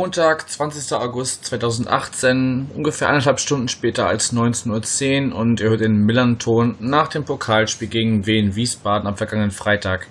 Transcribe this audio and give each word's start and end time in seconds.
Montag, 0.00 0.48
20. 0.48 0.96
August 0.96 1.44
2018, 1.44 2.70
ungefähr 2.74 3.10
eineinhalb 3.10 3.38
Stunden 3.38 3.68
später 3.68 4.06
als 4.06 4.32
19.10 4.32 5.28
Uhr 5.28 5.36
und 5.36 5.60
ihr 5.60 5.68
hört 5.68 5.82
den 5.82 6.06
Millern-Ton 6.06 6.76
nach 6.80 7.08
dem 7.08 7.26
Pokalspiel 7.26 7.88
gegen 7.88 8.24
Wien 8.24 8.56
Wiesbaden 8.56 9.06
am 9.06 9.18
vergangenen 9.18 9.50
Freitag. 9.50 10.06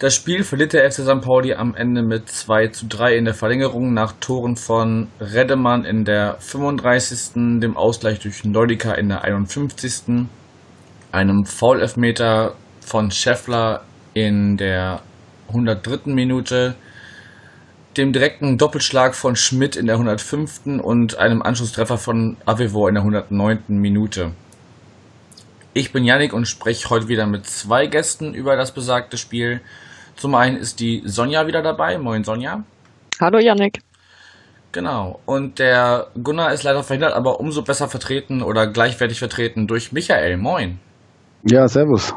Das 0.00 0.16
Spiel 0.16 0.42
verliert 0.42 0.72
der 0.72 0.90
FC 0.90 1.02
St. 1.02 1.20
Pauli 1.20 1.54
am 1.54 1.76
Ende 1.76 2.02
mit 2.02 2.28
2 2.28 2.66
zu 2.66 2.86
3 2.88 3.16
in 3.16 3.26
der 3.26 3.34
Verlängerung 3.34 3.94
nach 3.94 4.12
Toren 4.18 4.56
von 4.56 5.06
Redemann 5.20 5.84
in 5.84 6.04
der 6.04 6.38
35., 6.40 7.60
dem 7.60 7.76
Ausgleich 7.76 8.18
durch 8.18 8.44
Nordica 8.44 8.94
in 8.94 9.08
der 9.08 9.22
51., 9.22 10.26
einem 11.12 11.44
Foul-Elfmeter 11.46 12.56
von 12.80 13.12
Scheffler 13.12 13.84
in 14.14 14.56
der 14.56 15.00
103. 15.46 16.10
Minute, 16.12 16.74
dem 17.96 18.12
direkten 18.12 18.58
Doppelschlag 18.58 19.14
von 19.14 19.36
Schmidt 19.36 19.76
in 19.76 19.86
der 19.86 19.96
105. 19.96 20.82
und 20.82 21.18
einem 21.18 21.42
Anschlusstreffer 21.42 21.98
von 21.98 22.36
Avevo 22.44 22.88
in 22.88 22.94
der 22.94 23.02
109. 23.02 23.62
Minute. 23.68 24.32
Ich 25.72 25.92
bin 25.92 26.04
Yannick 26.04 26.32
und 26.32 26.46
spreche 26.46 26.90
heute 26.90 27.08
wieder 27.08 27.26
mit 27.26 27.46
zwei 27.46 27.86
Gästen 27.86 28.34
über 28.34 28.56
das 28.56 28.72
besagte 28.72 29.16
Spiel. 29.16 29.60
Zum 30.16 30.34
einen 30.34 30.56
ist 30.56 30.80
die 30.80 31.02
Sonja 31.04 31.46
wieder 31.46 31.62
dabei. 31.62 31.98
Moin 31.98 32.22
Sonja. 32.22 32.62
Hallo 33.20 33.38
Yannick. 33.38 33.80
Genau. 34.72 35.20
Und 35.26 35.58
der 35.58 36.08
Gunnar 36.22 36.52
ist 36.52 36.62
leider 36.62 36.82
verhindert, 36.82 37.14
aber 37.14 37.40
umso 37.40 37.62
besser 37.62 37.88
vertreten 37.88 38.42
oder 38.42 38.66
gleichwertig 38.66 39.18
vertreten 39.18 39.66
durch 39.66 39.92
Michael. 39.92 40.36
Moin. 40.36 40.78
Ja, 41.44 41.66
servus. 41.68 42.14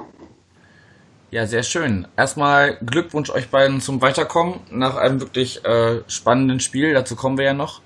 Ja, 1.29 1.45
sehr 1.45 1.63
schön. 1.63 2.07
Erstmal 2.15 2.77
Glückwunsch 2.85 3.29
euch 3.29 3.49
beiden 3.49 3.81
zum 3.81 4.01
Weiterkommen 4.01 4.61
nach 4.71 4.95
einem 4.95 5.19
wirklich 5.19 5.63
äh, 5.65 6.01
spannenden 6.07 6.61
Spiel. 6.61 6.93
Dazu 6.93 7.17
kommen 7.17 7.37
wir 7.37 7.43
ja 7.43 7.53
noch. 7.53 7.81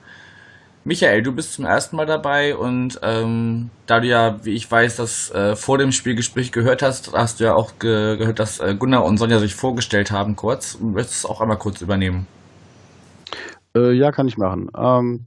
Michael, 0.84 1.24
du 1.24 1.32
bist 1.32 1.54
zum 1.54 1.66
ersten 1.66 1.96
Mal 1.96 2.06
dabei 2.06 2.56
und 2.56 3.00
ähm, 3.02 3.72
da 3.88 4.00
du 4.00 4.08
ja, 4.08 4.44
wie 4.44 4.54
ich 4.54 4.70
weiß, 4.70 4.96
das 4.96 5.32
äh, 5.32 5.56
vor 5.56 5.80
dem 5.80 5.92
Spielgespräch 5.92 6.52
gehört 6.52 6.84
hast, 6.84 7.14
hast 7.14 7.40
du 7.40 7.46
ja 7.46 7.56
auch 7.56 7.80
ge 7.80 8.18
gehört, 8.18 8.38
dass 8.38 8.60
äh, 8.60 8.76
Gunnar 8.76 9.06
und 9.06 9.18
Sonja 9.18 9.40
sich 9.40 9.56
vorgestellt 9.56 10.12
haben 10.12 10.36
kurz. 10.36 10.80
Möchtest 10.80 11.24
du 11.24 11.28
es 11.28 11.32
auch 11.32 11.42
einmal 11.42 11.58
kurz 11.58 11.82
übernehmen? 11.82 12.28
Äh, 13.76 13.94
ja, 13.94 14.12
kann 14.12 14.28
ich 14.28 14.38
machen. 14.38 14.70
Ähm, 14.78 15.26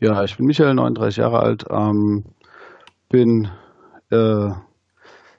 ja, 0.00 0.24
ich 0.24 0.36
bin 0.36 0.46
Michael, 0.46 0.74
39 0.74 1.16
Jahre 1.16 1.40
alt, 1.40 1.64
ähm, 1.70 2.24
bin 3.08 3.50
äh, 4.10 4.50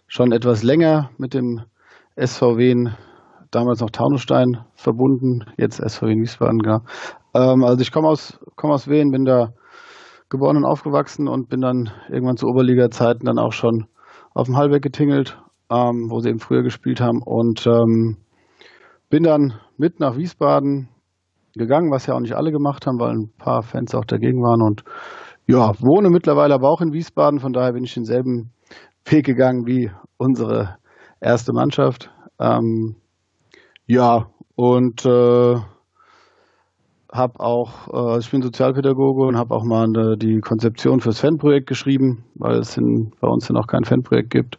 schon 0.07 0.31
etwas 0.31 0.63
länger 0.63 1.09
mit 1.17 1.33
dem 1.33 1.63
SVW, 2.16 2.92
damals 3.52 3.80
noch 3.80 3.89
Taunusstein, 3.89 4.59
verbunden, 4.75 5.45
jetzt 5.58 5.78
SVW 5.78 6.11
in 6.11 6.22
Wiesbaden, 6.22 6.59
genau. 6.59 6.80
Ähm, 7.33 7.64
also 7.64 7.81
ich 7.81 7.92
komme 7.92 8.08
aus, 8.08 8.39
komm 8.56 8.72
aus 8.72 8.88
Wien, 8.88 9.11
bin 9.11 9.25
da 9.25 9.53
geboren 10.30 10.58
und 10.58 10.66
aufgewachsen 10.66 11.28
und 11.28 11.50
bin 11.50 11.61
dann 11.61 11.91
irgendwann 12.09 12.38
zu 12.38 12.47
Oberliga-Zeiten 12.47 13.25
dann 13.25 13.39
auch 13.39 13.53
schon 13.53 13.86
auf 14.34 14.47
dem 14.47 14.58
Hallberg 14.58 14.81
getingelt, 14.81 15.38
ähm, 15.69 16.08
wo 16.09 16.19
sie 16.19 16.29
eben 16.29 16.40
früher 16.40 16.63
gespielt 16.63 17.01
haben 17.01 17.22
und 17.24 17.68
ähm, 17.68 18.18
bin 19.09 19.24
dann 19.24 19.53
mit 19.78 20.00
nach 20.00 20.18
Wiesbaden 20.18 20.90
gegangen, 21.56 21.91
was 21.91 22.07
ja 22.07 22.16
auch 22.16 22.19
nicht 22.19 22.34
alle 22.34 22.51
gemacht 22.51 22.88
haben, 22.88 23.00
weil 23.00 23.12
ein 23.12 23.31
paar 23.38 23.62
Fans 23.62 23.94
auch 23.94 24.06
dagegen 24.06 24.41
waren 24.41 24.62
und 24.62 24.84
ja, 25.45 25.74
wohne 25.80 26.09
mittlerweile 26.09 26.53
aber 26.53 26.69
auch 26.69 26.81
in 26.81 26.94
Wiesbaden, 26.94 27.40
von 27.40 27.53
daher 27.53 27.74
bin 27.74 27.84
ich 27.84 27.94
denselben 27.94 28.51
Weg 29.06 29.25
gegangen 29.25 29.68
wie 29.68 29.91
unsere 30.18 30.78
erste 31.23 31.53
Mannschaft. 31.53 32.11
Ähm, 32.39 32.95
ja, 33.85 34.28
und 34.56 35.06
äh, 35.06 35.56
habe 37.11 37.39
auch, 37.39 38.16
äh, 38.16 38.19
ich 38.19 38.29
bin 38.31 38.41
Sozialpädagoge 38.41 39.23
und 39.23 39.38
habe 39.38 39.53
auch 39.56 39.63
mal 39.63 39.85
eine, 39.85 40.17
die 40.17 40.39
Konzeption 40.39 41.00
fürs 41.00 41.19
Fanprojekt 41.19 41.67
geschrieben, 41.67 42.23
weil 42.35 42.57
es 42.57 42.78
in, 42.78 43.12
bei 43.22 43.28
uns 43.28 43.47
ja 43.47 43.53
noch 43.53 43.67
kein 43.67 43.83
Fanprojekt 43.83 44.31
gibt. 44.31 44.56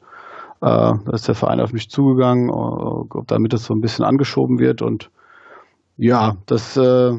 Äh, 0.61 0.95
da 1.05 1.13
ist 1.13 1.29
der 1.29 1.35
Verein 1.35 1.61
auf 1.61 1.73
mich 1.73 1.91
zugegangen, 1.91 2.51
damit 3.27 3.53
das 3.53 3.65
so 3.65 3.75
ein 3.75 3.81
bisschen 3.81 4.05
angeschoben 4.05 4.59
wird. 4.59 4.83
Und 4.83 5.11
ja, 5.97 6.37
das 6.47 6.77
äh, 6.77 7.13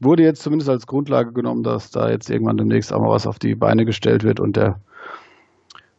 wurde 0.00 0.22
jetzt 0.22 0.42
zumindest 0.42 0.68
als 0.68 0.86
Grundlage 0.86 1.32
genommen, 1.32 1.62
dass 1.62 1.90
da 1.90 2.10
jetzt 2.10 2.28
irgendwann 2.28 2.56
demnächst 2.56 2.92
auch 2.92 3.00
mal 3.00 3.10
was 3.10 3.26
auf 3.26 3.38
die 3.38 3.54
Beine 3.54 3.84
gestellt 3.84 4.24
wird 4.24 4.40
und 4.40 4.56
der 4.56 4.80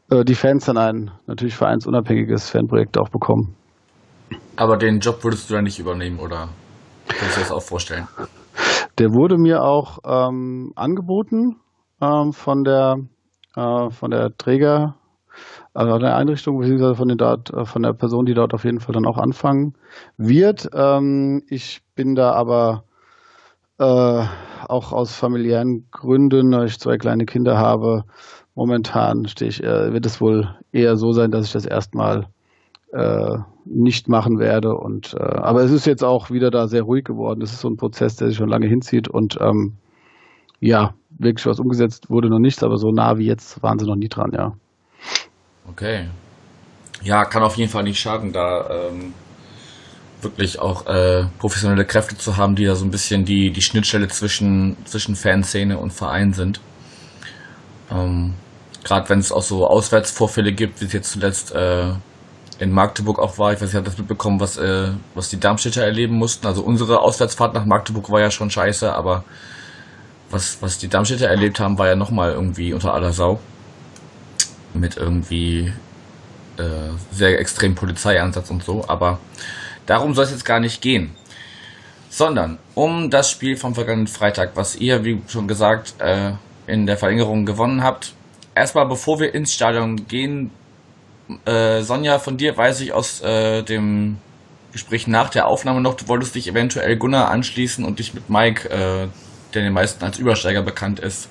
äh, 0.09 0.23
die 0.23 0.35
Fans 0.35 0.65
dann 0.65 0.77
ein 0.77 1.11
natürlich 1.27 1.55
vereinsunabhängiges 1.55 2.49
Fanprojekt 2.49 2.97
auch 2.99 3.09
bekommen. 3.09 3.55
Aber 4.55 4.77
den 4.77 4.99
Job 4.99 5.23
würdest 5.23 5.49
du 5.49 5.55
ja 5.55 5.61
nicht 5.61 5.79
übernehmen, 5.79 6.19
oder 6.19 6.49
kannst 7.07 7.35
du 7.35 7.39
dir 7.39 7.47
das 7.47 7.51
auch 7.51 7.61
vorstellen? 7.61 8.07
Der 8.99 9.09
wurde 9.09 9.37
mir 9.37 9.63
auch 9.63 9.99
ähm, 10.05 10.71
angeboten 10.75 11.57
ähm, 12.01 12.31
von 12.31 12.63
der 12.63 12.97
äh, 13.55 13.89
von 13.89 14.11
der 14.11 14.35
Träger 14.37 14.95
also 15.73 15.97
der 15.97 16.15
Einrichtung 16.15 16.59
beziehungsweise 16.59 16.95
von, 16.95 17.07
den 17.07 17.17
dort, 17.17 17.51
äh, 17.51 17.65
von 17.65 17.81
der 17.81 17.93
Person, 17.93 18.25
die 18.25 18.33
dort 18.33 18.53
auf 18.53 18.63
jeden 18.63 18.79
Fall 18.79 18.93
dann 18.93 19.07
auch 19.07 19.17
anfangen 19.17 19.73
wird. 20.17 20.69
Ähm, 20.73 21.41
ich 21.49 21.81
bin 21.95 22.15
da 22.15 22.33
aber 22.33 22.83
äh, 23.79 24.23
auch 24.67 24.93
aus 24.93 25.15
familiären 25.15 25.87
Gründen, 25.91 26.51
weil 26.51 26.67
ich 26.67 26.79
zwei 26.79 26.97
kleine 26.97 27.25
Kinder 27.25 27.57
habe, 27.57 28.03
momentan 28.55 29.27
stehe 29.27 29.49
ich, 29.49 29.63
äh, 29.63 29.93
wird 29.93 30.05
es 30.05 30.21
wohl 30.21 30.55
eher 30.71 30.95
so 30.95 31.11
sein, 31.11 31.31
dass 31.31 31.45
ich 31.45 31.51
das 31.51 31.65
erstmal 31.65 32.27
äh, 32.91 33.37
nicht 33.65 34.07
machen 34.07 34.39
werde. 34.39 34.75
Und 34.75 35.15
äh, 35.15 35.23
aber 35.23 35.63
es 35.63 35.71
ist 35.71 35.85
jetzt 35.85 36.03
auch 36.03 36.29
wieder 36.29 36.51
da 36.51 36.67
sehr 36.67 36.83
ruhig 36.83 37.03
geworden. 37.03 37.41
Es 37.41 37.51
ist 37.51 37.61
so 37.61 37.69
ein 37.69 37.77
Prozess, 37.77 38.15
der 38.15 38.29
sich 38.29 38.37
schon 38.37 38.49
lange 38.49 38.67
hinzieht 38.67 39.07
und 39.07 39.37
ähm, 39.41 39.73
ja, 40.59 40.93
wirklich 41.09 41.45
was 41.45 41.59
umgesetzt 41.59 42.09
wurde 42.09 42.29
noch 42.29 42.39
nichts, 42.39 42.63
aber 42.63 42.77
so 42.77 42.91
nah 42.91 43.17
wie 43.17 43.25
jetzt 43.25 43.61
waren 43.61 43.79
sie 43.79 43.85
noch 43.85 43.95
nie 43.95 44.07
dran, 44.07 44.31
ja. 44.33 44.53
Okay. 45.69 46.07
Ja, 47.01 47.25
kann 47.25 47.43
auf 47.43 47.57
jeden 47.57 47.69
Fall 47.69 47.83
nicht 47.83 47.99
schaden, 47.99 48.31
da 48.31 48.69
ähm, 48.69 49.13
wirklich 50.21 50.59
auch 50.59 50.85
äh, 50.87 51.25
professionelle 51.37 51.85
Kräfte 51.85 52.17
zu 52.17 52.37
haben, 52.37 52.55
die 52.55 52.65
da 52.65 52.75
so 52.75 52.85
ein 52.85 52.91
bisschen 52.91 53.25
die, 53.25 53.51
die 53.51 53.61
Schnittstelle 53.61 54.07
zwischen, 54.07 54.77
zwischen 54.85 55.15
Fanszene 55.15 55.77
und 55.77 55.91
Verein 55.91 56.31
sind. 56.31 56.61
Ähm, 57.91 58.33
Gerade 58.83 59.09
wenn 59.09 59.19
es 59.19 59.31
auch 59.31 59.43
so 59.43 59.67
Auswärtsvorfälle 59.67 60.51
gibt, 60.51 60.81
wie 60.81 60.85
es 60.85 60.93
jetzt 60.93 61.11
zuletzt 61.11 61.53
äh, 61.53 61.93
in 62.59 62.71
Magdeburg 62.71 63.19
auch 63.19 63.37
war. 63.37 63.53
Ich 63.53 63.61
weiß 63.61 63.69
nicht, 63.69 63.75
hat 63.75 63.87
das 63.87 63.97
mitbekommen, 63.97 64.39
was, 64.39 64.57
äh, 64.57 64.89
was 65.15 65.29
die 65.29 65.39
Darmstädter 65.39 65.83
erleben 65.83 66.15
mussten. 66.15 66.47
Also 66.47 66.63
unsere 66.63 66.99
Auswärtsfahrt 66.99 67.53
nach 67.53 67.65
Magdeburg 67.65 68.09
war 68.09 68.19
ja 68.19 68.31
schon 68.31 68.49
scheiße, 68.49 68.93
aber 68.93 69.23
was, 70.29 70.57
was 70.61 70.77
die 70.77 70.87
Darmstädter 70.87 71.27
erlebt 71.27 71.59
haben, 71.59 71.77
war 71.77 71.87
ja 71.87 71.95
nochmal 71.95 72.31
irgendwie 72.31 72.73
unter 72.73 72.93
aller 72.93 73.13
Sau. 73.13 73.39
Mit 74.73 74.97
irgendwie 74.97 75.71
äh, 76.57 76.91
sehr 77.11 77.39
extrem 77.39 77.75
Polizeieinsatz 77.75 78.49
und 78.49 78.63
so. 78.63 78.83
Aber 78.87 79.19
darum 79.85 80.13
soll 80.13 80.25
es 80.25 80.31
jetzt 80.31 80.45
gar 80.45 80.59
nicht 80.59 80.81
gehen. 80.81 81.15
Sondern 82.09 82.59
um 82.75 83.09
das 83.09 83.29
Spiel 83.29 83.57
vom 83.57 83.75
vergangenen 83.75 84.07
Freitag, 84.07 84.51
was 84.55 84.75
ihr, 84.75 85.03
wie 85.03 85.21
schon 85.27 85.47
gesagt, 85.47 85.95
äh, 85.99 86.33
in 86.67 86.85
der 86.85 86.97
Verlängerung 86.97 87.45
gewonnen 87.45 87.83
habt. 87.83 88.13
Erstmal, 88.55 88.85
bevor 88.87 89.19
wir 89.19 89.33
ins 89.33 89.53
Stadion 89.53 90.07
gehen, 90.07 90.51
äh, 91.45 91.81
Sonja, 91.81 92.19
von 92.19 92.37
dir 92.37 92.55
weiß 92.55 92.81
ich 92.81 92.93
aus 92.93 93.21
äh, 93.21 93.63
dem 93.63 94.17
Gespräch 94.71 95.07
nach 95.07 95.29
der 95.29 95.47
Aufnahme 95.47 95.81
noch, 95.81 95.95
du 95.95 96.07
wolltest 96.07 96.35
dich 96.35 96.47
eventuell 96.47 96.97
Gunnar 96.97 97.29
anschließen 97.29 97.85
und 97.85 97.99
dich 97.99 98.13
mit 98.13 98.29
Mike, 98.29 98.69
äh, 98.69 99.07
der 99.53 99.61
den 99.61 99.73
meisten 99.73 100.03
als 100.03 100.19
Übersteiger 100.19 100.61
bekannt 100.61 100.99
ist, 100.99 101.29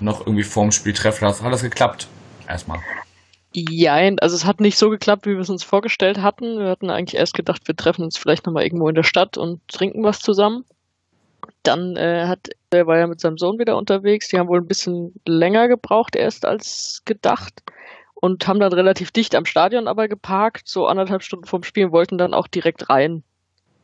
noch 0.00 0.20
irgendwie 0.20 0.44
vorm 0.44 0.70
Spiel 0.70 0.92
treffen 0.92 1.24
lassen. 1.24 1.44
Hat 1.44 1.52
das 1.52 1.62
geklappt? 1.62 2.08
Erstmal. 2.48 2.80
Ja, 3.52 3.94
also 4.20 4.34
es 4.34 4.44
hat 4.44 4.60
nicht 4.60 4.76
so 4.76 4.90
geklappt, 4.90 5.26
wie 5.26 5.34
wir 5.34 5.40
es 5.40 5.48
uns 5.48 5.62
vorgestellt 5.62 6.18
hatten. 6.18 6.58
Wir 6.58 6.68
hatten 6.68 6.90
eigentlich 6.90 7.18
erst 7.18 7.34
gedacht, 7.34 7.62
wir 7.66 7.76
treffen 7.76 8.02
uns 8.02 8.18
vielleicht 8.18 8.46
nochmal 8.46 8.64
irgendwo 8.64 8.88
in 8.88 8.96
der 8.96 9.04
Stadt 9.04 9.38
und 9.38 9.66
trinken 9.68 10.02
was 10.02 10.18
zusammen. 10.18 10.64
Dann 11.64 11.96
äh, 11.96 12.26
hat, 12.26 12.50
er 12.70 12.86
war 12.86 12.98
ja 12.98 13.06
mit 13.06 13.20
seinem 13.20 13.38
Sohn 13.38 13.58
wieder 13.58 13.76
unterwegs. 13.76 14.28
Die 14.28 14.38
haben 14.38 14.48
wohl 14.48 14.60
ein 14.60 14.68
bisschen 14.68 15.12
länger 15.26 15.66
gebraucht 15.68 16.14
erst 16.14 16.46
als 16.46 17.02
gedacht 17.04 17.62
und 18.24 18.48
haben 18.48 18.58
dann 18.58 18.72
relativ 18.72 19.10
dicht 19.10 19.34
am 19.34 19.44
Stadion 19.44 19.86
aber 19.86 20.08
geparkt, 20.08 20.66
so 20.66 20.86
anderthalb 20.86 21.22
Stunden 21.22 21.44
vorm 21.44 21.62
Spiel, 21.62 21.92
wollten 21.92 22.16
dann 22.16 22.32
auch 22.32 22.46
direkt 22.46 22.88
rein. 22.88 23.22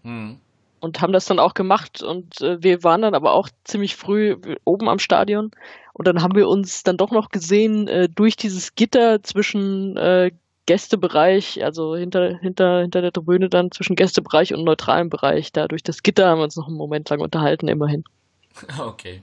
Hm. 0.02 0.38
Und 0.80 1.02
haben 1.02 1.12
das 1.12 1.26
dann 1.26 1.38
auch 1.38 1.52
gemacht 1.52 2.02
und 2.02 2.40
äh, 2.40 2.62
wir 2.62 2.82
waren 2.82 3.02
dann 3.02 3.14
aber 3.14 3.34
auch 3.34 3.50
ziemlich 3.64 3.96
früh 3.96 4.36
oben 4.64 4.88
am 4.88 4.98
Stadion 4.98 5.50
und 5.92 6.06
dann 6.06 6.22
haben 6.22 6.34
wir 6.34 6.48
uns 6.48 6.84
dann 6.84 6.96
doch 6.96 7.10
noch 7.10 7.28
gesehen 7.28 7.86
äh, 7.86 8.08
durch 8.08 8.34
dieses 8.34 8.74
Gitter 8.74 9.22
zwischen 9.22 9.98
äh, 9.98 10.30
Gästebereich, 10.70 11.64
also 11.64 11.96
hinter, 11.96 12.38
hinter, 12.38 12.82
hinter 12.82 13.02
der 13.02 13.10
Tribüne 13.10 13.48
dann 13.48 13.72
zwischen 13.72 13.96
Gästebereich 13.96 14.54
und 14.54 14.62
neutralem 14.62 15.10
Bereich. 15.10 15.50
Da 15.50 15.66
durch 15.66 15.82
das 15.82 16.04
Gitter 16.04 16.28
haben 16.28 16.38
wir 16.38 16.44
uns 16.44 16.54
noch 16.54 16.68
einen 16.68 16.76
Moment 16.76 17.10
lang 17.10 17.18
unterhalten, 17.18 17.66
immerhin. 17.66 18.04
Okay. 18.78 19.22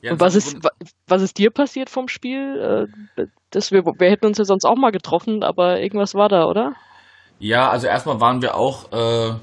Ja, 0.00 0.12
und 0.12 0.20
was 0.20 0.34
ist, 0.34 0.56
was 1.06 1.22
ist 1.22 1.36
dir 1.36 1.50
passiert 1.50 1.90
vom 1.90 2.08
Spiel? 2.08 2.88
Äh, 3.16 3.26
das, 3.50 3.72
wir, 3.72 3.84
wir 3.84 4.10
hätten 4.10 4.24
uns 4.24 4.38
ja 4.38 4.44
sonst 4.44 4.64
auch 4.64 4.76
mal 4.76 4.90
getroffen, 4.90 5.42
aber 5.42 5.80
irgendwas 5.80 6.14
war 6.14 6.30
da, 6.30 6.46
oder? 6.46 6.74
Ja, 7.38 7.68
also 7.68 7.86
erstmal 7.86 8.20
waren 8.20 8.40
wir 8.40 8.56
auch 8.56 8.90
äh, 8.90 9.34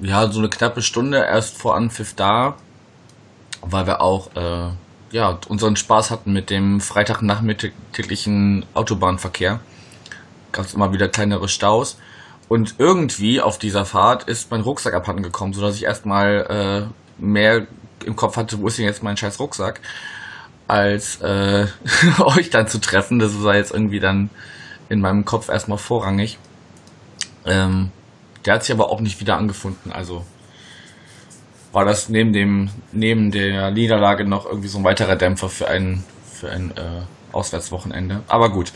ja 0.00 0.28
so 0.30 0.38
eine 0.38 0.50
knappe 0.50 0.82
Stunde 0.82 1.16
erst 1.18 1.56
vor 1.56 1.76
Anpfiff 1.76 2.14
da, 2.14 2.56
weil 3.62 3.86
wir 3.86 4.02
auch 4.02 4.28
äh, 4.36 4.70
ja 5.12 5.38
unseren 5.48 5.76
Spaß 5.76 6.10
hatten 6.10 6.32
mit 6.32 6.50
dem 6.50 6.80
Freitagnachmittäglichen 6.80 8.66
Autobahnverkehr. 8.74 9.60
Gab 10.50 10.66
es 10.66 10.74
immer 10.74 10.92
wieder 10.92 11.08
kleinere 11.08 11.48
Staus. 11.48 11.98
Und 12.48 12.74
irgendwie 12.78 13.40
auf 13.40 13.58
dieser 13.58 13.84
Fahrt 13.84 14.24
ist 14.24 14.50
mein 14.50 14.60
Rucksack 14.60 14.94
abhanden 14.94 15.22
gekommen, 15.22 15.52
sodass 15.54 15.76
ich 15.76 15.84
erstmal 15.84 16.90
äh, 16.90 17.22
mehr 17.22 17.66
im 18.04 18.16
Kopf 18.16 18.36
hatte, 18.36 18.58
wo 18.58 18.66
ist 18.66 18.78
denn 18.78 18.84
jetzt 18.84 19.02
mein 19.02 19.16
scheiß 19.16 19.38
Rucksack, 19.38 19.80
als 20.68 21.20
äh, 21.20 21.66
euch 22.18 22.50
dann 22.50 22.68
zu 22.68 22.78
treffen. 22.78 23.18
Das 23.18 23.42
war 23.42 23.56
jetzt 23.56 23.72
irgendwie 23.72 24.00
dann 24.00 24.28
in 24.88 25.00
meinem 25.00 25.24
Kopf 25.24 25.48
erstmal 25.48 25.78
vorrangig. 25.78 26.38
Ähm, 27.46 27.90
der 28.44 28.54
hat 28.54 28.64
sich 28.64 28.74
aber 28.74 28.90
auch 28.90 29.00
nicht 29.00 29.20
wieder 29.20 29.36
angefunden. 29.36 29.92
Also 29.92 30.24
war 31.72 31.84
das 31.84 32.08
neben 32.08 32.32
dem 32.32 32.70
neben 32.92 33.30
der 33.30 33.70
Niederlage 33.70 34.24
noch 34.24 34.46
irgendwie 34.46 34.68
so 34.68 34.78
ein 34.78 34.84
weiterer 34.84 35.16
Dämpfer 35.16 35.48
für 35.48 35.68
ein 35.68 36.04
für 36.32 36.50
ein 36.50 36.72
äh, 36.76 37.02
Auswärtswochenende. 37.32 38.22
Aber 38.28 38.50
gut, 38.50 38.72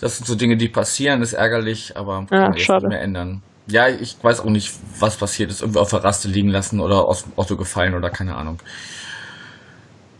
das 0.00 0.16
sind 0.16 0.26
so 0.26 0.34
Dinge, 0.34 0.56
die 0.56 0.68
passieren. 0.68 1.22
Ist 1.22 1.34
ärgerlich, 1.34 1.96
aber 1.96 2.26
kann 2.26 2.38
ja, 2.38 2.48
man 2.48 2.56
jetzt 2.56 2.68
nicht 2.68 2.88
mehr 2.88 3.00
ändern. 3.00 3.42
Ja, 3.68 3.88
ich 3.88 4.16
weiß 4.22 4.40
auch 4.40 4.50
nicht, 4.50 4.72
was 5.00 5.16
passiert 5.16 5.50
ist. 5.50 5.60
Irgendwie 5.60 5.80
auf 5.80 5.90
der 5.90 6.04
Raste 6.04 6.28
liegen 6.28 6.48
lassen 6.48 6.80
oder 6.80 7.04
aus 7.04 7.24
dem 7.24 7.32
Otto 7.36 7.56
gefallen 7.56 7.94
oder 7.94 8.10
keine 8.10 8.36
Ahnung. 8.36 8.60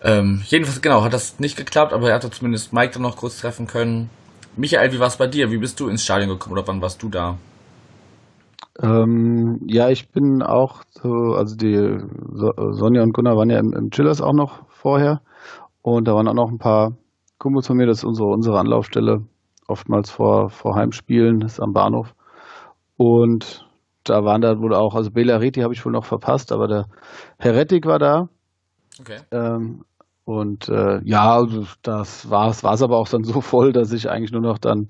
Ähm, 0.03 0.43
jedenfalls, 0.47 0.83
genau, 0.83 1.03
hat 1.03 1.13
das 1.13 1.39
nicht 1.39 1.57
geklappt, 1.57 1.93
aber 1.93 2.09
er 2.09 2.17
hatte 2.17 2.31
zumindest 2.31 2.73
Mike 2.73 2.93
dann 2.95 3.03
noch 3.03 3.17
kurz 3.17 3.39
treffen 3.39 3.67
können. 3.67 4.11
Michael, 4.57 4.93
wie 4.93 4.99
war 4.99 5.09
es 5.09 5.17
bei 5.17 5.27
dir? 5.27 5.51
Wie 5.51 5.59
bist 5.59 5.79
du 5.81 5.89
ins 5.89 6.05
Stadion 6.05 6.29
gekommen 6.29 6.55
oder 6.55 6.67
wann 6.67 6.81
warst 6.83 7.03
du 7.03 7.09
da? 7.09 7.39
Ähm, 8.83 9.61
ja, 9.67 9.89
ich 9.89 10.11
bin 10.11 10.43
auch 10.43 10.83
so, 10.91 11.35
also 11.35 11.57
die 11.57 11.99
Sonja 12.73 13.03
und 13.03 13.15
Gunnar 13.15 13.37
waren 13.37 13.51
ja 13.51 13.59
im, 13.59 13.73
im 13.73 13.91
Chillers 13.91 14.21
auch 14.21 14.35
noch 14.35 14.69
vorher 14.69 15.23
und 15.83 16.07
da 16.07 16.15
waren 16.15 16.29
auch 16.29 16.35
noch 16.35 16.51
ein 16.51 16.59
paar 16.59 16.93
Kumpels 17.39 17.67
von 17.67 17.77
mir, 17.77 17.87
das 17.87 17.99
ist 17.99 18.05
unsere, 18.05 18.29
unsere 18.29 18.59
Anlaufstelle, 18.59 19.25
oftmals 19.69 20.11
vor, 20.11 20.51
vor 20.51 20.75
Heimspielen, 20.75 21.41
das 21.41 21.55
ist 21.55 21.61
am 21.61 21.73
Bahnhof. 21.73 22.15
Und 22.97 23.67
da 24.05 24.25
waren 24.25 24.41
da 24.41 24.59
wohl 24.59 24.75
auch, 24.75 24.95
also 24.95 25.11
Bela 25.11 25.37
Reti 25.37 25.61
habe 25.61 25.75
ich 25.75 25.85
wohl 25.85 25.93
noch 25.93 26.05
verpasst, 26.05 26.53
aber 26.53 26.69
der 26.69 26.87
Heretik 27.39 27.87
war 27.87 27.99
da. 27.99 28.29
Okay. 29.01 29.19
Ähm, 29.31 29.85
und 30.25 30.69
äh, 30.69 31.01
ja, 31.05 31.37
also 31.37 31.65
das 31.83 32.31
war 32.31 32.49
es, 32.49 32.65
war 32.65 32.75
es 32.75 32.83
aber 32.83 32.97
auch 32.97 33.09
dann 33.09 33.25
so 33.25 33.41
voll, 33.41 33.73
dass 33.73 33.93
ich 33.93 34.11
eigentlich 34.11 34.33
nur 34.33 34.43
noch 34.43 34.59
dann 34.59 34.89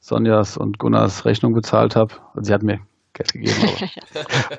Sonjas 0.00 0.56
und 0.56 0.78
Gunnars 0.78 1.24
Rechnung 1.24 1.52
bezahlt 1.52 1.94
habe. 1.94 2.14
Also 2.34 2.48
sie 2.48 2.54
hat 2.54 2.62
mir 2.62 2.80
Geld 3.12 3.32
gegeben, 3.32 3.54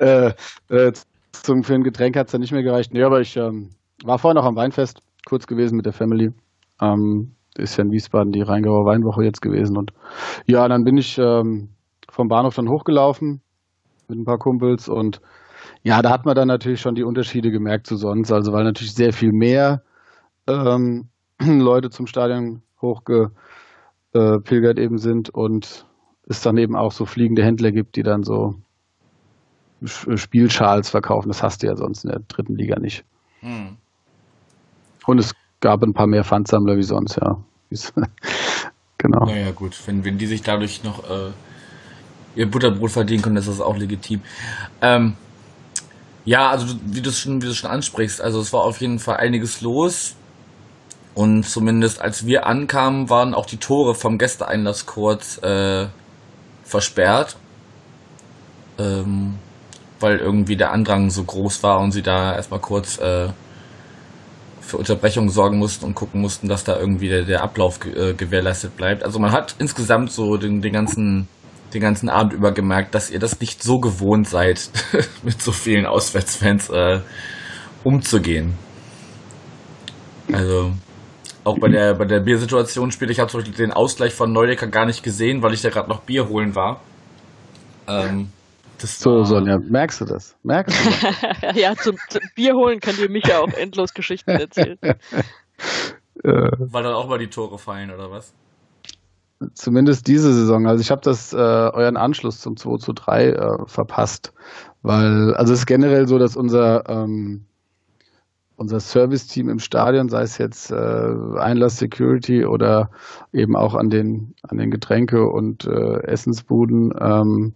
äh, 0.70 0.86
äh, 0.88 0.92
zum, 1.32 1.62
für 1.62 1.74
ein 1.74 1.82
Getränk 1.82 2.16
hat 2.16 2.26
es 2.26 2.32
dann 2.32 2.40
nicht 2.40 2.52
mehr 2.52 2.62
gereicht. 2.62 2.92
Nee, 2.92 3.02
aber 3.02 3.20
ich 3.20 3.36
ähm, 3.36 3.70
war 4.04 4.18
vorher 4.18 4.40
noch 4.40 4.46
am 4.46 4.56
Weinfest, 4.56 5.00
kurz 5.26 5.46
gewesen 5.46 5.76
mit 5.76 5.86
der 5.86 5.92
Family. 5.92 6.30
Ähm, 6.80 7.34
ist 7.56 7.76
ja 7.76 7.84
in 7.84 7.92
Wiesbaden 7.92 8.32
die 8.32 8.42
Rheingauer 8.42 8.84
Weinwoche 8.84 9.24
jetzt 9.24 9.40
gewesen. 9.40 9.76
Und 9.76 9.92
ja, 10.46 10.66
dann 10.68 10.84
bin 10.84 10.96
ich 10.96 11.18
ähm, 11.18 11.70
vom 12.10 12.28
Bahnhof 12.28 12.54
dann 12.54 12.68
hochgelaufen 12.68 13.42
mit 14.08 14.18
ein 14.18 14.24
paar 14.24 14.38
Kumpels 14.38 14.88
und 14.88 15.20
ja, 15.82 16.02
da 16.02 16.10
hat 16.10 16.26
man 16.26 16.34
dann 16.34 16.48
natürlich 16.48 16.80
schon 16.80 16.94
die 16.94 17.04
Unterschiede 17.04 17.50
gemerkt 17.50 17.86
zu 17.86 17.96
sonst. 17.96 18.32
Also 18.32 18.52
weil 18.52 18.64
natürlich 18.64 18.94
sehr 18.94 19.12
viel 19.12 19.32
mehr 19.32 19.82
ähm, 20.46 21.08
Leute 21.40 21.90
zum 21.90 22.06
Stadion 22.06 22.62
hochgepilgert 22.80 24.78
eben 24.78 24.98
sind 24.98 25.30
und 25.30 25.86
es 26.28 26.40
dann 26.40 26.56
eben 26.56 26.76
auch 26.76 26.92
so 26.92 27.06
fliegende 27.06 27.44
Händler 27.44 27.72
gibt, 27.72 27.96
die 27.96 28.02
dann 28.02 28.22
so 28.22 28.54
Spielschals 29.84 30.88
verkaufen. 30.88 31.28
Das 31.28 31.42
hast 31.42 31.62
du 31.62 31.66
ja 31.66 31.76
sonst 31.76 32.04
in 32.04 32.10
der 32.10 32.20
dritten 32.26 32.56
Liga 32.56 32.78
nicht. 32.78 33.04
Hm. 33.40 33.76
Und 35.06 35.18
es 35.18 35.34
gab 35.60 35.82
ein 35.82 35.92
paar 35.92 36.06
mehr 36.06 36.24
Pfandsammler 36.24 36.76
wie 36.76 36.82
sonst, 36.82 37.16
ja. 37.16 37.38
genau. 38.98 39.26
Naja, 39.26 39.50
gut, 39.50 39.76
wenn, 39.86 40.04
wenn 40.04 40.18
die 40.18 40.26
sich 40.26 40.42
dadurch 40.42 40.84
noch 40.84 41.10
äh, 41.10 41.32
ihr 42.36 42.50
Butterbrot 42.50 42.90
verdienen 42.90 43.22
können, 43.22 43.36
ist 43.36 43.48
das 43.48 43.60
auch 43.60 43.76
legitim. 43.76 44.22
Ähm, 44.80 45.14
ja, 46.24 46.50
also 46.50 46.74
wie 46.86 47.02
du 47.02 47.10
es 47.10 47.18
schon, 47.18 47.42
wie 47.42 47.46
du 47.46 47.54
schon 47.54 47.70
ansprichst, 47.70 48.20
also 48.20 48.40
es 48.40 48.52
war 48.52 48.62
auf 48.62 48.80
jeden 48.80 48.98
Fall 48.98 49.18
einiges 49.18 49.60
los. 49.60 50.16
Und 51.14 51.44
zumindest 51.44 52.00
als 52.00 52.26
wir 52.26 52.46
ankamen, 52.46 53.08
waren 53.08 53.34
auch 53.34 53.46
die 53.46 53.58
Tore 53.58 53.94
vom 53.94 54.18
Gästeeinlass 54.18 54.86
kurz 54.86 55.38
äh, 55.42 55.86
versperrt. 56.64 57.36
Ähm, 58.78 59.38
weil 60.00 60.18
irgendwie 60.18 60.56
der 60.56 60.72
Andrang 60.72 61.10
so 61.10 61.24
groß 61.24 61.62
war 61.62 61.80
und 61.80 61.92
sie 61.92 62.02
da 62.02 62.34
erstmal 62.34 62.60
kurz 62.60 62.98
äh, 62.98 63.28
für 64.60 64.76
Unterbrechungen 64.78 65.30
sorgen 65.30 65.58
mussten 65.58 65.84
und 65.84 65.94
gucken 65.94 66.20
mussten, 66.20 66.48
dass 66.48 66.64
da 66.64 66.76
irgendwie 66.76 67.08
der, 67.08 67.22
der 67.22 67.42
Ablauf 67.42 67.78
äh, 67.86 68.14
gewährleistet 68.14 68.76
bleibt. 68.76 69.04
Also 69.04 69.18
man 69.18 69.32
hat 69.32 69.54
insgesamt 69.58 70.10
so 70.10 70.36
den, 70.36 70.60
den 70.60 70.72
ganzen 70.72 71.28
den 71.72 71.82
ganzen 71.82 72.08
Abend 72.08 72.32
über 72.32 72.52
gemerkt, 72.52 72.94
dass 72.94 73.10
ihr 73.10 73.18
das 73.18 73.40
nicht 73.40 73.62
so 73.62 73.78
gewohnt 73.78 74.28
seid, 74.28 74.70
mit 75.22 75.42
so 75.42 75.52
vielen 75.52 75.86
Auswärtsfans 75.86 76.70
äh, 76.70 77.00
umzugehen. 77.82 78.54
Also 80.32 80.72
auch 81.44 81.58
bei 81.58 81.68
der 81.68 81.94
bei 81.94 82.04
der 82.04 82.20
Biersituation 82.20 82.90
später, 82.90 83.12
ich 83.12 83.20
habe 83.20 83.30
zum 83.30 83.40
Beispiel 83.40 83.54
den 83.54 83.72
Ausgleich 83.72 84.14
von 84.14 84.32
Neudecker 84.32 84.66
gar 84.66 84.86
nicht 84.86 85.02
gesehen, 85.02 85.42
weil 85.42 85.52
ich 85.54 85.62
da 85.62 85.70
gerade 85.70 85.88
noch 85.88 86.00
Bier 86.00 86.28
holen 86.28 86.54
war. 86.54 86.80
Ähm, 87.86 88.30
so, 88.78 89.24
Sonja, 89.24 89.58
merkst 89.58 90.00
du 90.00 90.04
das? 90.04 90.36
Merkst 90.42 90.76
du 90.76 90.90
das? 90.90 91.56
ja, 91.56 91.74
zum, 91.76 91.96
zum, 92.08 92.22
Bier 92.34 92.54
holen 92.54 92.80
kann 92.80 92.96
dir 92.96 93.08
Micha 93.08 93.38
auch 93.38 93.52
endlos 93.52 93.94
Geschichten 93.94 94.30
erzählen. 94.30 94.78
weil 96.22 96.82
dann 96.82 96.94
auch 96.94 97.08
mal 97.08 97.18
die 97.18 97.28
Tore 97.28 97.58
fallen, 97.58 97.90
oder 97.90 98.10
was? 98.10 98.32
Zumindest 99.54 100.06
diese 100.06 100.32
Saison. 100.32 100.66
Also 100.66 100.80
ich 100.80 100.90
habe 100.90 101.02
das 101.02 101.32
äh, 101.32 101.36
euren 101.36 101.96
Anschluss 101.96 102.40
zum 102.40 102.56
2 102.56 102.78
zu 102.78 102.92
3 102.92 103.28
äh, 103.28 103.66
verpasst. 103.66 104.32
Weil, 104.82 105.34
also 105.34 105.52
es 105.52 105.60
ist 105.60 105.66
generell 105.66 106.06
so, 106.06 106.18
dass 106.18 106.36
unser, 106.36 106.88
ähm, 106.88 107.46
unser 108.56 108.80
Service-Team 108.80 109.48
im 109.48 109.58
Stadion, 109.58 110.08
sei 110.08 110.22
es 110.22 110.38
jetzt 110.38 110.70
äh, 110.70 110.74
Einlass 110.74 111.78
Security 111.78 112.44
oder 112.44 112.90
eben 113.32 113.56
auch 113.56 113.74
an 113.74 113.90
den, 113.90 114.34
an 114.42 114.58
den 114.58 114.70
Getränke- 114.70 115.28
und 115.28 115.66
äh, 115.66 116.02
Essensbuden, 116.04 116.94
ähm, 116.98 117.54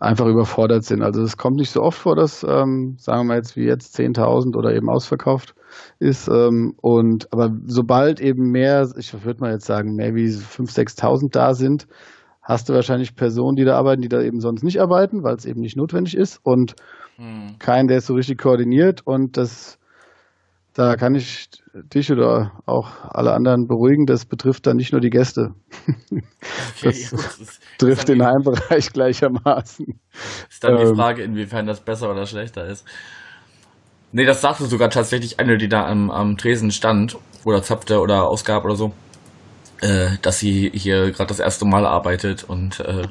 einfach 0.00 0.26
überfordert 0.26 0.84
sind. 0.84 1.02
Also 1.02 1.22
es 1.22 1.36
kommt 1.36 1.56
nicht 1.56 1.70
so 1.70 1.82
oft 1.82 1.98
vor, 1.98 2.16
dass, 2.16 2.44
ähm, 2.44 2.96
sagen 2.98 3.20
wir 3.20 3.24
mal 3.24 3.36
jetzt 3.36 3.56
wie 3.56 3.64
jetzt 3.64 3.98
10.000 3.98 4.56
oder 4.56 4.74
eben 4.74 4.90
ausverkauft 4.90 5.54
ist. 5.98 6.28
Ähm, 6.28 6.74
und 6.80 7.32
aber 7.32 7.54
sobald 7.66 8.20
eben 8.20 8.50
mehr, 8.50 8.88
ich 8.96 9.24
würde 9.24 9.40
mal 9.40 9.52
jetzt 9.52 9.66
sagen, 9.66 9.94
mehr 9.94 10.14
wie 10.14 10.28
5.000, 10.28 10.98
6.000 10.98 11.30
da 11.30 11.54
sind, 11.54 11.86
hast 12.42 12.68
du 12.68 12.74
wahrscheinlich 12.74 13.16
Personen, 13.16 13.56
die 13.56 13.64
da 13.64 13.76
arbeiten, 13.76 14.02
die 14.02 14.08
da 14.08 14.22
eben 14.22 14.40
sonst 14.40 14.62
nicht 14.62 14.80
arbeiten, 14.80 15.22
weil 15.22 15.36
es 15.36 15.46
eben 15.46 15.60
nicht 15.60 15.76
notwendig 15.76 16.16
ist 16.16 16.40
und 16.42 16.76
hm. 17.16 17.56
keinen, 17.58 17.88
der 17.88 17.98
es 17.98 18.06
so 18.06 18.14
richtig 18.14 18.38
koordiniert 18.38 19.06
und 19.06 19.36
das 19.36 19.78
da 20.76 20.96
kann 20.96 21.14
ich 21.14 21.48
dich 21.72 22.12
oder 22.12 22.52
auch 22.66 22.90
alle 23.08 23.32
anderen 23.32 23.66
beruhigen, 23.66 24.04
das 24.04 24.26
betrifft 24.26 24.66
dann 24.66 24.76
nicht 24.76 24.92
nur 24.92 25.00
die 25.00 25.08
Gäste. 25.08 25.54
Okay, 26.76 27.08
das, 27.10 27.10
das 27.10 27.60
trifft 27.78 28.08
den 28.08 28.22
Heimbereich 28.22 28.92
gleichermaßen. 28.92 29.86
Ist 30.50 30.62
dann 30.62 30.76
ähm, 30.76 30.88
die 30.88 30.94
Frage, 30.94 31.22
inwiefern 31.22 31.66
das 31.66 31.80
besser 31.80 32.10
oder 32.10 32.26
schlechter 32.26 32.66
ist. 32.66 32.86
Nee, 34.12 34.26
das 34.26 34.42
sagte 34.42 34.66
sogar 34.66 34.90
tatsächlich 34.90 35.40
eine, 35.40 35.56
die 35.56 35.68
da 35.68 35.86
am, 35.86 36.10
am 36.10 36.36
Tresen 36.36 36.70
stand 36.70 37.16
oder 37.44 37.62
zapfte 37.62 38.00
oder 38.00 38.28
ausgab 38.28 38.64
oder 38.64 38.76
so, 38.76 38.92
äh, 39.80 40.18
dass 40.20 40.38
sie 40.38 40.70
hier 40.74 41.10
gerade 41.10 41.28
das 41.28 41.40
erste 41.40 41.64
Mal 41.64 41.86
arbeitet 41.86 42.44
und 42.44 42.80
äh, 42.80 43.08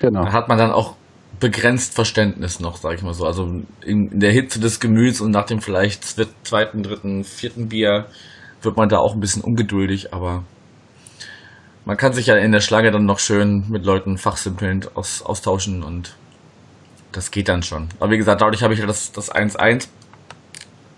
genau. 0.00 0.24
da 0.24 0.32
hat 0.32 0.48
man 0.48 0.58
dann 0.58 0.72
auch 0.72 0.96
begrenzt 1.40 1.94
Verständnis 1.94 2.60
noch, 2.60 2.76
sag 2.76 2.94
ich 2.94 3.02
mal 3.02 3.14
so. 3.14 3.24
Also 3.26 3.62
in, 3.84 4.20
der 4.20 4.32
Hitze 4.32 4.60
des 4.60 4.80
Gemüts 4.80 5.20
und 5.20 5.30
nach 5.30 5.46
dem 5.46 5.60
vielleicht 5.60 6.04
zweiten, 6.44 6.82
dritten, 6.82 7.24
vierten 7.24 7.68
Bier 7.68 8.06
wird 8.62 8.76
man 8.76 8.88
da 8.88 8.98
auch 8.98 9.14
ein 9.14 9.20
bisschen 9.20 9.42
ungeduldig, 9.42 10.12
aber 10.12 10.44
man 11.84 11.96
kann 11.96 12.12
sich 12.12 12.26
ja 12.26 12.36
in 12.36 12.52
der 12.52 12.60
Schlange 12.60 12.90
dann 12.90 13.04
noch 13.04 13.18
schön 13.18 13.64
mit 13.68 13.84
Leuten 13.84 14.18
fachsimpelnd 14.18 14.96
aus, 14.96 15.22
austauschen 15.22 15.82
und 15.82 16.16
das 17.12 17.30
geht 17.30 17.48
dann 17.48 17.62
schon. 17.62 17.88
Aber 18.00 18.10
wie 18.10 18.18
gesagt, 18.18 18.40
dadurch 18.40 18.62
habe 18.62 18.74
ich 18.74 18.80
das, 18.80 19.12
das 19.12 19.32
1-1, 19.32 19.88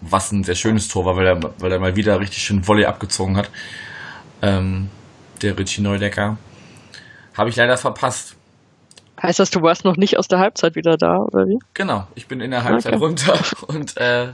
was 0.00 0.32
ein 0.32 0.42
sehr 0.42 0.54
schönes 0.54 0.88
Tor 0.88 1.04
war, 1.04 1.16
weil 1.16 1.26
er, 1.26 1.40
weil 1.58 1.72
er 1.72 1.78
mal 1.78 1.96
wieder 1.96 2.18
richtig 2.18 2.42
schön 2.42 2.66
Volley 2.66 2.86
abgezogen 2.86 3.36
hat. 3.36 3.50
Ähm, 4.42 4.88
der 5.42 5.58
Richie 5.58 5.82
Neudecker. 5.82 6.38
Habe 7.36 7.50
ich 7.50 7.56
leider 7.56 7.76
verpasst. 7.76 8.36
Heißt 9.22 9.38
das, 9.38 9.50
du 9.50 9.60
warst 9.60 9.84
noch 9.84 9.96
nicht 9.96 10.18
aus 10.18 10.28
der 10.28 10.38
Halbzeit 10.38 10.76
wieder 10.76 10.96
da, 10.96 11.16
oder 11.18 11.44
wie? 11.44 11.58
Genau, 11.74 12.06
ich 12.14 12.26
bin 12.26 12.40
in 12.40 12.50
der 12.50 12.64
Halbzeit 12.64 12.94
okay. 12.94 13.04
runter 13.04 13.38
und 13.68 13.96
äh, 13.98 14.32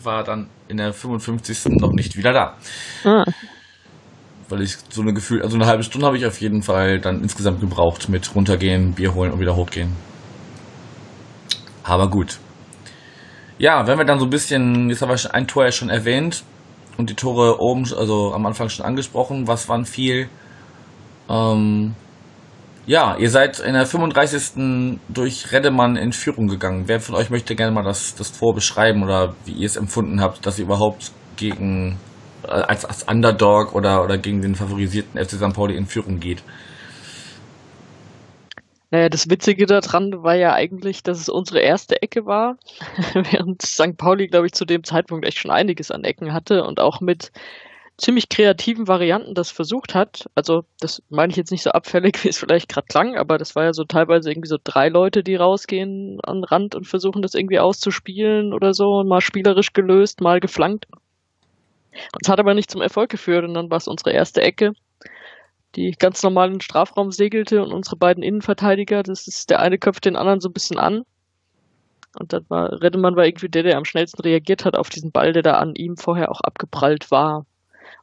war 0.00 0.22
dann 0.22 0.48
in 0.68 0.76
der 0.76 0.92
55. 0.92 1.80
noch 1.80 1.92
nicht 1.92 2.16
wieder 2.16 2.32
da. 2.32 2.56
Ah, 3.04 3.24
Weil 4.48 4.62
ich 4.62 4.76
so 4.90 5.02
eine 5.02 5.12
Gefühl, 5.12 5.42
also 5.42 5.56
eine 5.56 5.66
halbe 5.66 5.82
Stunde 5.82 6.06
habe 6.06 6.16
ich 6.16 6.24
auf 6.24 6.40
jeden 6.40 6.62
Fall 6.62 7.00
dann 7.00 7.20
insgesamt 7.20 7.60
gebraucht 7.60 8.08
mit 8.08 8.34
runtergehen, 8.34 8.92
Bier 8.92 9.14
holen 9.14 9.32
und 9.32 9.40
wieder 9.40 9.56
hochgehen. 9.56 9.96
Aber 11.82 12.08
gut. 12.08 12.38
Ja, 13.58 13.86
wenn 13.86 13.98
wir 13.98 14.04
dann 14.04 14.20
so 14.20 14.26
ein 14.26 14.30
bisschen, 14.30 14.88
jetzt 14.88 15.02
haben 15.02 15.08
wir 15.08 15.18
schon 15.18 15.32
ein 15.32 15.48
Tor 15.48 15.64
ja 15.64 15.72
schon 15.72 15.90
erwähnt 15.90 16.44
und 16.96 17.10
die 17.10 17.14
Tore 17.14 17.60
oben, 17.60 17.84
also 17.96 18.32
am 18.34 18.46
Anfang 18.46 18.68
schon 18.68 18.84
angesprochen, 18.84 19.48
was 19.48 19.68
waren 19.68 19.84
viel. 19.84 20.28
Ähm, 21.28 21.94
ja, 22.86 23.16
ihr 23.16 23.30
seid 23.30 23.60
in 23.60 23.74
der 23.74 23.86
35. 23.86 24.98
durch 25.08 25.52
Reddemann 25.52 25.96
in 25.96 26.12
Führung 26.12 26.48
gegangen. 26.48 26.84
Wer 26.86 27.00
von 27.00 27.14
euch 27.14 27.30
möchte 27.30 27.54
gerne 27.54 27.72
mal 27.72 27.84
das, 27.84 28.14
das 28.14 28.32
Tor 28.32 28.54
beschreiben 28.54 29.02
oder 29.02 29.34
wie 29.44 29.52
ihr 29.52 29.66
es 29.66 29.76
empfunden 29.76 30.20
habt, 30.20 30.44
dass 30.46 30.58
ihr 30.58 30.64
überhaupt 30.64 31.12
gegen, 31.36 31.98
äh, 32.44 32.48
als, 32.48 32.84
als 32.84 33.04
Underdog 33.04 33.74
oder, 33.74 34.02
oder 34.02 34.18
gegen 34.18 34.42
den 34.42 34.54
favorisierten 34.54 35.22
FC 35.22 35.32
St. 35.32 35.54
Pauli 35.54 35.76
in 35.76 35.86
Führung 35.86 36.20
geht? 36.20 36.42
naja, 38.92 39.08
das 39.08 39.30
Witzige 39.30 39.64
daran 39.64 40.22
war 40.22 40.34
ja 40.34 40.52
eigentlich, 40.52 41.02
dass 41.02 41.18
es 41.18 41.30
unsere 41.30 41.60
erste 41.60 42.02
Ecke 42.02 42.26
war, 42.26 42.58
während 43.14 43.62
St. 43.62 43.96
Pauli, 43.96 44.26
glaube 44.26 44.46
ich, 44.46 44.52
zu 44.52 44.66
dem 44.66 44.84
Zeitpunkt 44.84 45.26
echt 45.26 45.38
schon 45.38 45.50
einiges 45.50 45.90
an 45.90 46.04
Ecken 46.04 46.34
hatte 46.34 46.62
und 46.64 46.78
auch 46.78 47.00
mit 47.00 47.32
ziemlich 48.02 48.28
kreativen 48.28 48.88
Varianten 48.88 49.34
das 49.34 49.50
versucht 49.50 49.94
hat. 49.94 50.28
Also, 50.34 50.64
das 50.80 51.02
meine 51.08 51.30
ich 51.30 51.36
jetzt 51.36 51.52
nicht 51.52 51.62
so 51.62 51.70
abfällig, 51.70 52.18
wie 52.24 52.28
es 52.28 52.38
vielleicht 52.38 52.68
gerade 52.68 52.86
klang, 52.88 53.16
aber 53.16 53.38
das 53.38 53.54
war 53.54 53.64
ja 53.64 53.72
so 53.72 53.84
teilweise 53.84 54.30
irgendwie 54.30 54.48
so 54.48 54.58
drei 54.62 54.88
Leute, 54.88 55.22
die 55.22 55.36
rausgehen 55.36 56.20
an 56.22 56.38
den 56.38 56.44
Rand 56.44 56.74
und 56.74 56.86
versuchen 56.86 57.22
das 57.22 57.34
irgendwie 57.34 57.60
auszuspielen 57.60 58.52
oder 58.52 58.74
so, 58.74 59.04
mal 59.04 59.20
spielerisch 59.20 59.72
gelöst, 59.72 60.20
mal 60.20 60.40
geflankt. 60.40 60.86
Es 62.20 62.28
hat 62.28 62.40
aber 62.40 62.54
nicht 62.54 62.70
zum 62.70 62.82
Erfolg 62.82 63.10
geführt 63.10 63.44
und 63.44 63.54
dann 63.54 63.70
war 63.70 63.78
es 63.78 63.86
unsere 63.86 64.12
erste 64.12 64.42
Ecke, 64.42 64.72
die 65.76 65.92
ganz 65.92 66.22
normal 66.22 66.48
in 66.48 66.54
den 66.54 66.60
Strafraum 66.60 67.12
segelte 67.12 67.62
und 67.62 67.72
unsere 67.72 67.96
beiden 67.96 68.22
Innenverteidiger, 68.22 69.02
das 69.02 69.28
ist 69.28 69.50
der 69.50 69.60
eine 69.60 69.78
köpft 69.78 70.06
den 70.06 70.16
anderen 70.16 70.40
so 70.40 70.48
ein 70.48 70.54
bisschen 70.54 70.78
an. 70.78 71.04
Und 72.18 72.32
dann 72.32 72.44
war 72.48 72.82
Reddemann 72.82 73.16
war 73.16 73.24
irgendwie 73.24 73.48
der, 73.48 73.62
der 73.62 73.78
am 73.78 73.84
schnellsten 73.84 74.20
reagiert 74.22 74.64
hat 74.64 74.76
auf 74.76 74.90
diesen 74.90 75.12
Ball, 75.12 75.32
der 75.32 75.42
da 75.42 75.54
an 75.54 75.74
ihm 75.74 75.96
vorher 75.96 76.30
auch 76.30 76.40
abgeprallt 76.40 77.10
war. 77.10 77.46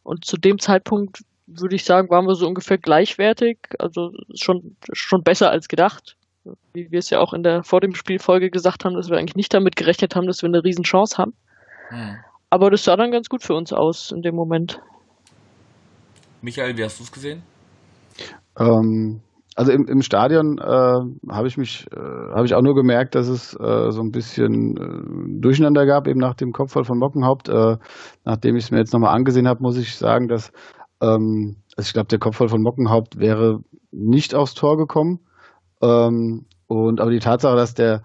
Und 0.04 0.26
zu 0.26 0.38
dem 0.38 0.60
Zeitpunkt 0.60 1.24
würde 1.48 1.76
ich 1.76 1.84
sagen, 1.84 2.10
waren 2.10 2.26
wir 2.26 2.36
so 2.36 2.48
ungefähr 2.48 2.78
gleichwertig, 2.78 3.58
also 3.80 4.12
schon, 4.36 4.76
schon 4.94 5.24
besser 5.24 5.50
als 5.50 5.68
gedacht. 5.68 6.16
Wie 6.74 6.92
wir 6.92 7.00
es 7.00 7.10
ja 7.10 7.20
auch 7.20 7.34
in 7.34 7.44
der 7.44 7.64
vor 7.64 7.82
dem 7.82 7.96
Spielfolge 7.96 8.50
gesagt 8.50 8.86
haben, 8.86 8.96
dass 8.96 9.10
wir 9.10 9.18
eigentlich 9.18 9.36
nicht 9.36 9.54
damit 9.54 9.76
gerechnet 9.76 10.16
haben, 10.16 10.28
dass 10.28 10.42
wir 10.42 10.48
eine 10.48 10.64
Riesenchance 10.64 11.18
haben. 11.18 11.34
Hm. 11.90 12.18
Aber 12.50 12.72
das 12.72 12.84
sah 12.84 12.96
dann 12.96 13.12
ganz 13.12 13.30
gut 13.30 13.44
für 13.44 13.54
uns 13.54 13.74
aus 13.74 14.12
in 14.12 14.22
dem 14.22 14.36
Moment. 14.36 14.80
Michael, 16.42 16.78
wie 16.78 16.84
hast 16.84 17.00
du 17.00 17.04
es 17.04 17.12
gesehen? 17.12 17.44
Ähm, 18.58 19.22
also 19.60 19.74
im, 19.74 19.88
im 19.90 20.02
Stadion 20.02 20.58
äh, 20.58 21.34
habe 21.34 21.48
ich 21.48 21.58
mich, 21.58 21.86
äh, 21.92 22.00
habe 22.34 22.46
ich 22.46 22.56
auch 22.56 22.62
nur 22.62 22.76
gemerkt, 22.76 23.14
dass 23.14 23.28
es 23.28 23.54
äh, 23.60 23.92
so 23.92 24.02
ein 24.02 24.12
bisschen 24.12 24.78
äh, 24.78 25.42
Durcheinander 25.42 25.86
gab, 25.86 26.08
eben 26.08 26.22
nach 26.22 26.36
dem 26.36 26.54
Kopfball 26.54 26.86
von 26.86 26.98
Mockenhaupt. 26.98 27.50
Äh, 27.50 27.76
nachdem 28.24 28.56
ich 28.56 28.64
es 28.64 28.72
mir 28.72 28.78
jetzt 28.78 28.94
nochmal 28.94 29.14
angesehen 29.14 29.50
habe, 29.50 29.62
muss 29.62 29.76
ich 29.76 29.98
sagen, 29.98 30.30
dass 30.30 30.54
ähm, 31.02 31.58
also 31.76 31.88
ich 31.90 31.94
glaube, 31.94 32.08
der 32.08 32.20
Kopfball 32.20 32.48
von 32.48 32.62
Mockenhaupt 32.62 33.20
wäre 33.20 33.60
nicht 33.92 34.34
aufs 34.34 34.54
Tor 34.54 34.78
gekommen. 34.78 35.20
Ähm, 35.82 36.46
und 36.68 37.02
aber 37.02 37.12
die 37.12 37.20
Tatsache, 37.20 37.58
dass 37.58 37.74
der 37.74 38.04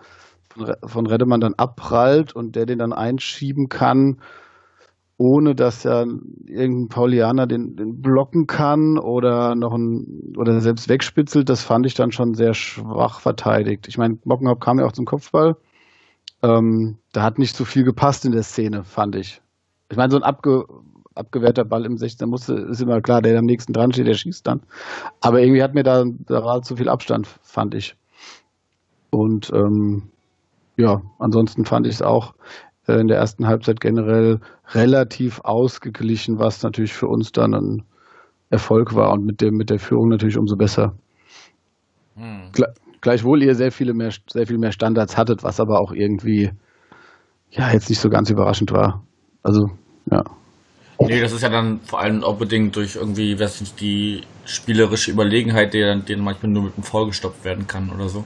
von, 0.53 0.65
Re- 0.65 0.79
von 0.85 1.07
Reddemann 1.07 1.41
dann 1.41 1.55
abprallt 1.55 2.35
und 2.35 2.57
der 2.57 2.67
den 2.67 2.81
dann 2.81 2.93
einschieben 2.93 3.69
kann, 3.69 4.19
ohne 5.17 5.55
dass 5.55 5.85
ja 5.85 6.05
irgendein 6.47 6.89
Paulianer 6.89 7.47
den, 7.47 7.77
den 7.77 8.03
blocken 8.03 8.47
kann 8.47 8.99
oder 8.99 9.55
noch 9.55 9.73
ein 9.73 10.35
oder 10.37 10.61
selbst 10.61 10.89
wegspitzelt, 10.89 11.49
das 11.49 11.63
fand 11.63 11.87
ich 11.87 11.95
dann 11.95 12.11
schon 12.11 12.35
sehr 12.35 12.55
schwach 12.55 13.21
verteidigt. 13.21 13.87
Ich 13.89 13.97
meine, 13.97 14.19
Mockenhaupt 14.25 14.63
kam 14.63 14.79
ja 14.79 14.87
auch 14.87 14.93
zum 14.93 15.05
Kopfball. 15.05 15.57
Ähm, 16.43 16.99
da 17.13 17.23
hat 17.23 17.39
nicht 17.39 17.57
so 17.57 17.65
viel 17.65 17.85
gepasst 17.85 18.25
in 18.25 18.33
der 18.33 18.43
Szene, 18.43 18.83
fand 18.85 19.15
ich. 19.15 19.41
Ich 19.89 19.97
meine, 19.97 20.11
so 20.11 20.17
ein 20.17 20.25
abge, 20.25 20.65
abgewehrter 21.15 21.65
Ball 21.65 21.85
im 21.85 21.97
16 21.97 22.29
musste, 22.29 22.55
ist 22.55 22.83
immer 22.83 23.01
klar, 23.01 23.23
der 23.23 23.39
am 23.39 23.45
nächsten 23.45 23.73
dran 23.73 23.93
steht, 23.93 24.09
der 24.09 24.15
schießt 24.15 24.47
dann. 24.47 24.63
Aber 25.21 25.41
irgendwie 25.41 25.63
hat 25.63 25.75
mir 25.75 25.85
da, 25.85 26.05
war 26.27 26.63
zu 26.63 26.77
viel 26.77 26.89
Abstand, 26.89 27.29
fand 27.43 27.75
ich. 27.75 27.97
Und 29.11 29.53
ähm, 29.55 30.11
ja, 30.77 31.03
ansonsten 31.21 31.65
fand 31.65 31.87
ich 31.87 31.95
es 31.95 32.03
auch 32.03 32.35
in 32.87 33.09
der 33.09 33.19
ersten 33.19 33.47
Halbzeit 33.47 33.81
generell 33.81 34.41
relativ 34.73 35.41
ausgeglichen, 35.41 36.39
was 36.39 36.63
natürlich 36.63 36.93
für 36.93 37.09
uns 37.09 37.33
dann 37.33 37.55
ein 37.55 37.83
Erfolg 38.51 38.95
war 38.95 39.13
und 39.13 39.25
mit 39.25 39.41
dem 39.41 39.57
mit 39.57 39.71
der 39.71 39.79
Führung 39.79 40.09
natürlich 40.09 40.37
umso 40.37 40.57
besser. 40.57 40.95
Hm. 42.17 42.51
Gle- 42.53 42.75
Gleichwohl 43.01 43.43
ihr 43.43 43.55
sehr 43.55 43.73
viele 43.73 43.95
mehr 43.95 44.13
sehr 44.31 44.47
viel 44.47 44.59
mehr 44.59 44.73
Standards 44.73 45.17
hattet, 45.17 45.43
was 45.43 45.61
aber 45.61 45.81
auch 45.81 45.93
irgendwie 45.93 46.51
ja 47.51 47.73
jetzt 47.73 47.89
nicht 47.89 48.01
so 48.01 48.11
ganz 48.11 48.31
überraschend 48.31 48.73
war. 48.73 49.03
Also 49.43 49.71
ja. 50.11 50.23
Nee, 51.01 51.21
das 51.21 51.33
ist 51.33 51.43
ja 51.43 51.49
dann 51.49 51.81
vor 51.81 52.01
allem 52.01 52.23
auch 52.23 52.39
bedingt 52.39 52.77
durch 52.77 52.97
irgendwie, 52.97 53.39
weiß 53.39 53.61
nicht, 53.63 53.81
die 53.81 54.23
spielerische 54.45 55.11
Überlegenheit, 55.11 55.75
die 55.75 55.81
dann 55.81 56.05
denen 56.05 56.23
manchmal 56.23 56.53
nur 56.53 56.63
mit 56.65 56.75
einem 56.75 56.85
Foul 56.85 57.09
gestoppt 57.09 57.45
werden 57.45 57.67
kann 57.67 57.91
oder 57.91 58.09
so. 58.09 58.25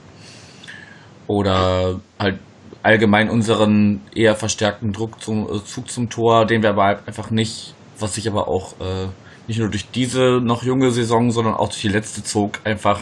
Oder 1.27 1.99
halt 2.19 2.39
allgemein 2.83 3.29
unseren 3.29 4.01
eher 4.15 4.35
verstärkten 4.35 4.93
Druck 4.93 5.21
zum 5.21 5.45
äh, 5.45 5.63
Zug 5.63 5.89
zum 5.91 6.09
Tor, 6.09 6.45
den 6.45 6.61
wir 6.61 6.69
aber 6.69 6.83
halt 6.85 7.07
einfach 7.07 7.29
nicht, 7.29 7.73
was 7.99 8.15
sich 8.15 8.27
aber 8.27 8.47
auch 8.47 8.73
äh, 8.79 9.07
nicht 9.47 9.59
nur 9.59 9.69
durch 9.69 9.89
diese 9.91 10.39
noch 10.41 10.63
junge 10.63 10.91
Saison, 10.91 11.31
sondern 11.31 11.55
auch 11.55 11.69
durch 11.69 11.81
die 11.81 11.89
letzte 11.89 12.23
zog, 12.23 12.59
einfach 12.63 13.01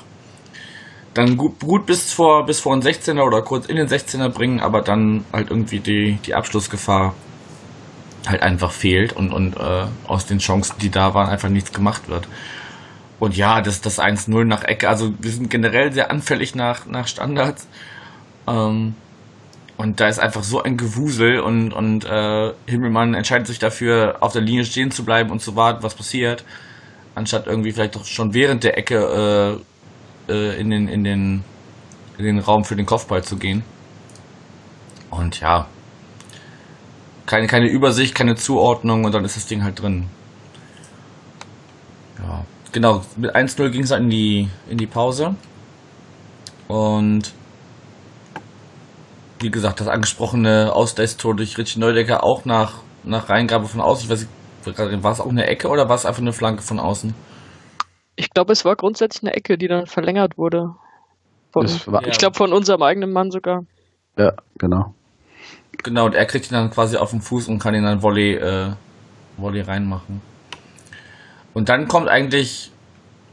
dann 1.14 1.36
gut, 1.36 1.60
gut 1.60 1.86
bis 1.86 2.14
vor 2.14 2.46
bis 2.46 2.60
vor 2.60 2.78
den 2.78 2.88
16er 2.88 3.24
oder 3.24 3.42
kurz 3.42 3.66
in 3.66 3.76
den 3.76 3.88
16er 3.88 4.30
bringen, 4.30 4.60
aber 4.60 4.82
dann 4.82 5.26
halt 5.34 5.50
irgendwie 5.50 5.80
die, 5.80 6.20
die 6.26 6.34
Abschlussgefahr 6.34 7.14
halt 8.28 8.42
einfach 8.42 8.72
fehlt 8.72 9.14
und, 9.14 9.32
und 9.32 9.58
äh, 9.58 9.86
aus 10.08 10.26
den 10.26 10.40
Chancen, 10.40 10.76
die 10.82 10.90
da 10.90 11.14
waren, 11.14 11.30
einfach 11.30 11.50
nichts 11.50 11.72
gemacht 11.72 12.10
wird. 12.10 12.28
Und 13.20 13.36
ja, 13.36 13.62
das, 13.62 13.82
das 13.82 14.00
1-0 14.00 14.44
nach 14.46 14.64
Ecke, 14.64 14.90
also 14.90 15.14
wir 15.20 15.32
sind 15.32 15.50
generell 15.50 15.92
sehr 15.92 16.12
anfällig 16.12 16.54
nach, 16.54 16.86
nach 16.86 17.08
Standards. 17.08 17.68
Ähm, 18.48 18.96
und 19.78 20.00
da 20.00 20.08
ist 20.08 20.20
einfach 20.20 20.44
so 20.44 20.62
ein 20.64 20.76
Gewusel 20.76 21.40
und, 21.40 21.72
und 21.72 22.04
äh, 22.06 22.52
Himmelmann 22.66 23.14
entscheidet 23.14 23.46
sich 23.46 23.60
dafür, 23.60 24.18
auf 24.22 24.34
der 24.34 24.42
Linie 24.42 24.66
stehen 24.66 24.90
zu 24.90 25.06
bleiben 25.06 25.30
und 25.30 25.40
zu 25.40 25.56
warten, 25.56 25.84
was 25.84 25.94
passiert, 25.94 26.44
anstatt 27.14 27.46
irgendwie 27.46 27.72
vielleicht 27.72 27.96
doch 27.96 28.06
schon 28.06 28.34
während 28.34 28.64
der 28.64 28.78
Ecke 28.78 29.62
äh, 30.28 30.34
äh, 30.34 30.60
in, 30.60 30.72
den, 30.72 30.88
in, 30.88 31.04
den, 31.04 31.44
in 32.18 32.26
den 32.26 32.40
Raum 32.40 32.64
für 32.64 32.76
den 32.76 32.88
Kopfball 32.88 33.24
zu 33.24 33.38
gehen. 33.38 33.64
Und 35.12 35.40
ja, 35.40 35.68
keine, 37.28 37.46
keine 37.46 37.68
Übersicht, 37.68 38.16
keine 38.16 38.36
Zuordnung 38.36 39.06
und 39.06 39.14
dann 39.14 39.26
ist 39.26 39.36
das 39.36 39.46
Ding 39.46 39.64
halt 39.64 39.82
drin. 39.82 40.08
Ja, 42.20 42.46
genau. 42.72 43.04
Mit 43.16 43.36
1-0 43.36 43.70
ging 43.70 43.84
es 43.84 43.90
dann 43.90 44.06
in 44.06 44.10
die, 44.10 44.50
in 44.70 44.78
die 44.78 44.88
Pause. 44.88 45.36
Und 46.68 47.32
wie 49.40 49.52
gesagt, 49.52 49.80
das 49.80 49.88
angesprochene 49.88 50.74
Ausgleichstor 50.74 51.36
durch 51.36 51.58
Richie 51.58 51.80
Neudecker 51.80 52.24
auch 52.24 52.46
nach, 52.46 52.76
nach 53.04 53.30
Reingabe 53.30 53.66
von 53.66 53.82
außen. 53.82 54.06
Ich 54.06 54.10
weiß 54.10 54.28
nicht, 54.66 55.04
war 55.04 55.12
es 55.12 55.22
auch 55.22 55.30
eine 55.30 55.48
Ecke 55.48 55.70
oder 55.70 55.88
war 55.88 55.96
es 55.96 56.06
einfach 56.06 56.22
eine 56.22 56.34
Flanke 56.34 56.62
von 56.62 56.80
außen? 56.80 57.14
Ich 58.16 58.32
glaube, 58.32 58.54
es 58.54 58.66
war 58.66 58.76
grundsätzlich 58.76 59.24
eine 59.24 59.36
Ecke, 59.36 59.58
die 59.58 59.68
dann 59.68 59.86
verlängert 59.86 60.38
wurde. 60.38 60.74
Von, 61.54 61.66
war. 61.86 62.06
Ich 62.08 62.18
glaube, 62.18 62.36
von 62.36 62.52
unserem 62.52 62.82
eigenen 62.82 63.12
Mann 63.12 63.32
sogar. 63.32 63.62
ja, 64.18 64.34
genau. 64.58 64.94
Genau, 65.84 66.06
und 66.06 66.16
er 66.16 66.26
kriegt 66.26 66.50
ihn 66.50 66.56
dann 66.56 66.72
quasi 66.72 66.98
auf 66.98 67.12
den 67.12 67.22
Fuß 67.22 67.48
und 67.50 67.60
kann 67.60 67.76
ihn 67.76 67.84
dann 67.84 68.02
Volley, 68.02 68.34
äh, 68.34 68.72
Volley 69.38 69.62
reinmachen. 69.62 70.22
Und 71.54 71.70
dann 71.70 71.88
kommt 71.88 72.10
eigentlich 72.10 72.72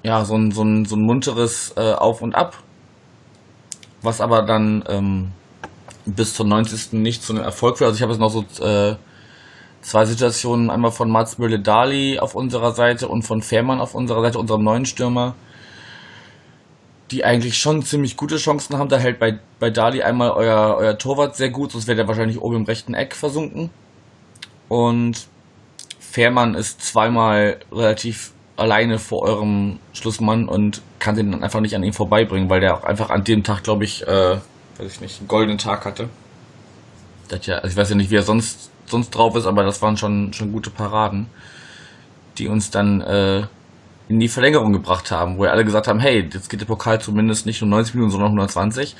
ja 0.03 0.25
so 0.25 0.37
ein, 0.37 0.51
so 0.51 0.63
ein, 0.63 0.85
so 0.85 0.97
ein 0.97 1.03
munteres 1.03 1.75
äh, 1.77 1.95
Auf 1.95 2.21
und 2.21 2.35
Ab, 2.35 2.59
was 4.03 4.21
aber 4.21 4.43
dann 4.43 4.85
ähm, 4.89 5.33
bis 6.07 6.35
zum 6.35 6.49
90. 6.49 6.93
nicht 6.95 7.23
zu 7.23 7.33
einem 7.33 7.45
Erfolg 7.45 7.79
führt. 7.79 7.89
Also 7.89 7.97
ich 7.97 8.03
habe 8.03 8.13
jetzt 8.13 8.21
noch 8.21 8.31
so 8.31 8.45
äh, 8.65 8.97
zwei 9.81 10.05
Situationen, 10.05 10.71
einmal 10.71 10.91
von 10.91 11.11
Mats 11.11 11.39
Mülle-Dali 11.39 12.19
auf 12.19 12.35
unserer 12.35 12.73
Seite 12.73 13.09
und 13.09 13.23
von 13.23 13.43
Fährmann 13.43 13.81
auf 13.81 13.95
unserer 13.95 14.23
Seite, 14.23 14.39
unserem 14.39 14.65
neuen 14.65 14.87
Stürmer, 14.87 15.35
die 17.11 17.25
eigentlich 17.25 17.59
schon 17.59 17.83
ziemlich 17.83 18.17
gute 18.17 18.37
Chancen 18.37 18.79
haben. 18.79 18.89
Da 18.89 18.99
hält 18.99 19.19
bei, 19.19 19.39
bei 19.61 19.71
Dali 19.71 20.03
einmal 20.03 20.31
euer, 20.31 20.77
euer 20.79 20.99
Torwart 20.99 21.37
sehr 21.37 21.51
gut, 21.51 21.73
sonst 21.73 21.87
wäre 21.87 21.97
der 21.97 22.09
wahrscheinlich 22.09 22.41
oben 22.41 22.57
im 22.57 22.65
rechten 22.65 22.95
Eck 22.95 23.15
versunken. 23.15 23.71
Und 24.69 25.27
Fährmann 26.01 26.55
ist 26.55 26.83
zweimal 26.83 27.59
relativ 27.71 28.33
alleine 28.57 28.99
vor 28.99 29.23
eurem 29.23 29.79
Schlussmann 29.93 30.49
und 30.49 30.81
kann 30.99 31.17
den 31.17 31.33
dann 31.33 31.43
einfach 31.43 31.61
nicht 31.61 31.75
an 31.75 31.83
ihm 31.83 31.93
vorbeibringen, 31.93 32.49
weil 32.49 32.61
der 32.61 32.77
auch 32.77 32.85
einfach 32.85 33.11
an 33.11 33.25
dem 33.25 33.43
Tag, 33.43 33.65
glaube 33.65 33.85
ich, 33.85 34.07
äh, 34.07 34.39
weiß 34.79 34.93
ich 34.93 35.01
nicht, 35.01 35.19
einen 35.19 35.29
goldenen 35.29 35.59
Tag 35.59 35.85
hatte. 35.85 36.09
Das 37.29 37.47
ja, 37.47 37.57
also 37.57 37.69
ich 37.69 37.77
weiß 37.77 37.91
ja 37.91 37.97
nicht, 37.97 38.11
wie 38.11 38.17
er 38.17 38.23
sonst, 38.23 38.71
sonst 38.87 39.11
drauf 39.11 39.37
ist, 39.37 39.47
aber 39.47 39.65
das 39.65 39.81
waren 39.83 39.97
schon, 39.97 40.33
schon 40.33 40.53
gute 40.53 40.71
Paraden, 40.71 41.27
die 42.39 42.49
uns 42.49 42.71
dann 42.71 43.01
äh, 43.01 43.47
in 44.09 44.21
die 44.21 44.29
Verlängerung 44.29 44.73
gebracht 44.73 45.11
haben, 45.11 45.39
wo 45.39 45.43
wir 45.43 45.53
alle 45.53 45.65
gesagt 45.65 45.89
haben, 45.89 46.01
hey, 46.01 46.29
jetzt 46.33 46.51
geht 46.51 46.61
der 46.61 46.67
Pokal 46.67 47.01
zumindest 47.01 47.47
nicht 47.47 47.61
nur 47.63 47.71
90 47.71 47.95
Minuten, 47.95 48.13
sondern 48.13 48.29
120. 48.29 48.95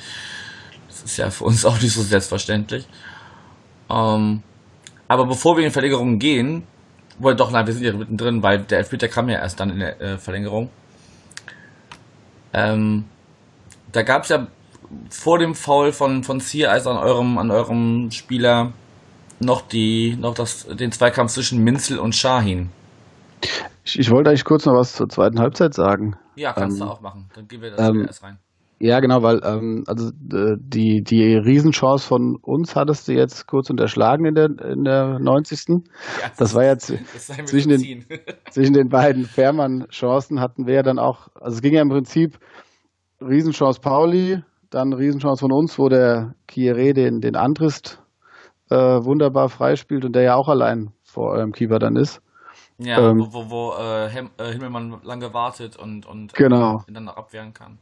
Das 0.87 1.03
ist 1.03 1.17
ja 1.17 1.29
für 1.29 1.43
uns 1.43 1.65
auch 1.65 1.79
nicht 1.79 1.93
so 1.93 2.01
selbstverständlich. 2.01 2.87
Ähm, 3.89 4.41
aber 5.07 5.25
bevor 5.27 5.57
wir 5.57 5.65
in 5.65 5.71
Verlängerung 5.71 6.17
gehen, 6.17 6.63
wohl 7.19 7.35
doch, 7.35 7.51
nein, 7.51 7.67
wir 7.67 7.73
sind 7.73 7.83
ja 7.83 7.93
mittendrin, 7.93 8.41
weil 8.41 8.59
der 8.59 8.79
Elfmeter 8.79 9.07
kam 9.07 9.29
ja 9.29 9.37
erst 9.37 9.59
dann 9.59 9.69
in 9.69 9.79
der 9.79 10.01
äh, 10.01 10.17
Verlängerung. 10.17 10.69
Ähm, 12.53 13.05
da 13.91 14.01
gab 14.01 14.23
es 14.23 14.29
ja 14.29 14.47
vor 15.09 15.39
dem 15.39 15.53
Foul 15.53 15.91
von, 15.91 16.23
von 16.23 16.39
Sears 16.39 16.87
an 16.87 16.97
eurem, 16.97 17.37
an 17.37 17.51
eurem 17.51 18.09
Spieler 18.11 18.73
noch 19.39 19.61
die, 19.61 20.15
noch 20.19 20.33
das, 20.33 20.65
den 20.67 20.91
Zweikampf 20.91 21.31
zwischen 21.33 21.63
Minzel 21.63 21.99
und 21.99 22.15
Shahin. 22.15 22.69
Ich, 23.83 23.99
ich 23.99 24.09
wollte 24.11 24.29
eigentlich 24.29 24.45
kurz 24.45 24.65
noch 24.65 24.73
was 24.73 24.93
zur 24.93 25.07
zweiten 25.09 25.39
Halbzeit 25.39 25.73
sagen. 25.73 26.15
Ja, 26.35 26.53
kannst 26.53 26.79
Ähm, 26.79 26.87
du 26.87 26.91
auch 26.91 27.01
machen. 27.01 27.29
Dann 27.35 27.47
gehen 27.47 27.61
wir 27.61 27.71
das 27.71 27.87
ähm, 27.89 28.05
erst 28.07 28.23
rein. 28.23 28.39
Ja, 28.77 28.99
genau, 28.99 29.23
weil 29.23 29.39
ähm, 29.45 29.83
also 29.87 30.09
äh, 30.09 30.57
die 30.59 31.01
die 31.01 31.35
Riesenchance 31.37 32.05
von 32.05 32.35
uns 32.41 32.75
hattest 32.75 33.07
du 33.07 33.13
jetzt 33.13 33.47
kurz 33.47 33.69
unterschlagen 33.69 34.25
in 34.25 34.35
der 34.35 34.45
in 34.47 34.83
der 34.83 35.17
90. 35.19 35.59
Ja, 35.69 36.31
Das 36.37 36.53
war 36.55 36.65
jetzt 36.65 36.91
das 37.13 37.27
zwischen 37.45 37.69
den- 37.69 38.05
zwischen 38.51 38.73
den 38.73 38.89
beiden 38.89 39.23
Fährmann-Chancen 39.25 40.41
hatten 40.41 40.67
wir 40.67 40.73
ja 40.75 40.83
dann 40.83 40.99
auch, 40.99 41.29
also 41.39 41.55
es 41.55 41.61
ging 41.61 41.73
ja 41.73 41.81
im 41.81 41.89
Prinzip 41.89 42.37
Riesenchance 43.21 43.79
Pauli, 43.79 44.43
dann 44.75 44.93
Riesenchance 44.93 45.39
von 45.41 45.51
uns, 45.51 45.79
wo 45.79 45.89
der 45.89 46.35
Kieré 46.49 46.93
den, 46.93 47.21
den 47.21 47.35
Antrist 47.35 48.01
äh, 48.69 48.75
wunderbar 48.75 49.49
freispielt 49.49 50.05
und 50.05 50.13
der 50.13 50.23
ja 50.23 50.35
auch 50.35 50.49
allein 50.49 50.91
vor 51.03 51.31
eurem 51.31 51.51
Keeper 51.53 51.79
dann 51.79 51.95
ist. 51.95 52.21
Ja, 52.77 52.97
Ähm, 53.11 53.19
wo, 53.19 53.33
wo, 53.33 53.49
wo 53.49 53.73
äh, 53.79 54.07
äh, 54.07 54.51
Himmelmann 54.51 54.99
lange 55.03 55.33
wartet 55.33 55.77
und, 55.77 56.05
und 56.05 56.33
Genau. 56.33 56.83
ihn 56.87 56.93
dann 56.93 57.05
noch 57.05 57.15
abwehren 57.15 57.53
kann. 57.53 57.77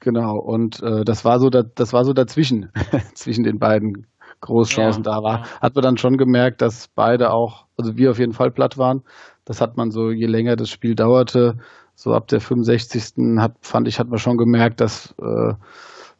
Genau, 0.00 0.38
und 0.38 0.82
äh, 0.82 1.04
das 1.04 1.24
war 1.24 1.40
so 1.40 1.50
da, 1.50 1.62
das 1.62 1.92
war 1.92 2.04
so 2.04 2.12
dazwischen, 2.12 2.70
zwischen 3.14 3.44
den 3.44 3.58
beiden 3.58 4.06
Großchancen 4.40 5.02
Ja, 5.02 5.16
da 5.16 5.22
war. 5.22 5.40
ja. 5.40 5.44
Hat 5.60 5.74
man 5.74 5.82
dann 5.82 5.98
schon 5.98 6.16
gemerkt, 6.16 6.62
dass 6.62 6.88
beide 6.88 7.32
auch, 7.32 7.66
also 7.76 7.96
wir 7.96 8.10
auf 8.10 8.18
jeden 8.18 8.32
Fall 8.32 8.50
platt 8.50 8.78
waren. 8.78 9.02
Das 9.44 9.60
hat 9.60 9.76
man 9.76 9.90
so, 9.90 10.10
je 10.10 10.26
länger 10.26 10.56
das 10.56 10.70
Spiel 10.70 10.94
dauerte, 10.94 11.58
so 11.94 12.14
ab 12.14 12.28
der 12.28 12.40
65. 12.40 13.38
hat, 13.40 13.56
fand 13.60 13.88
ich, 13.88 13.98
hat 13.98 14.08
man 14.08 14.18
schon 14.18 14.38
gemerkt, 14.38 14.80
dass 14.80 15.12
äh, 15.20 15.54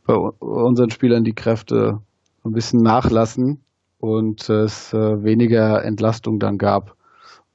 bei 0.07 0.14
unseren 0.14 0.90
Spielern 0.90 1.25
die 1.25 1.35
Kräfte 1.35 2.00
ein 2.45 2.52
bisschen 2.52 2.80
nachlassen 2.80 3.61
und 3.99 4.49
es 4.49 4.92
äh, 4.92 5.23
weniger 5.23 5.85
Entlastung 5.85 6.40
dann 6.40 6.59
gab. 6.59 6.97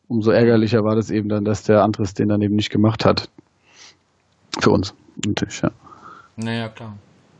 Umso 0.07 0.31
ärgerlicher 0.31 0.83
war 0.83 0.95
das 0.95 1.09
eben 1.09 1.29
dann, 1.29 1.45
dass 1.45 1.63
der 1.63 1.83
Andres 1.83 2.13
den 2.13 2.29
dann 2.29 2.41
eben 2.41 2.55
nicht 2.55 2.69
gemacht 2.69 3.05
hat. 3.05 3.29
Für 4.59 4.69
uns, 4.69 4.93
natürlich, 5.25 5.61
ja. 5.61 5.71
Naja, 6.35 6.69
klar. 6.69 6.95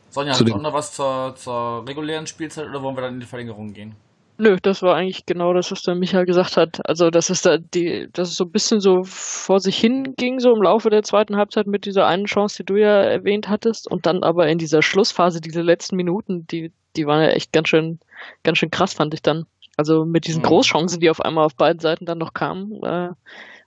Sonja, 0.10 0.32
hast 0.32 0.42
du 0.42 0.58
noch 0.58 0.74
was 0.74 0.94
zur, 0.94 1.36
zur 1.36 1.86
regulären 1.88 2.26
Spielzeit 2.26 2.68
oder 2.68 2.82
wollen 2.82 2.96
wir 2.96 3.02
dann 3.02 3.16
in 3.16 3.20
die 3.20 3.26
Verlängerung 3.26 3.74
gehen? 3.74 3.96
Nö, 4.38 4.58
das 4.62 4.82
war 4.82 4.96
eigentlich 4.96 5.26
genau 5.26 5.54
das, 5.54 5.72
was 5.72 5.84
der 5.84 5.96
Michael 5.96 6.26
gesagt 6.26 6.58
hat. 6.58 6.88
Also, 6.90 7.10
dass 7.10 7.30
es 7.30 7.42
da 7.42 7.58
die, 7.58 8.10
dass 8.12 8.30
es 8.30 8.36
so 8.36 8.44
ein 8.44 8.52
bisschen 8.52 8.82
so 8.82 9.04
vor 9.06 9.62
sich 9.62 9.78
hin 9.78 10.14
ging, 10.18 10.42
so 10.42 10.54
im 10.54 10.62
Laufe 10.62 10.90
der 10.90 11.04
zweiten 11.04 11.38
Halbzeit 11.38 11.68
mit 11.68 11.86
dieser 11.86 12.06
einen 12.08 12.26
Chance, 12.26 12.58
die 12.58 12.66
du 12.66 12.76
ja 12.76 13.02
erwähnt 13.02 13.48
hattest. 13.48 13.90
Und 13.90 14.06
dann 14.06 14.24
aber 14.24 14.48
in 14.48 14.58
dieser 14.58 14.82
Schlussphase, 14.82 15.40
diese 15.40 15.62
letzten 15.62 15.96
Minuten, 15.96 16.46
die, 16.48 16.74
die 16.98 17.08
waren 17.08 17.22
ja 17.22 17.30
echt 17.30 17.54
ganz 17.54 17.70
schön, 17.70 18.00
ganz 18.44 18.58
schön 18.58 18.72
krass, 18.72 18.94
fand 18.94 19.14
ich 19.14 19.22
dann. 19.22 19.46
Also 19.78 20.04
mit 20.06 20.28
diesen 20.28 20.42
Mhm. 20.42 20.48
Großchancen, 20.48 21.00
die 21.00 21.10
auf 21.10 21.22
einmal 21.22 21.46
auf 21.46 21.56
beiden 21.56 21.80
Seiten 21.80 22.06
dann 22.06 22.18
noch 22.18 22.34
kamen, 22.34 22.84
äh, 22.84 23.10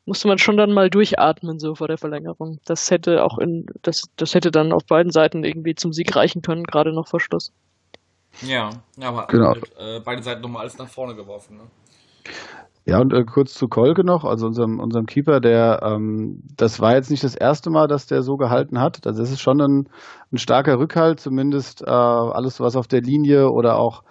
musste 0.05 0.29
man 0.29 0.39
schon 0.39 0.57
dann 0.59 0.73
mal 0.73 0.91
durchatmen, 0.91 1.59
so 1.59 1.75
vor 1.75 1.89
der 1.89 1.99
Verlängerung. 1.99 2.61
Das 2.67 2.91
hätte 2.91 3.25
auch 3.25 3.39
in, 3.39 3.67
das, 3.83 4.05
das 4.17 4.35
hätte 4.35 4.51
dann 4.51 4.73
auf 4.73 4.85
beiden 4.87 5.13
Seiten 5.13 5.45
irgendwie 5.45 5.75
zum 5.75 5.93
Sieg 5.95 6.15
reichen 6.17 6.43
können, 6.43 6.65
gerade 6.65 6.93
noch 6.93 7.09
vor 7.09 7.21
Schluss. 7.21 7.53
Ja, 8.43 8.71
ja 8.97 9.09
aber 9.09 9.27
Genau. 9.29 9.49
halt, 9.49 9.73
äh, 9.79 10.01
beide 10.05 10.23
Seiten 10.23 10.43
nochmal 10.43 10.63
alles 10.63 10.79
nach 10.79 10.89
vorne 10.89 11.15
geworfen. 11.15 11.57
Ne? 11.57 11.65
Ja, 12.85 13.01
und 13.01 13.13
äh, 13.13 13.25
kurz 13.25 13.53
zu 13.53 13.69
Kolke 13.69 14.03
noch, 14.03 14.25
also 14.25 14.47
unserem, 14.47 14.81
unserem 14.81 15.05
Keeper, 15.05 15.41
der, 15.41 15.83
ähm, 15.83 16.43
das 16.57 16.81
war 16.81 16.95
jetzt 16.95 17.11
nicht 17.11 17.23
das 17.23 17.35
erste 17.35 17.69
Mal, 17.69 17.87
dass 17.87 18.07
der 18.07 18.23
so 18.23 18.37
gehalten 18.39 18.81
hat. 18.81 19.07
Also 19.07 19.23
es 19.23 19.31
ist 19.31 19.41
schon 19.43 19.61
ein, 19.61 19.89
ein 20.33 20.39
starker 20.39 20.79
Rückhalt, 20.79 21.21
zumindest 21.21 21.83
äh, 21.83 21.91
alles, 21.91 22.61
was 22.61 22.77
auf 22.77 22.87
der 22.87 23.03
Linie 23.03 23.51
oder 23.51 23.77
auch 23.77 24.05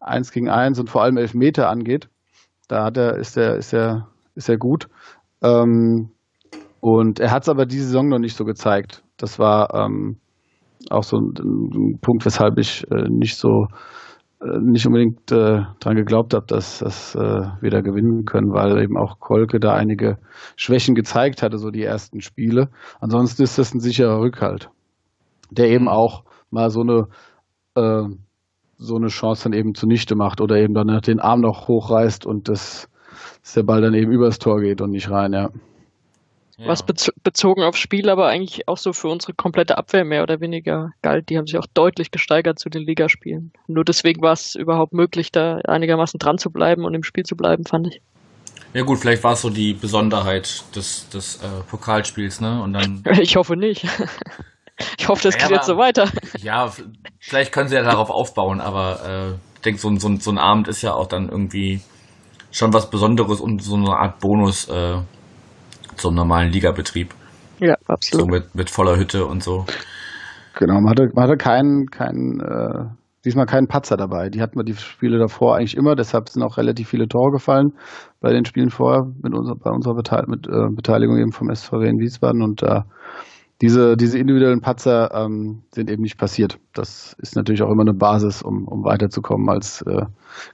eins 0.00 0.32
gegen 0.32 0.48
eins 0.48 0.78
und 0.78 0.88
vor 0.88 1.02
allem 1.02 1.18
Elfmeter 1.18 1.68
angeht. 1.68 2.08
Da 2.68 2.84
hat 2.84 2.96
er, 2.96 3.16
ist 3.16 3.36
er, 3.36 3.56
ist 3.56 3.74
er, 3.74 4.08
ist 4.34 4.48
er 4.48 4.56
gut. 4.56 4.88
Ähm, 5.42 6.10
und 6.80 7.20
er 7.20 7.32
hat 7.32 7.42
es 7.42 7.50
aber 7.50 7.66
diese 7.66 7.84
Saison 7.84 8.08
noch 8.08 8.18
nicht 8.18 8.36
so 8.36 8.46
gezeigt. 8.46 9.04
Das 9.18 9.38
war 9.38 9.74
ähm, 9.74 10.21
auch 10.90 11.04
so 11.04 11.18
ein, 11.18 11.34
ein 11.38 11.98
Punkt, 12.00 12.24
weshalb 12.24 12.58
ich 12.58 12.84
äh, 12.90 13.08
nicht 13.08 13.36
so 13.36 13.66
äh, 14.40 14.58
nicht 14.60 14.86
unbedingt 14.86 15.30
äh, 15.30 15.62
dran 15.80 15.96
geglaubt 15.96 16.34
habe, 16.34 16.46
dass, 16.46 16.80
dass 16.80 17.14
äh, 17.14 17.42
wir 17.60 17.70
da 17.70 17.80
gewinnen 17.80 18.24
können, 18.24 18.52
weil 18.52 18.82
eben 18.82 18.96
auch 18.96 19.20
Kolke 19.20 19.60
da 19.60 19.74
einige 19.74 20.18
Schwächen 20.56 20.94
gezeigt 20.94 21.42
hatte, 21.42 21.58
so 21.58 21.70
die 21.70 21.82
ersten 21.82 22.20
Spiele. 22.20 22.68
Ansonsten 23.00 23.42
ist 23.42 23.58
das 23.58 23.74
ein 23.74 23.80
sicherer 23.80 24.20
Rückhalt, 24.20 24.70
der 25.50 25.68
eben 25.68 25.88
auch 25.88 26.24
mal 26.50 26.70
so 26.70 26.80
eine 26.80 27.06
äh, 27.74 28.08
so 28.76 28.96
eine 28.96 29.08
Chance 29.08 29.44
dann 29.44 29.52
eben 29.52 29.74
zunichte 29.74 30.16
macht 30.16 30.40
oder 30.40 30.56
eben 30.56 30.74
dann 30.74 31.00
den 31.02 31.20
Arm 31.20 31.40
noch 31.40 31.68
hochreißt 31.68 32.26
und 32.26 32.48
das, 32.48 32.88
dass 33.42 33.54
der 33.54 33.62
Ball 33.62 33.80
dann 33.80 33.94
eben 33.94 34.10
übers 34.10 34.40
Tor 34.40 34.60
geht 34.60 34.80
und 34.80 34.90
nicht 34.90 35.08
rein, 35.08 35.32
ja. 35.32 35.50
Ja. 36.62 36.68
Was 36.68 36.82
bezo 36.84 37.10
bezogen 37.24 37.62
aufs 37.64 37.78
Spiel, 37.80 38.08
aber 38.08 38.28
eigentlich 38.28 38.68
auch 38.68 38.76
so 38.78 38.92
für 38.92 39.08
unsere 39.08 39.34
komplette 39.34 39.76
Abwehr 39.78 40.04
mehr 40.04 40.22
oder 40.22 40.40
weniger 40.40 40.90
galt. 41.02 41.28
Die 41.28 41.36
haben 41.36 41.46
sich 41.46 41.58
auch 41.58 41.66
deutlich 41.74 42.10
gesteigert 42.12 42.58
zu 42.60 42.68
den 42.70 42.82
Ligaspielen. 42.82 43.52
Nur 43.66 43.84
deswegen 43.84 44.22
war 44.22 44.32
es 44.32 44.54
überhaupt 44.54 44.92
möglich, 44.92 45.32
da 45.32 45.56
einigermaßen 45.66 46.18
dran 46.18 46.38
zu 46.38 46.50
bleiben 46.50 46.84
und 46.84 46.94
im 46.94 47.02
Spiel 47.02 47.24
zu 47.24 47.34
bleiben, 47.36 47.64
fand 47.64 47.88
ich. 47.88 48.00
ja 48.74 48.82
gut, 48.82 48.98
vielleicht 49.00 49.24
war 49.24 49.32
es 49.32 49.42
so 49.42 49.50
die 49.50 49.74
Besonderheit 49.74 50.62
des, 50.76 51.08
des 51.08 51.36
äh, 51.42 51.48
Pokalspiels, 51.68 52.40
ne? 52.40 52.62
Und 52.62 52.74
dann, 52.74 53.02
Ich 53.20 53.36
hoffe 53.36 53.56
nicht. 53.56 53.84
Ich 54.98 55.06
hoffe, 55.06 55.22
das 55.22 55.34
Ja, 55.34 55.42
geht 55.42 55.50
jetzt 55.50 55.68
aber- 55.70 55.74
so 55.74 55.76
weiter. 55.78 56.10
ja, 56.40 56.72
vielleicht 57.20 57.52
können 57.52 57.68
sie 57.68 57.76
ja 57.76 57.82
darauf 57.82 58.10
aufbauen, 58.10 58.60
aber 58.60 59.00
äh, 59.06 59.34
ich 59.56 59.60
denke, 59.62 59.80
so, 59.80 59.88
ein- 59.88 60.00
so, 60.00 60.08
so 60.16 60.30
ein 60.30 60.38
Abend 60.38 60.66
ist 60.66 60.82
ja 60.82 60.94
auch 60.94 61.06
dann 61.06 61.28
irgendwie 61.28 61.80
schon 62.50 62.72
was 62.72 62.90
Besonderes 62.90 63.40
und 63.40 63.62
so 63.62 63.76
eine 63.76 63.90
Art 63.96 64.18
Bonus 64.20 64.68
äh, 64.68 64.96
zum 65.96 66.14
normalen 66.14 66.50
Ligabetrieb. 66.50 67.14
Ja, 67.60 67.76
So 67.86 67.92
absolut. 67.92 68.30
mit, 68.30 68.54
mit 68.54 68.70
voller 68.70 68.96
Hütte 68.96 69.26
und 69.26 69.42
so. 69.42 69.66
Genau, 70.58 70.80
man 70.80 70.90
hatte, 70.90 71.10
man 71.14 71.24
hatte 71.24 71.36
keinen, 71.36 71.86
keinen, 71.86 72.40
äh, 72.40 72.84
diesmal 73.24 73.46
keinen 73.46 73.68
Patzer 73.68 73.96
dabei. 73.96 74.28
Die 74.28 74.42
hatten 74.42 74.56
wir 74.56 74.64
die 74.64 74.74
Spiele 74.74 75.18
davor 75.18 75.56
eigentlich 75.56 75.76
immer, 75.76 75.94
deshalb 75.94 76.28
sind 76.28 76.42
auch 76.42 76.58
relativ 76.58 76.88
viele 76.88 77.08
Tore 77.08 77.30
gefallen 77.30 77.72
bei 78.20 78.32
den 78.32 78.44
Spielen 78.44 78.70
vorher 78.70 79.06
mit 79.22 79.32
unserer, 79.32 79.56
bei 79.56 79.70
unserer 79.70 79.94
Beteil 79.94 80.24
mit, 80.26 80.46
äh, 80.46 80.68
Beteiligung 80.74 81.18
eben 81.18 81.32
vom 81.32 81.54
SVW 81.54 81.88
in 81.88 81.98
Wiesbaden 81.98 82.42
und 82.42 82.62
äh, 82.62 82.80
diese, 83.62 83.96
diese 83.96 84.18
individuellen 84.18 84.60
Patzer 84.60 85.14
ähm, 85.14 85.62
sind 85.70 85.88
eben 85.88 86.02
nicht 86.02 86.18
passiert. 86.18 86.58
Das 86.74 87.14
ist 87.20 87.36
natürlich 87.36 87.62
auch 87.62 87.70
immer 87.70 87.82
eine 87.82 87.94
Basis, 87.94 88.42
um, 88.42 88.66
um 88.66 88.82
weiterzukommen 88.82 89.48
als 89.48 89.82
äh, 89.82 90.04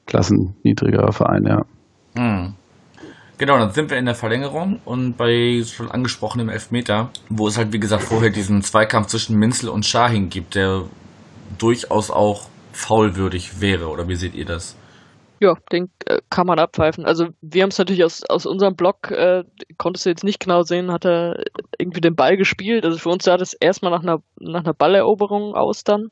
klassenniedrigerer 0.07 1.13
Verein, 1.13 1.45
ja. 1.47 1.63
Hm. 2.17 2.55
Genau, 3.39 3.57
dann 3.57 3.71
sind 3.71 3.89
wir 3.91 3.99
in 3.99 4.05
der 4.05 4.17
Verlängerung 4.17 4.81
und 4.85 5.17
bei 5.17 5.63
schon 5.65 5.91
angesprochenem 5.91 6.49
Elfmeter, 6.49 7.11
wo 7.29 7.47
es 7.47 7.57
halt 7.57 7.73
wie 7.73 7.79
gesagt 7.79 8.03
vorher 8.03 8.31
diesen 8.31 8.63
Zweikampf 8.63 9.07
zwischen 9.07 9.39
Minzel 9.39 9.69
und 9.69 9.87
Shahin 9.87 10.29
gibt, 10.29 10.57
der 10.57 10.83
durchaus 11.57 12.11
auch 12.11 12.49
faulwürdig 12.73 13.61
wäre. 13.61 13.89
Oder 13.89 14.09
wie 14.09 14.17
seht 14.17 14.35
ihr 14.35 14.45
das? 14.45 14.77
Ja, 15.41 15.55
den 15.71 15.89
äh, 16.07 16.19
kann 16.31 16.49
man 16.49 16.59
abpfeifen. 16.59 17.05
Also 17.05 17.29
wir 17.41 17.63
haben 17.63 17.71
es 17.71 17.79
natürlich 17.79 18.05
aus, 18.05 18.25
aus 18.29 18.45
unserem 18.45 18.75
Blog, 18.75 19.13
äh, 19.13 19.45
konntest 19.77 20.05
du 20.05 20.11
jetzt 20.11 20.25
nicht 20.25 20.41
genau 20.41 20.63
sehen, 20.63 20.91
hat 20.91 21.07
er 21.07 21.45
irgendwie 21.79 22.01
den 22.01 22.17
Ball 22.17 22.37
gespielt. 22.37 22.85
Also 22.85 22.99
für 22.99 23.11
uns 23.11 23.23
sah 23.23 23.37
das 23.37 23.53
erstmal 23.55 23.93
nach 23.93 24.03
einer, 24.03 24.21
nach 24.41 24.65
einer 24.65 24.75
Balleroberung 24.75 25.55
aus 25.55 25.85
dann. 25.85 26.11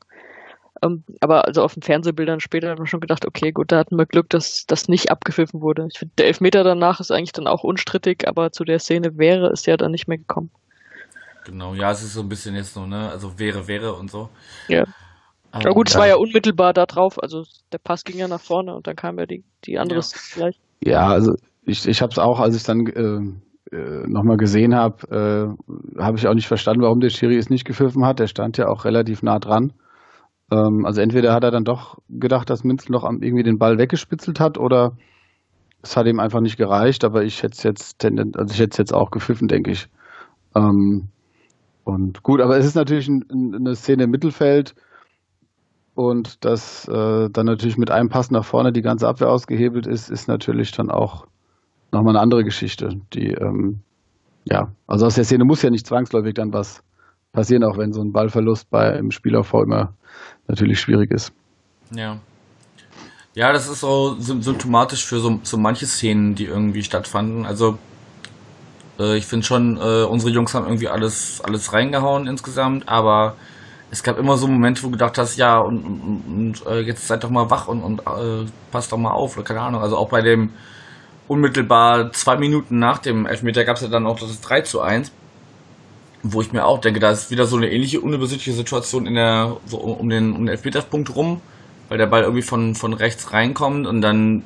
Ähm, 0.82 1.04
aber 1.20 1.46
also 1.46 1.62
auf 1.62 1.74
den 1.74 1.82
Fernsehbildern 1.82 2.40
später 2.40 2.70
haben 2.70 2.78
wir 2.78 2.86
schon 2.86 3.00
gedacht, 3.00 3.26
okay, 3.26 3.52
gut, 3.52 3.72
da 3.72 3.78
hatten 3.78 3.96
wir 3.96 4.06
Glück, 4.06 4.28
dass 4.30 4.64
das 4.66 4.88
nicht 4.88 5.10
abgepfiffen 5.10 5.60
wurde. 5.60 5.86
Ich 5.90 5.98
finde, 5.98 6.14
der 6.18 6.26
Elfmeter 6.26 6.64
danach 6.64 7.00
ist 7.00 7.10
eigentlich 7.10 7.32
dann 7.32 7.46
auch 7.46 7.64
unstrittig, 7.64 8.26
aber 8.28 8.52
zu 8.52 8.64
der 8.64 8.78
Szene 8.78 9.16
wäre 9.16 9.48
es 9.48 9.66
ja 9.66 9.76
dann 9.76 9.92
nicht 9.92 10.08
mehr 10.08 10.18
gekommen. 10.18 10.50
Genau, 11.44 11.74
ja, 11.74 11.92
es 11.92 12.02
ist 12.02 12.14
so 12.14 12.20
ein 12.20 12.28
bisschen 12.28 12.56
jetzt 12.56 12.74
so, 12.74 12.86
ne? 12.86 13.08
Also 13.08 13.38
wäre, 13.38 13.68
wäre 13.68 13.92
und 13.94 14.10
so. 14.10 14.28
Ja. 14.68 14.80
Ähm, 14.80 14.86
Aber 15.52 15.74
gut, 15.74 15.88
es 15.88 15.96
war 15.96 16.08
ja 16.08 16.16
unmittelbar 16.16 16.72
da 16.72 16.86
drauf. 16.86 17.22
Also 17.22 17.44
der 17.72 17.78
Pass 17.78 18.04
ging 18.04 18.18
ja 18.18 18.28
nach 18.28 18.40
vorne 18.40 18.74
und 18.74 18.86
dann 18.86 18.96
kam 18.96 19.18
ja 19.18 19.26
die, 19.26 19.44
die 19.64 19.78
andere 19.78 20.00
Ja. 20.00 20.06
gleich. 20.34 20.58
Ja, 20.82 21.06
also 21.08 21.34
ich, 21.64 21.86
ich 21.86 22.02
habe 22.02 22.10
es 22.12 22.18
auch, 22.18 22.40
als 22.40 22.56
ich 22.56 22.64
dann 22.64 22.86
äh, 22.86 23.76
äh, 23.76 24.06
nochmal 24.06 24.36
gesehen 24.36 24.74
habe, 24.74 25.56
äh, 25.96 26.00
habe 26.02 26.18
ich 26.18 26.26
auch 26.26 26.34
nicht 26.34 26.48
verstanden, 26.48 26.82
warum 26.82 27.00
der 27.00 27.10
Schiri 27.10 27.36
es 27.36 27.50
nicht 27.50 27.64
gepfiffen 27.64 28.04
hat. 28.04 28.18
Der 28.18 28.26
stand 28.26 28.58
ja 28.58 28.68
auch 28.68 28.84
relativ 28.84 29.22
nah 29.22 29.38
dran. 29.38 29.72
Ähm, 30.50 30.84
also 30.86 31.00
entweder 31.00 31.32
hat 31.32 31.44
er 31.44 31.50
dann 31.50 31.64
doch 31.64 31.98
gedacht, 32.08 32.50
dass 32.50 32.64
Minzel 32.64 32.92
noch 32.92 33.04
irgendwie 33.04 33.42
den 33.42 33.58
Ball 33.58 33.78
weggespitzelt 33.78 34.40
hat 34.40 34.58
oder 34.58 34.96
es 35.82 35.96
hat 35.96 36.06
ihm 36.06 36.20
einfach 36.20 36.40
nicht 36.40 36.56
gereicht, 36.56 37.04
aber 37.04 37.24
ich 37.24 37.42
hätte 37.42 37.54
es 37.54 37.62
jetzt 37.62 38.04
also 38.04 38.52
ich 38.52 38.60
hätte 38.60 38.78
jetzt 38.78 38.94
auch 38.94 39.10
gepfiffen, 39.10 39.48
denke 39.48 39.70
ich. 39.70 39.88
Ähm, 40.54 41.08
und 41.84 42.22
gut, 42.22 42.40
aber 42.40 42.58
es 42.58 42.66
ist 42.66 42.74
natürlich 42.74 43.08
ein, 43.08 43.54
eine 43.54 43.76
Szene 43.76 44.04
im 44.04 44.10
Mittelfeld 44.10 44.74
und 45.94 46.44
dass 46.44 46.86
äh, 46.88 47.30
dann 47.30 47.46
natürlich 47.46 47.78
mit 47.78 47.90
einem 47.90 48.08
Pass 48.08 48.30
nach 48.30 48.44
vorne 48.44 48.72
die 48.72 48.82
ganze 48.82 49.08
Abwehr 49.08 49.30
ausgehebelt 49.30 49.86
ist, 49.86 50.10
ist 50.10 50.28
natürlich 50.28 50.72
dann 50.72 50.90
auch 50.90 51.26
nochmal 51.92 52.14
eine 52.14 52.20
andere 52.20 52.44
Geschichte. 52.44 53.00
Die, 53.14 53.28
ähm, 53.28 53.80
ja, 54.44 54.72
also 54.86 55.06
aus 55.06 55.14
der 55.14 55.24
Szene 55.24 55.44
muss 55.44 55.62
ja 55.62 55.70
nicht 55.70 55.86
zwangsläufig 55.86 56.34
dann 56.34 56.52
was 56.52 56.82
passieren, 57.36 57.62
auch 57.62 57.78
wenn 57.78 57.92
so 57.92 58.02
ein 58.02 58.12
Ballverlust 58.12 58.68
bei 58.70 58.94
einem 58.94 59.12
Spielaufbau 59.12 59.62
immer 59.62 59.92
natürlich 60.48 60.80
schwierig 60.80 61.12
ist. 61.12 61.32
Ja. 61.92 62.18
Ja, 63.34 63.52
das 63.52 63.68
ist 63.68 63.80
so 63.80 64.16
symptomatisch 64.18 65.04
für 65.04 65.20
so, 65.20 65.38
so 65.42 65.58
manche 65.58 65.86
Szenen, 65.86 66.34
die 66.34 66.46
irgendwie 66.46 66.82
stattfanden. 66.82 67.44
Also 67.44 67.78
äh, 68.98 69.18
ich 69.18 69.26
finde 69.26 69.44
schon, 69.44 69.76
äh, 69.76 70.04
unsere 70.04 70.32
Jungs 70.32 70.54
haben 70.54 70.64
irgendwie 70.64 70.88
alles, 70.88 71.42
alles 71.44 71.72
reingehauen 71.72 72.26
insgesamt, 72.26 72.88
aber 72.88 73.36
es 73.90 74.02
gab 74.02 74.18
immer 74.18 74.38
so 74.38 74.48
Momente, 74.48 74.82
wo 74.82 74.86
du 74.86 74.92
gedacht 74.92 75.18
hast, 75.18 75.36
ja, 75.36 75.58
und, 75.58 75.84
und, 75.84 76.22
und 76.26 76.66
äh, 76.66 76.80
jetzt 76.80 77.06
seid 77.06 77.22
doch 77.22 77.30
mal 77.30 77.50
wach 77.50 77.68
und, 77.68 77.82
und 77.82 78.00
äh, 78.00 78.46
passt 78.72 78.90
doch 78.90 78.98
mal 78.98 79.10
auf, 79.10 79.36
oder 79.36 79.44
keine 79.44 79.60
Ahnung. 79.60 79.82
Also 79.82 79.98
auch 79.98 80.08
bei 80.08 80.22
dem 80.22 80.50
unmittelbar 81.28 82.12
zwei 82.12 82.36
Minuten 82.36 82.78
nach 82.78 82.98
dem 82.98 83.26
Elfmeter 83.26 83.64
gab 83.64 83.76
es 83.76 83.82
ja 83.82 83.88
dann 83.88 84.06
auch 84.06 84.18
das 84.18 84.40
3 84.40 84.62
zu 84.62 84.80
1, 84.80 85.12
wo 86.32 86.40
ich 86.40 86.52
mir 86.52 86.64
auch 86.64 86.80
denke, 86.80 87.00
da 87.00 87.10
ist 87.10 87.30
wieder 87.30 87.46
so 87.46 87.56
eine 87.56 87.70
ähnliche 87.70 88.00
unübersichtliche 88.00 88.56
Situation 88.56 89.06
in 89.06 89.14
der, 89.14 89.56
so 89.66 89.78
um 89.78 90.08
den, 90.08 90.32
um 90.32 90.46
den 90.46 90.48
Elfmeterpunkt 90.48 91.14
rum, 91.14 91.40
weil 91.88 91.98
der 91.98 92.06
Ball 92.06 92.22
irgendwie 92.22 92.42
von, 92.42 92.74
von 92.74 92.92
rechts 92.92 93.32
reinkommt 93.32 93.86
und 93.86 94.00
dann 94.00 94.42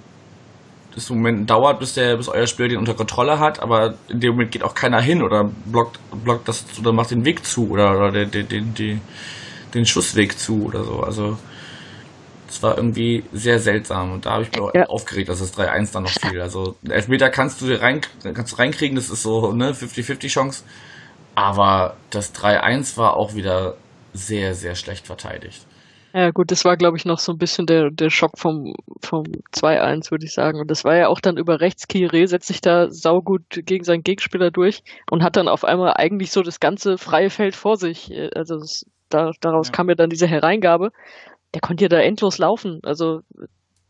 das 0.94 1.08
Moment 1.10 1.48
dauert, 1.48 1.78
bis 1.78 1.94
der, 1.94 2.16
bis 2.16 2.28
euer 2.28 2.46
Spieler 2.46 2.68
den 2.68 2.78
unter 2.78 2.94
Kontrolle 2.94 3.38
hat, 3.38 3.60
aber 3.60 3.94
in 4.08 4.20
dem 4.20 4.32
Moment 4.32 4.50
geht 4.50 4.64
auch 4.64 4.74
keiner 4.74 5.00
hin 5.00 5.22
oder 5.22 5.44
blockt, 5.66 5.98
blockt 6.24 6.48
das 6.48 6.64
oder 6.78 6.92
macht 6.92 7.10
den 7.10 7.24
Weg 7.24 7.44
zu 7.44 7.70
oder, 7.70 7.96
oder 7.96 8.26
den, 8.26 8.48
den, 8.48 8.74
den, 8.74 9.00
den 9.72 9.86
Schussweg 9.86 10.38
zu 10.38 10.64
oder 10.64 10.84
so. 10.84 11.00
Also 11.00 11.38
es 12.48 12.62
war 12.62 12.76
irgendwie 12.76 13.22
sehr 13.32 13.60
seltsam 13.60 14.12
und 14.12 14.26
da 14.26 14.32
habe 14.32 14.42
ich 14.42 14.50
mich 14.50 14.60
ja. 14.74 14.86
aufgeregt, 14.86 15.28
dass 15.28 15.38
das 15.38 15.56
3-1 15.56 15.92
dann 15.92 16.02
noch 16.02 16.10
fiel. 16.10 16.40
Also 16.40 16.74
Elfmeter 16.88 17.30
kannst 17.30 17.60
du 17.60 17.80
rein, 17.80 18.00
kannst 18.34 18.52
du 18.52 18.56
reinkriegen, 18.56 18.96
das 18.96 19.08
ist 19.08 19.22
so 19.22 19.52
ne 19.52 19.72
50-50 19.72 20.28
Chance. 20.28 20.64
Aber 21.40 21.96
das 22.10 22.34
3-1 22.34 22.96
war 22.96 23.16
auch 23.16 23.34
wieder 23.34 23.74
sehr, 24.12 24.54
sehr 24.54 24.74
schlecht 24.74 25.06
verteidigt. 25.06 25.66
Ja 26.12 26.32
gut, 26.32 26.50
das 26.50 26.64
war 26.64 26.76
glaube 26.76 26.96
ich 26.96 27.04
noch 27.04 27.20
so 27.20 27.30
ein 27.30 27.38
bisschen 27.38 27.66
der, 27.66 27.90
der 27.90 28.10
Schock 28.10 28.36
vom, 28.36 28.74
vom 29.00 29.24
2-1, 29.54 30.10
würde 30.10 30.24
ich 30.24 30.34
sagen. 30.34 30.60
Und 30.60 30.68
das 30.68 30.84
war 30.84 30.96
ja 30.96 31.06
auch 31.06 31.20
dann 31.20 31.36
über 31.36 31.60
rechts, 31.60 31.86
Kire 31.86 32.26
setzt 32.26 32.48
sich 32.48 32.60
da 32.60 32.90
saugut 32.90 33.42
gegen 33.48 33.84
seinen 33.84 34.02
Gegenspieler 34.02 34.50
durch 34.50 34.82
und 35.08 35.22
hat 35.22 35.36
dann 35.36 35.46
auf 35.46 35.64
einmal 35.64 35.94
eigentlich 35.94 36.32
so 36.32 36.42
das 36.42 36.58
ganze 36.58 36.98
freie 36.98 37.30
Feld 37.30 37.54
vor 37.54 37.76
sich. 37.76 38.12
Also 38.34 38.58
das, 38.58 38.86
da, 39.08 39.30
daraus 39.40 39.68
ja. 39.68 39.72
kam 39.72 39.88
ja 39.88 39.94
dann 39.94 40.10
diese 40.10 40.26
Hereingabe 40.26 40.90
der 41.54 41.60
konnte 41.60 41.84
ja 41.84 41.88
da 41.88 41.98
endlos 41.98 42.38
laufen. 42.38 42.80
Also 42.82 43.22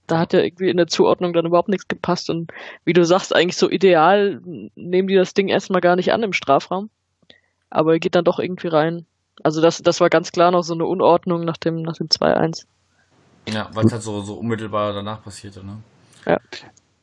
da 0.07 0.19
hat 0.19 0.33
ja 0.33 0.41
irgendwie 0.41 0.69
in 0.69 0.77
der 0.77 0.87
Zuordnung 0.87 1.33
dann 1.33 1.47
überhaupt 1.47 1.69
nichts 1.69 1.89
gepasst. 1.89 2.31
Und 2.31 2.53
wie 2.85 2.93
du 2.93 3.05
sagst, 3.05 3.35
eigentlich 3.35 3.57
so 3.57 3.71
ideal 3.71 4.41
nehmen 4.75 5.09
die 5.09 5.15
das 5.15 5.35
Ding 5.35 5.49
erstmal 5.49 5.81
gar 5.81 5.97
nicht 5.97 6.13
an 6.13 6.23
im 6.23 6.33
Strafraum. 6.33 6.91
Aber 7.71 7.93
er 7.93 7.99
geht 8.01 8.15
dann 8.15 8.25
doch 8.25 8.39
irgendwie 8.39 8.69
rein. 8.69 9.07
Also 9.43 9.61
das, 9.61 9.79
das 9.79 10.01
war 10.01 10.11
ganz 10.11 10.33
klar 10.33 10.51
noch 10.51 10.63
so 10.63 10.75
eine 10.75 10.85
Unordnung 10.85 11.45
nach 11.45 11.57
dem, 11.57 11.83
nach 11.83 11.95
dem 11.95 12.09
2-1. 12.09 12.67
Ja, 13.49 13.71
weil 13.73 13.87
es 13.87 13.93
halt 13.93 14.03
so, 14.03 14.21
so 14.21 14.35
unmittelbar 14.35 14.93
danach 14.93 15.23
passierte, 15.23 15.65
ne? 15.65 15.79
Ja. 16.27 16.39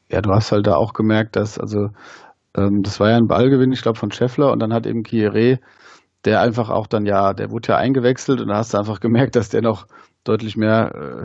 Ja, 0.10 0.22
du 0.22 0.32
hast 0.32 0.52
halt 0.52 0.68
da 0.68 0.76
auch 0.76 0.94
gemerkt, 0.94 1.36
dass, 1.36 1.60
also, 1.60 1.90
ähm, 2.56 2.82
das 2.84 3.00
war 3.00 3.10
ja 3.10 3.18
ein 3.18 3.28
Ballgewinn, 3.28 3.74
ich 3.74 3.82
glaube, 3.82 4.00
von 4.00 4.12
Scheffler 4.12 4.52
und 4.52 4.60
dann 4.60 4.74
hat 4.74 4.86
eben 4.86 5.04
Kieré, 5.04 5.60
der 6.24 6.42
einfach 6.42 6.70
auch 6.70 6.88
dann 6.88 7.06
ja, 7.06 7.34
der 7.34 7.52
wurde 7.52 7.70
ja 7.70 7.78
eingewechselt 7.78 8.40
und 8.40 8.48
da 8.48 8.58
hast 8.58 8.74
du 8.74 8.78
einfach 8.78 9.00
gemerkt, 9.00 9.36
dass 9.36 9.50
der 9.50 9.62
noch 9.62 9.88
deutlich 10.24 10.56
mehr 10.56 10.94
äh, 10.96 11.24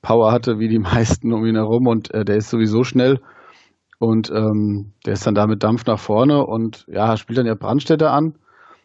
Power 0.00 0.32
hatte 0.32 0.58
wie 0.58 0.68
die 0.68 0.78
meisten 0.78 1.32
um 1.32 1.44
ihn 1.44 1.56
herum 1.56 1.86
und 1.86 2.12
äh, 2.14 2.24
der 2.24 2.36
ist 2.36 2.50
sowieso 2.50 2.84
schnell 2.84 3.20
und 3.98 4.30
ähm, 4.30 4.92
der 5.04 5.14
ist 5.14 5.26
dann 5.26 5.34
da 5.34 5.46
mit 5.46 5.62
Dampf 5.62 5.86
nach 5.86 5.98
vorne 5.98 6.44
und 6.46 6.86
ja, 6.88 7.16
spielt 7.16 7.38
dann 7.38 7.46
ja 7.46 7.54
Brandstätter 7.54 8.10
an 8.10 8.34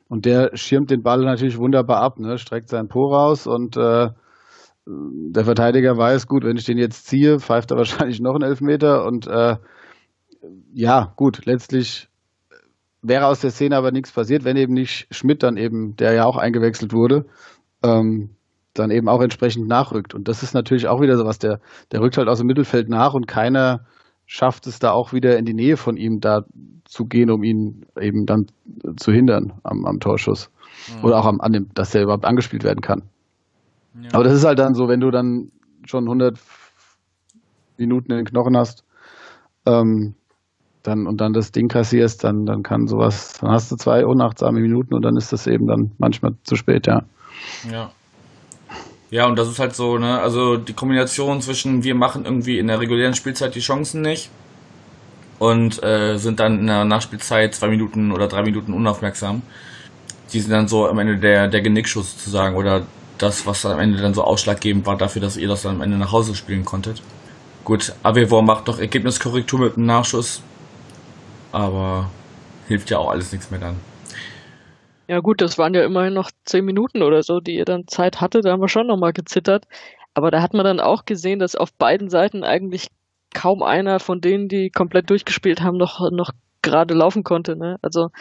und 0.09 0.25
der 0.25 0.57
schirmt 0.57 0.89
den 0.89 1.03
Ball 1.03 1.23
natürlich 1.23 1.57
wunderbar 1.57 2.01
ab, 2.01 2.19
ne? 2.19 2.37
streckt 2.37 2.69
seinen 2.69 2.89
Po 2.89 3.05
raus 3.13 3.47
und 3.47 3.77
äh, 3.77 4.09
der 4.85 5.45
Verteidiger 5.45 5.95
weiß, 5.97 6.27
gut, 6.27 6.43
wenn 6.43 6.57
ich 6.57 6.65
den 6.65 6.79
jetzt 6.79 7.05
ziehe, 7.05 7.39
pfeift 7.39 7.71
er 7.71 7.77
wahrscheinlich 7.77 8.19
noch 8.19 8.35
einen 8.35 8.43
Elfmeter 8.43 9.05
und 9.05 9.27
äh, 9.27 9.55
ja, 10.73 11.13
gut, 11.15 11.45
letztlich 11.45 12.09
wäre 13.01 13.27
aus 13.27 13.39
der 13.39 13.51
Szene 13.51 13.77
aber 13.77 13.91
nichts 13.91 14.11
passiert, 14.11 14.43
wenn 14.43 14.57
eben 14.57 14.73
nicht 14.73 15.07
Schmidt 15.11 15.43
dann 15.43 15.57
eben, 15.57 15.95
der 15.95 16.13
ja 16.13 16.25
auch 16.25 16.37
eingewechselt 16.37 16.91
wurde, 16.91 17.25
ähm, 17.83 18.31
dann 18.73 18.91
eben 18.91 19.07
auch 19.07 19.21
entsprechend 19.21 19.67
nachrückt. 19.67 20.13
Und 20.13 20.27
das 20.27 20.43
ist 20.43 20.53
natürlich 20.53 20.87
auch 20.87 21.01
wieder 21.01 21.17
so 21.17 21.25
was, 21.25 21.39
der, 21.39 21.59
der 21.91 22.01
rückt 22.01 22.17
halt 22.17 22.27
aus 22.27 22.39
dem 22.39 22.47
Mittelfeld 22.47 22.89
nach 22.89 23.13
und 23.13 23.27
keiner 23.27 23.85
schafft 24.31 24.67
es 24.67 24.77
da 24.77 24.91
auch 24.91 25.11
wieder 25.11 25.39
in 25.39 25.45
die 25.45 25.55
Nähe 25.55 25.75
von 25.75 25.97
ihm 25.97 26.19
da 26.19 26.43
zu 26.85 27.05
gehen, 27.05 27.31
um 27.31 27.43
ihn 27.43 27.87
eben 27.99 28.27
dann 28.27 28.45
zu 28.95 29.11
hindern 29.11 29.53
am, 29.63 29.85
am 29.85 29.99
Torschuss. 29.99 30.51
Mhm. 30.87 31.03
Oder 31.03 31.17
auch 31.17 31.25
am, 31.25 31.41
an 31.41 31.51
dem, 31.51 31.69
dass 31.73 31.91
der 31.91 32.03
überhaupt 32.03 32.25
angespielt 32.25 32.63
werden 32.63 32.81
kann. 32.81 33.01
Ja. 33.99 34.09
Aber 34.13 34.23
das 34.23 34.33
ist 34.33 34.45
halt 34.45 34.59
dann 34.59 34.75
so, 34.75 34.87
wenn 34.87 34.99
du 34.99 35.09
dann 35.09 35.49
schon 35.83 36.03
100 36.03 36.39
Minuten 37.79 38.11
in 38.11 38.17
den 38.19 38.25
Knochen 38.25 38.55
hast, 38.55 38.83
ähm, 39.65 40.13
dann, 40.83 41.07
und 41.07 41.19
dann 41.19 41.33
das 41.33 41.51
Ding 41.51 41.67
kassierst, 41.67 42.23
dann, 42.23 42.45
dann 42.45 42.61
kann 42.61 42.85
sowas, 42.85 43.39
dann 43.41 43.49
hast 43.49 43.71
du 43.71 43.77
zwei 43.77 44.05
unachtsame 44.05 44.61
Minuten 44.61 44.93
und 44.93 45.01
dann 45.01 45.17
ist 45.17 45.33
das 45.33 45.47
eben 45.47 45.65
dann 45.65 45.91
manchmal 45.97 46.35
zu 46.43 46.55
spät, 46.55 46.85
ja. 46.85 47.01
Ja. 47.69 47.91
Ja, 49.11 49.25
und 49.25 49.37
das 49.37 49.47
ist 49.47 49.59
halt 49.59 49.75
so, 49.75 49.97
ne, 49.97 50.19
also 50.19 50.57
die 50.57 50.73
Kombination 50.73 51.41
zwischen 51.41 51.83
wir 51.83 51.95
machen 51.95 52.25
irgendwie 52.25 52.59
in 52.59 52.67
der 52.67 52.79
regulären 52.79 53.15
Spielzeit 53.15 53.55
die 53.55 53.59
Chancen 53.59 54.01
nicht 54.01 54.29
und 55.39 55.81
äh, 55.81 56.17
sind 56.17 56.39
dann 56.39 56.59
in 56.59 56.67
der 56.67 56.85
Nachspielzeit 56.85 57.55
zwei 57.55 57.69
Minuten 57.69 58.11
oder 58.11 58.27
drei 58.27 58.43
Minuten 58.43 58.73
unaufmerksam. 58.73 59.41
Die 60.31 60.39
sind 60.39 60.51
dann 60.51 60.67
so 60.67 60.87
am 60.87 60.99
Ende 60.99 61.17
der, 61.17 61.47
der 61.47 61.61
Genickschuss 61.61 62.11
sozusagen 62.11 62.55
oder 62.55 62.85
das, 63.17 63.47
was 63.47 63.65
am 63.65 63.79
Ende 63.79 63.99
dann 63.99 64.13
so 64.13 64.23
ausschlaggebend 64.23 64.85
war 64.85 64.97
dafür, 64.97 65.21
dass 65.21 65.37
ihr 65.37 65.47
das 65.47 65.63
dann 65.63 65.77
am 65.77 65.81
Ende 65.81 65.97
nach 65.97 66.11
Hause 66.11 66.35
spielen 66.35 66.65
konntet. 66.65 67.01
Gut, 67.63 67.93
Avevor 68.03 68.43
macht 68.43 68.67
doch 68.67 68.79
Ergebniskorrektur 68.79 69.59
mit 69.59 69.75
einem 69.75 69.87
Nachschuss, 69.87 70.41
aber 71.51 72.11
hilft 72.67 72.91
ja 72.91 72.99
auch 72.99 73.09
alles 73.09 73.31
nichts 73.31 73.49
mehr 73.49 73.59
dann. 73.59 73.88
Ja 75.09 75.21
gut, 75.21 75.41
das 75.41 75.57
waren 75.57 75.73
ja 75.73 75.83
immerhin 75.83 76.13
noch 76.13 76.29
zehn 76.45 76.63
Minuten 76.63 77.01
oder 77.01 77.23
so, 77.23 77.39
die 77.39 77.55
ihr 77.55 77.65
dann 77.65 77.87
Zeit 77.87 78.21
hatte. 78.21 78.41
Da 78.41 78.51
haben 78.51 78.61
wir 78.61 78.69
schon 78.69 78.85
nochmal 78.85 79.11
gezittert. 79.11 79.65
Aber 80.13 80.29
da 80.29 80.43
hat 80.43 80.53
man 80.53 80.63
dann 80.63 80.79
auch 80.79 81.05
gesehen, 81.05 81.39
dass 81.39 81.55
auf 81.55 81.73
beiden 81.73 82.11
Seiten 82.11 82.43
eigentlich 82.43 82.89
kaum 83.33 83.63
einer 83.63 83.99
von 83.99 84.21
denen, 84.21 84.49
die 84.49 84.69
komplett 84.69 85.09
durchgespielt 85.09 85.61
haben, 85.61 85.77
noch, 85.77 86.11
noch 86.11 86.29
gerade 86.61 86.93
laufen 86.93 87.23
konnte. 87.23 87.55
Ne? 87.55 87.79
Also 87.81 88.11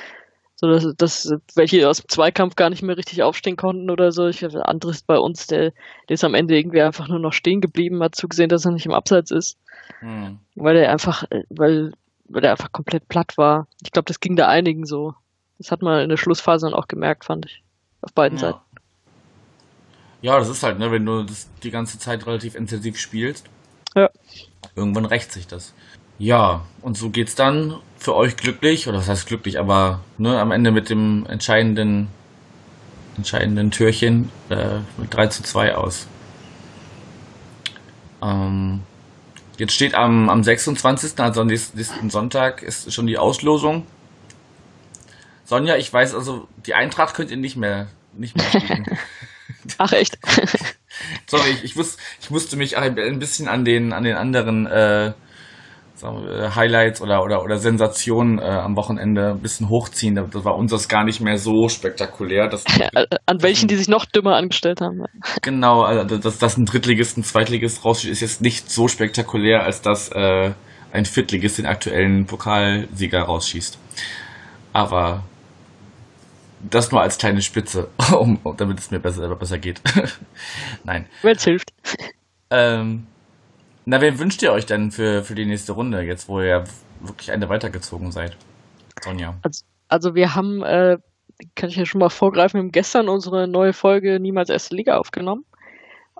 so 0.54 0.66
dass, 0.66 0.96
dass 0.96 1.34
welche 1.54 1.86
aus 1.86 2.00
dem 2.00 2.08
Zweikampf 2.08 2.56
gar 2.56 2.70
nicht 2.70 2.82
mehr 2.82 2.96
richtig 2.96 3.22
aufstehen 3.22 3.56
konnten 3.56 3.90
oder 3.90 4.10
so. 4.10 4.26
Ich 4.26 4.42
andere 4.42 4.90
ist 4.90 5.06
bei 5.06 5.18
uns, 5.18 5.46
der, 5.46 5.72
der 6.08 6.14
ist 6.14 6.24
am 6.24 6.34
Ende 6.34 6.56
irgendwie 6.56 6.80
einfach 6.80 7.06
nur 7.06 7.18
noch 7.18 7.34
stehen 7.34 7.60
geblieben, 7.60 8.02
hat 8.02 8.14
zugesehen, 8.14 8.48
dass 8.48 8.64
er 8.64 8.72
nicht 8.72 8.86
im 8.86 8.92
Abseits 8.92 9.30
ist. 9.30 9.58
Hm. 10.00 10.38
Weil 10.54 10.78
er 10.78 10.90
einfach, 10.90 11.24
weil, 11.50 11.92
weil 12.24 12.44
er 12.44 12.52
einfach 12.52 12.72
komplett 12.72 13.10
platt 13.10 13.36
war. 13.36 13.66
Ich 13.84 13.92
glaube, 13.92 14.06
das 14.06 14.20
ging 14.20 14.36
da 14.36 14.48
einigen 14.48 14.86
so. 14.86 15.12
Das 15.58 15.70
hat 15.72 15.82
man 15.82 16.00
in 16.00 16.08
der 16.08 16.16
Schlussphase 16.16 16.66
dann 16.66 16.74
auch 16.74 16.88
gemerkt, 16.88 17.24
fand 17.24 17.46
ich. 17.46 17.62
Auf 18.00 18.12
beiden 18.12 18.38
ja. 18.38 18.52
Seiten. 18.52 18.60
Ja, 20.22 20.38
das 20.38 20.48
ist 20.48 20.62
halt, 20.62 20.78
ne, 20.78 20.90
wenn 20.90 21.04
du 21.04 21.22
das 21.22 21.48
die 21.62 21.70
ganze 21.70 21.98
Zeit 21.98 22.26
relativ 22.26 22.54
intensiv 22.54 22.98
spielst. 22.98 23.46
Ja. 23.94 24.10
Irgendwann 24.74 25.04
rächt 25.04 25.32
sich 25.32 25.46
das. 25.46 25.74
Ja, 26.18 26.62
und 26.82 26.96
so 26.96 27.10
geht's 27.10 27.36
dann 27.36 27.76
für 27.96 28.14
euch 28.14 28.36
glücklich, 28.36 28.88
oder 28.88 28.98
das 28.98 29.08
heißt 29.08 29.26
glücklich, 29.26 29.58
aber 29.58 30.00
ne, 30.18 30.40
am 30.40 30.50
Ende 30.50 30.72
mit 30.72 30.90
dem 30.90 31.26
entscheidenden, 31.26 32.08
entscheidenden 33.16 33.70
Türchen 33.70 34.30
äh, 34.48 34.78
mit 34.96 35.14
3 35.14 35.28
zu 35.28 35.42
2 35.44 35.76
aus. 35.76 36.08
Ähm, 38.20 38.80
jetzt 39.58 39.74
steht 39.74 39.94
am, 39.94 40.28
am 40.28 40.42
26., 40.42 41.18
also 41.20 41.40
am 41.42 41.46
nächsten 41.46 42.10
Sonntag, 42.10 42.62
ist 42.62 42.92
schon 42.92 43.06
die 43.06 43.18
Auslosung. 43.18 43.86
Sonja, 45.48 45.76
ich 45.76 45.90
weiß 45.90 46.14
also, 46.14 46.46
die 46.66 46.74
Eintracht 46.74 47.14
könnt 47.14 47.30
ihr 47.30 47.38
nicht 47.38 47.56
mehr, 47.56 47.86
nicht 48.12 48.36
mehr 48.36 48.44
spielen. 48.50 48.84
Ach 49.78 49.92
echt? 49.92 50.18
Sorry, 51.26 51.48
ich, 51.52 51.64
ich, 51.64 51.74
muss, 51.74 51.96
ich 52.20 52.28
musste 52.28 52.58
mich 52.58 52.76
ein 52.76 53.18
bisschen 53.18 53.48
an 53.48 53.64
den, 53.64 53.94
an 53.94 54.04
den 54.04 54.14
anderen 54.14 54.66
äh, 54.66 55.14
wir, 56.02 56.54
Highlights 56.54 57.00
oder, 57.00 57.22
oder, 57.22 57.42
oder 57.42 57.56
Sensationen 57.56 58.38
äh, 58.38 58.42
am 58.42 58.76
Wochenende 58.76 59.30
ein 59.30 59.40
bisschen 59.40 59.70
hochziehen. 59.70 60.16
Das 60.16 60.44
war 60.44 60.54
unseres 60.54 60.86
gar 60.86 61.04
nicht 61.04 61.22
mehr 61.22 61.38
so 61.38 61.70
spektakulär. 61.70 62.48
Dass, 62.48 62.66
An 63.24 63.42
welchen, 63.42 63.68
die 63.68 63.76
sich 63.76 63.88
noch 63.88 64.04
dümmer 64.04 64.36
angestellt 64.36 64.82
haben. 64.82 65.04
Genau, 65.40 65.80
also 65.80 66.18
dass, 66.18 66.36
dass 66.36 66.58
ein 66.58 66.66
Drittligist, 66.66 67.16
ein 67.16 67.24
Zweitligist 67.24 67.86
rausschießt, 67.86 68.12
ist 68.12 68.20
jetzt 68.20 68.42
nicht 68.42 68.70
so 68.70 68.86
spektakulär, 68.86 69.62
als 69.62 69.80
dass 69.80 70.10
äh, 70.10 70.52
ein 70.92 71.06
Viertligist 71.06 71.56
den 71.56 71.64
aktuellen 71.64 72.26
Pokalsieger 72.26 73.22
rausschießt. 73.22 73.78
Aber 74.74 75.24
das 76.60 76.90
nur 76.90 77.00
als 77.00 77.18
kleine 77.18 77.42
Spitze, 77.42 77.88
um, 78.18 78.38
damit 78.56 78.78
es 78.78 78.90
mir 78.90 78.98
besser, 78.98 79.34
besser 79.36 79.58
geht. 79.58 79.80
Nein. 80.84 81.06
Wenn 81.22 81.36
es 81.36 81.44
hilft. 81.44 81.72
Ähm, 82.50 83.06
na, 83.84 84.00
wen 84.00 84.18
wünscht 84.18 84.42
ihr 84.42 84.52
euch 84.52 84.66
denn 84.66 84.90
für, 84.90 85.22
für 85.22 85.34
die 85.34 85.46
nächste 85.46 85.72
Runde, 85.72 86.02
jetzt 86.02 86.28
wo 86.28 86.40
ihr 86.40 86.64
wirklich 87.00 87.32
eine 87.32 87.48
weitergezogen 87.48 88.12
seid? 88.12 88.36
Sonja. 89.02 89.34
Also, 89.42 89.64
also 89.88 90.14
wir 90.14 90.34
haben, 90.34 90.62
äh, 90.62 90.98
kann 91.54 91.70
ich 91.70 91.76
ja 91.76 91.86
schon 91.86 92.00
mal 92.00 92.08
vorgreifen, 92.08 92.58
wir 92.58 92.64
haben 92.64 92.72
gestern 92.72 93.08
unsere 93.08 93.48
neue 93.48 93.72
Folge 93.72 94.18
Niemals 94.20 94.50
Erste 94.50 94.74
Liga 94.74 94.96
aufgenommen 94.96 95.44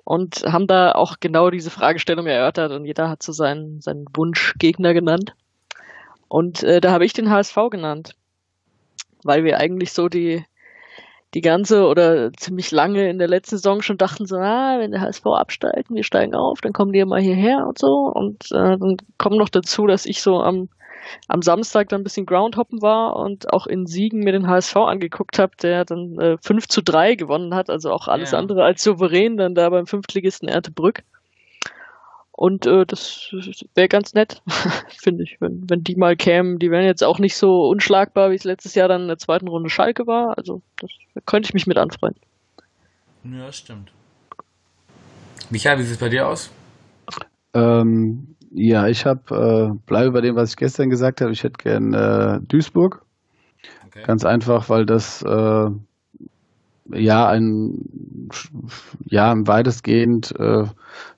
und 0.05 0.45
haben 0.47 0.67
da 0.67 0.93
auch 0.93 1.17
genau 1.21 1.51
diese 1.51 1.71
Fragestellung 1.71 2.27
erörtert 2.27 2.73
und 2.73 2.85
jeder 2.87 3.11
hat 3.11 3.23
so 3.23 3.33
seinen, 3.33 3.81
seinen 3.83 4.07
Wunschgegner 4.15 4.95
genannt. 4.95 5.35
Und 6.29 6.63
äh, 6.63 6.81
da 6.81 6.93
habe 6.93 7.05
ich 7.05 7.13
den 7.13 7.31
HSV 7.31 7.57
genannt, 7.71 8.15
weil 9.25 9.45
wir 9.45 9.59
eigentlich 9.59 9.93
so 9.93 10.09
die, 10.09 10.45
die 11.35 11.41
ganze 11.43 11.87
oder 11.87 12.33
ziemlich 12.33 12.71
lange 12.71 13.09
in 13.11 13.19
der 13.19 13.29
letzten 13.29 13.57
Saison 13.57 13.83
schon 13.83 13.99
dachten 13.99 14.27
so, 14.27 14.37
ah, 14.37 14.79
wenn 14.79 14.93
der 14.93 15.01
HSV 15.03 15.27
absteigt 15.27 15.91
und 15.91 15.97
wir 15.97 16.05
steigen 16.05 16.35
auf, 16.35 16.61
dann 16.61 16.73
kommen 16.73 16.93
die 16.93 17.01
ja 17.01 17.07
mal 17.07 17.21
hierher 17.21 17.67
und 17.67 17.79
so. 17.79 18.11
Und 18.13 18.51
äh, 18.53 18.79
dann 18.79 18.97
kommt 19.19 19.37
noch 19.37 19.51
dazu, 19.51 19.87
dass 19.87 20.07
ich 20.07 20.23
so 20.23 20.41
am, 20.41 20.69
am 21.29 21.43
Samstag 21.43 21.89
dann 21.91 22.01
ein 22.01 22.05
bisschen 22.05 22.27
Groundhoppen 22.27 22.81
war 22.81 23.17
und 23.17 23.53
auch 23.53 23.67
in 23.67 23.87
Siegen 23.87 24.21
mir 24.21 24.33
den 24.33 24.49
HSV 24.49 24.77
angeguckt 24.77 25.39
habe, 25.39 25.53
der 25.63 25.85
dann 25.85 26.19
äh, 26.19 26.37
5 26.43 26.67
zu 26.69 26.83
3 26.83 27.15
gewonnen 27.15 27.55
hat, 27.55 27.69
also 27.69 27.91
auch 27.91 28.09
alles 28.09 28.31
Ja. 28.33 28.39
andere 28.39 28.65
als 28.65 28.83
souverän 28.83 29.37
dann 29.37 29.55
da 29.55 29.69
beim 29.69 29.87
Fünftligisten 29.87 30.49
Ertebrück. 30.49 31.03
Und 32.39 32.67
äh, 32.67 32.87
das 32.87 33.35
wäre 33.75 33.89
ganz 33.89 34.15
nett, 34.15 34.43
finde 34.97 35.25
ich, 35.25 35.41
wenn, 35.41 35.69
wenn 35.69 35.83
die 35.83 35.97
mal 35.97 36.15
kämen. 36.15 36.61
Die 36.61 36.71
wären 36.71 36.85
jetzt 36.85 37.03
auch 37.03 37.19
nicht 37.19 37.37
so 37.37 37.67
unschlagbar, 37.69 38.31
wie 38.31 38.37
es 38.37 38.45
letztes 38.45 38.77
Jahr 38.77 38.87
dann 38.87 39.03
in 39.03 39.09
der 39.09 39.19
zweiten 39.19 39.49
Runde 39.49 39.71
Schalke 39.71 40.07
war. 40.07 40.39
Also 40.39 40.63
das 40.77 40.89
da 41.17 41.21
könnte 41.27 41.49
ich 41.49 41.55
mich 41.55 41.67
mit 41.67 41.79
anfreunden. 41.79 42.21
Ja, 43.25 43.51
stimmt. 43.51 43.91
Michael, 45.51 45.81
wie 45.81 45.83
sieht 45.83 45.95
es 45.95 45.99
bei 45.99 46.11
dir 46.11 46.29
aus? 46.29 46.53
Ähm, 47.55 48.37
ja, 48.53 48.87
ich 48.87 49.05
habe, 49.05 49.75
äh, 49.75 49.79
bleibe 49.87 50.13
bei 50.13 50.21
dem, 50.21 50.37
was 50.37 50.51
ich 50.51 50.57
gestern 50.57 50.91
gesagt 50.91 51.21
habe. 51.21 51.33
Ich 51.33 51.43
hätte 51.43 51.59
gern 51.61 51.93
äh, 51.93 52.39
Duisburg. 52.47 53.03
Okay. 53.89 54.05
Ganz 54.05 54.25
einfach, 54.25 54.69
weil 54.69 54.87
das 54.87 55.23
äh, 55.23 55.71
ja 56.93 57.29
ein 57.29 58.29
ja 59.07 59.33
ein 59.33 59.49
weitestgehend 59.49 60.33
äh, 60.39 60.67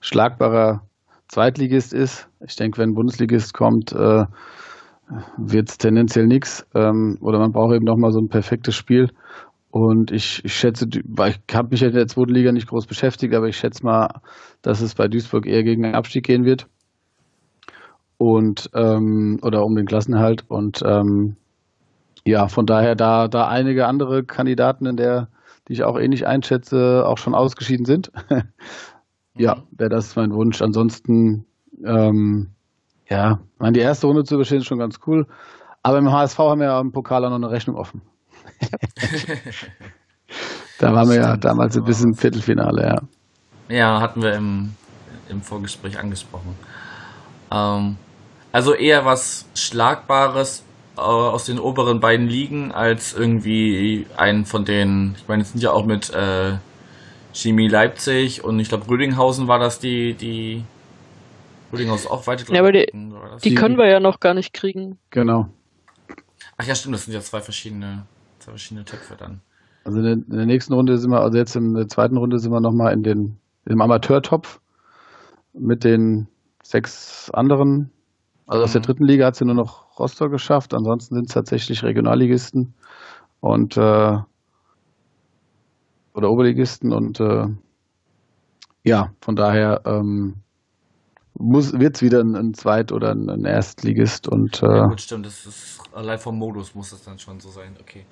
schlagbarer 0.01 0.87
Zweitligist 1.31 1.93
ist. 1.93 2.29
Ich 2.45 2.57
denke, 2.57 2.79
wenn 2.79 2.91
ein 2.91 2.95
Bundesligist 2.95 3.55
kommt, 3.55 3.93
äh, 3.93 4.25
wird 5.37 5.69
es 5.69 5.79
tendenziell 5.79 6.27
nichts. 6.27 6.67
Ähm, 6.75 7.19
oder 7.21 7.39
man 7.39 7.53
braucht 7.53 7.75
eben 7.75 7.85
noch 7.85 7.97
mal 7.97 8.11
so 8.11 8.19
ein 8.21 8.29
perfektes 8.29 8.75
Spiel. 8.75 9.11
Und 9.71 10.11
ich, 10.11 10.45
ich 10.45 10.55
schätze, 10.55 10.89
weil 11.05 11.37
ich 11.47 11.55
habe 11.55 11.69
mich 11.71 11.81
ja 11.81 11.89
in 11.89 11.95
der 11.95 12.09
zweiten 12.09 12.35
Liga 12.35 12.51
nicht 12.51 12.67
groß 12.67 12.87
beschäftigt, 12.87 13.33
aber 13.35 13.47
ich 13.47 13.57
schätze 13.57 13.85
mal, 13.85 14.21
dass 14.63 14.81
es 14.81 14.97
bei 14.97 15.07
Duisburg 15.07 15.47
eher 15.47 15.63
gegen 15.63 15.85
den 15.85 15.95
Abstieg 15.95 16.27
gehen 16.27 16.45
wird. 16.45 16.67
Und 18.17 18.69
ähm, 18.75 19.39
oder 19.43 19.65
um 19.65 19.77
den 19.77 19.87
Klassenerhalt. 19.87 20.45
Und 20.49 20.83
ähm, 20.85 21.37
ja, 22.27 22.49
von 22.49 22.67
daher, 22.67 22.97
da, 22.97 23.29
da 23.29 23.47
einige 23.47 23.87
andere 23.87 24.25
Kandidaten 24.25 24.85
in 24.87 24.97
der, 24.97 25.29
die 25.69 25.75
ich 25.75 25.85
auch 25.85 25.97
ähnlich 25.97 26.27
einschätze, 26.27 27.05
auch 27.07 27.19
schon 27.19 27.37
ausgeschieden 27.37 27.87
sind. 27.87 28.11
ja, 29.41 29.63
wäre 29.73 29.89
das 29.89 30.15
mein 30.17 30.33
Wunsch. 30.33 30.61
Ansonsten, 30.61 31.47
ähm, 31.85 32.51
ja, 33.09 33.41
meine, 33.59 33.73
die 33.73 33.81
erste 33.81 34.07
Runde 34.07 34.25
zu 34.25 34.35
überstehen 34.35 34.59
ist 34.59 34.67
schon 34.67 34.79
ganz 34.79 34.99
cool. 35.07 35.27
Aber 35.83 35.99
im 35.99 36.13
HSV 36.13 36.39
haben 36.39 36.61
wir 36.61 36.67
ja 36.67 36.79
im 36.81 36.93
Pokal 36.93 37.25
auch 37.25 37.31
noch 37.31 37.37
eine 37.37 37.51
Rechnung 37.51 37.77
offen. 37.77 38.03
da 40.79 40.93
waren 40.93 41.09
wir 41.09 41.17
ja 41.17 41.37
damals 41.39 41.77
ein 41.77 41.85
bisschen 41.85 42.11
im 42.11 42.15
Viertelfinale, 42.15 42.83
ja. 42.83 42.97
Ja, 43.75 44.01
hatten 44.01 44.23
wir 44.23 44.35
im, 44.35 44.75
im 45.31 45.41
Vorgespräch 45.41 45.99
angesprochen. 45.99 46.55
Ähm, 47.51 47.97
also 48.53 48.75
eher 48.75 49.07
was 49.07 49.49
Schlagbares 49.55 50.65
äh, 50.99 51.01
aus 51.01 51.47
den 51.47 51.59
oberen 51.59 52.01
beiden 52.01 52.27
Ligen 52.29 52.73
als 52.73 53.15
irgendwie 53.15 54.07
einen 54.19 54.45
von 54.45 54.67
den, 54.67 55.15
ich 55.17 55.27
meine, 55.29 55.43
es 55.43 55.53
sind 55.53 55.63
ja 55.63 55.71
auch 55.71 55.87
mit 55.87 56.11
äh, 56.11 56.59
Chemie 57.33 57.69
Leipzig 57.69 58.43
und 58.45 58.59
ich 58.61 58.69
glaube 58.69 58.89
Rödinghausen 58.89 59.47
war 59.49 59.59
das 59.59 59.79
die, 59.79 60.15
die 60.15 60.65
Rödinghausen 61.73 62.11
auch 62.11 62.27
weiter. 62.27 62.53
Ja, 62.53 62.61
aber 62.61 62.73
die-? 62.73 62.87
Die 62.93 63.49
Die- 63.51 63.55
können 63.55 63.79
wir 63.79 63.89
ja 63.89 64.01
noch 64.01 64.21
gar 64.21 64.35
nicht 64.35 64.53
kriegen. 64.53 64.99
Genau. 65.11 65.49
Ach 66.57 66.65
ja, 66.67 66.75
stimmt, 66.75 66.95
das 66.95 67.05
sind 67.05 67.15
ja 67.15 67.21
zwei 67.21 67.41
verschiedene, 67.41 68.05
zwei 68.41 68.51
verschiedene 68.53 68.85
Töpfe 68.85 69.15
dann. 69.19 69.41
Also 69.85 69.99
in 69.99 70.05
der, 70.05 70.13
in 70.15 70.37
der 70.37 70.47
nächsten 70.47 70.75
Runde 70.75 70.99
sind 70.99 71.11
wir, 71.11 71.21
also 71.21 71.39
jetzt 71.39 71.57
in 71.57 71.75
der 71.75 71.89
zweiten 71.89 72.17
Runde 72.17 72.39
sind 72.39 72.53
wir 72.53 72.61
nochmal 72.61 72.93
in 72.93 73.03
den, 73.03 73.39
im 73.67 73.81
Amateurtopf 73.81 74.61
mit 75.55 75.85
den 75.85 76.27
sechs 76.63 77.31
anderen. 77.31 77.91
Also 78.47 78.65
aus 78.65 78.73
der 78.73 78.81
Mhm. 78.81 78.85
dritten 78.87 79.05
Liga 79.05 79.27
hat 79.27 79.37
sie 79.37 79.45
nur 79.45 79.55
noch 79.55 79.99
Rostock 79.99 80.33
geschafft, 80.33 80.75
ansonsten 80.75 81.15
sind 81.15 81.29
es 81.29 81.35
tatsächlich 81.35 81.83
Regionalligisten 81.83 82.75
und 83.41 83.77
äh, 83.77 84.19
oder 86.21 86.31
Oberligisten 86.31 86.93
und 86.93 87.21
äh, 87.21 87.47
ja, 88.85 89.11
von 89.21 89.37
daher 89.37 89.81
ähm, 89.85 90.37
muss 91.39 91.73
wird 91.73 91.97
es 91.97 92.03
wieder 92.03 92.21
ein, 92.21 92.37
ein 92.37 92.55
Zweit- 92.55 92.93
oder 92.93 93.13
ein, 93.13 93.29
ein 93.29 93.45
Erstligist 93.45 94.29
und 94.29 94.61
Ja, 94.63 94.85
äh, 94.85 94.89
gut, 94.89 95.01
stimmt, 95.01 95.27
das 95.27 95.47
ist 95.47 95.81
allein 95.93 96.19
vom 96.19 96.39
Modus 96.39 96.75
muss 96.75 96.91
das 96.91 97.03
dann 97.03 97.19
schon 97.19 97.41
so 97.41 97.49
sein, 97.49 97.77
okay. 97.81 98.05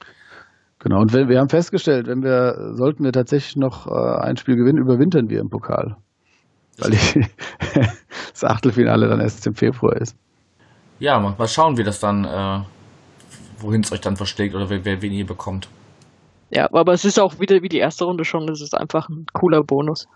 Genau, 0.80 1.00
und 1.00 1.12
wenn, 1.12 1.28
wir 1.28 1.40
haben 1.40 1.48
festgestellt, 1.48 2.06
wenn 2.06 2.22
wir, 2.22 2.74
sollten 2.74 3.02
wir 3.02 3.12
tatsächlich 3.12 3.56
noch 3.56 3.86
äh, 3.88 4.20
ein 4.20 4.36
Spiel 4.36 4.54
gewinnen, 4.54 4.78
überwintern 4.78 5.28
wir 5.28 5.40
im 5.40 5.48
Pokal. 5.48 5.96
Weil 6.78 6.94
ich, 6.94 7.14
das 8.32 8.44
Achtelfinale 8.44 9.08
dann 9.08 9.20
erst 9.20 9.44
im 9.48 9.54
Februar 9.54 9.96
ist. 9.96 10.16
Ja, 11.00 11.18
mal, 11.18 11.34
mal 11.36 11.48
schauen, 11.48 11.76
wie 11.76 11.82
das 11.82 11.98
dann, 11.98 12.24
äh, 12.24 12.62
wohin 13.58 13.80
es 13.80 13.90
euch 13.90 14.00
dann 14.00 14.16
verschlägt 14.16 14.54
oder 14.54 14.70
wer 14.70 15.02
wen 15.02 15.12
ihr 15.12 15.26
bekommt. 15.26 15.68
Ja, 16.50 16.68
aber 16.72 16.92
es 16.94 17.04
ist 17.04 17.18
auch 17.20 17.40
wieder 17.40 17.62
wie 17.62 17.68
die 17.68 17.78
erste 17.78 18.04
Runde 18.04 18.24
schon. 18.24 18.48
Es 18.48 18.60
ist 18.62 18.74
einfach 18.74 19.08
ein 19.08 19.26
cooler 19.32 19.62
Bonus. 19.62 20.06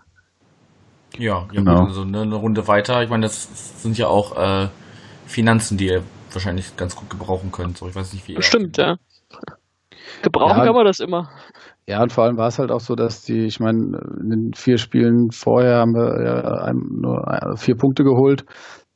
Ja, 1.17 1.41
ja 1.41 1.47
Genau. 1.51 1.81
gut, 1.81 1.89
also 1.89 2.01
eine, 2.01 2.21
eine 2.21 2.35
Runde 2.35 2.67
weiter. 2.67 3.03
Ich 3.03 3.09
meine, 3.09 3.23
das 3.23 3.81
sind 3.81 3.97
ja 3.97 4.07
auch 4.07 4.35
äh, 4.37 4.69
Finanzen, 5.27 5.77
die 5.77 5.87
ihr 5.87 6.03
wahrscheinlich 6.31 6.75
ganz 6.75 6.95
gut 6.95 7.09
gebrauchen 7.09 7.51
könnt. 7.51 7.77
So, 7.77 7.87
ich 7.87 7.95
weiß 7.95 8.13
nicht, 8.13 8.27
wie 8.27 8.33
ihr. 8.33 8.41
Stimmt, 8.41 8.77
ja. 8.77 8.95
Gebrauchen 10.23 10.57
Ja. 10.57 10.65
kann 10.65 10.75
man 10.75 10.85
das 10.85 10.99
immer. 10.99 11.29
Ja, 11.87 12.01
und 12.01 12.11
vor 12.11 12.23
allem 12.23 12.37
war 12.37 12.47
es 12.47 12.59
halt 12.59 12.71
auch 12.71 12.79
so, 12.79 12.95
dass 12.95 13.23
die, 13.23 13.45
ich 13.45 13.59
meine, 13.59 13.97
in 14.21 14.29
den 14.29 14.53
vier 14.55 14.77
Spielen 14.77 15.31
vorher 15.31 15.77
haben 15.77 15.93
wir 15.93 16.23
ja 16.23 16.41
ein, 16.63 16.77
nur 17.01 17.27
ein- 17.27 17.57
vier 17.57 17.75
Punkte 17.75 18.03
geholt. 18.03 18.45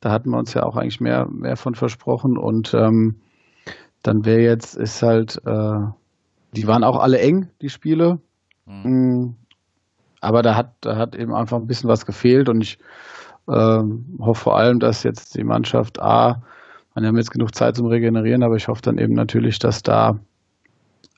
Da 0.00 0.10
hatten 0.10 0.30
wir 0.30 0.38
uns 0.38 0.54
ja 0.54 0.62
auch 0.64 0.76
eigentlich 0.76 1.00
mehr, 1.00 1.26
mehr 1.30 1.56
von 1.56 1.74
versprochen. 1.74 2.36
Und 2.38 2.72
ähm, 2.74 3.20
dann 4.02 4.24
wäre 4.24 4.40
jetzt, 4.40 4.74
ist 4.76 5.02
halt, 5.02 5.40
äh, 5.44 5.80
die 6.52 6.66
waren 6.66 6.84
auch 6.84 6.98
alle 6.98 7.18
eng, 7.18 7.50
die 7.60 7.68
Spiele. 7.68 8.20
Hm. 8.66 8.82
Mm, 8.82 9.36
Aber 10.20 10.42
da 10.42 10.56
hat, 10.56 10.74
da 10.80 10.96
hat 10.96 11.14
eben 11.14 11.34
einfach 11.34 11.58
ein 11.58 11.66
bisschen 11.66 11.88
was 11.88 12.06
gefehlt 12.06 12.48
und 12.48 12.60
ich 12.60 12.78
ähm, 13.48 14.18
hoffe 14.20 14.42
vor 14.42 14.56
allem, 14.58 14.78
dass 14.80 15.02
jetzt 15.02 15.36
die 15.36 15.44
Mannschaft 15.44 16.00
A, 16.00 16.42
wir 16.94 17.06
haben 17.06 17.16
jetzt 17.16 17.30
genug 17.30 17.54
Zeit 17.54 17.76
zum 17.76 17.86
Regenerieren, 17.86 18.42
aber 18.42 18.56
ich 18.56 18.66
hoffe 18.66 18.82
dann 18.82 18.98
eben 18.98 19.14
natürlich, 19.14 19.60
dass 19.60 19.82
da 19.82 20.18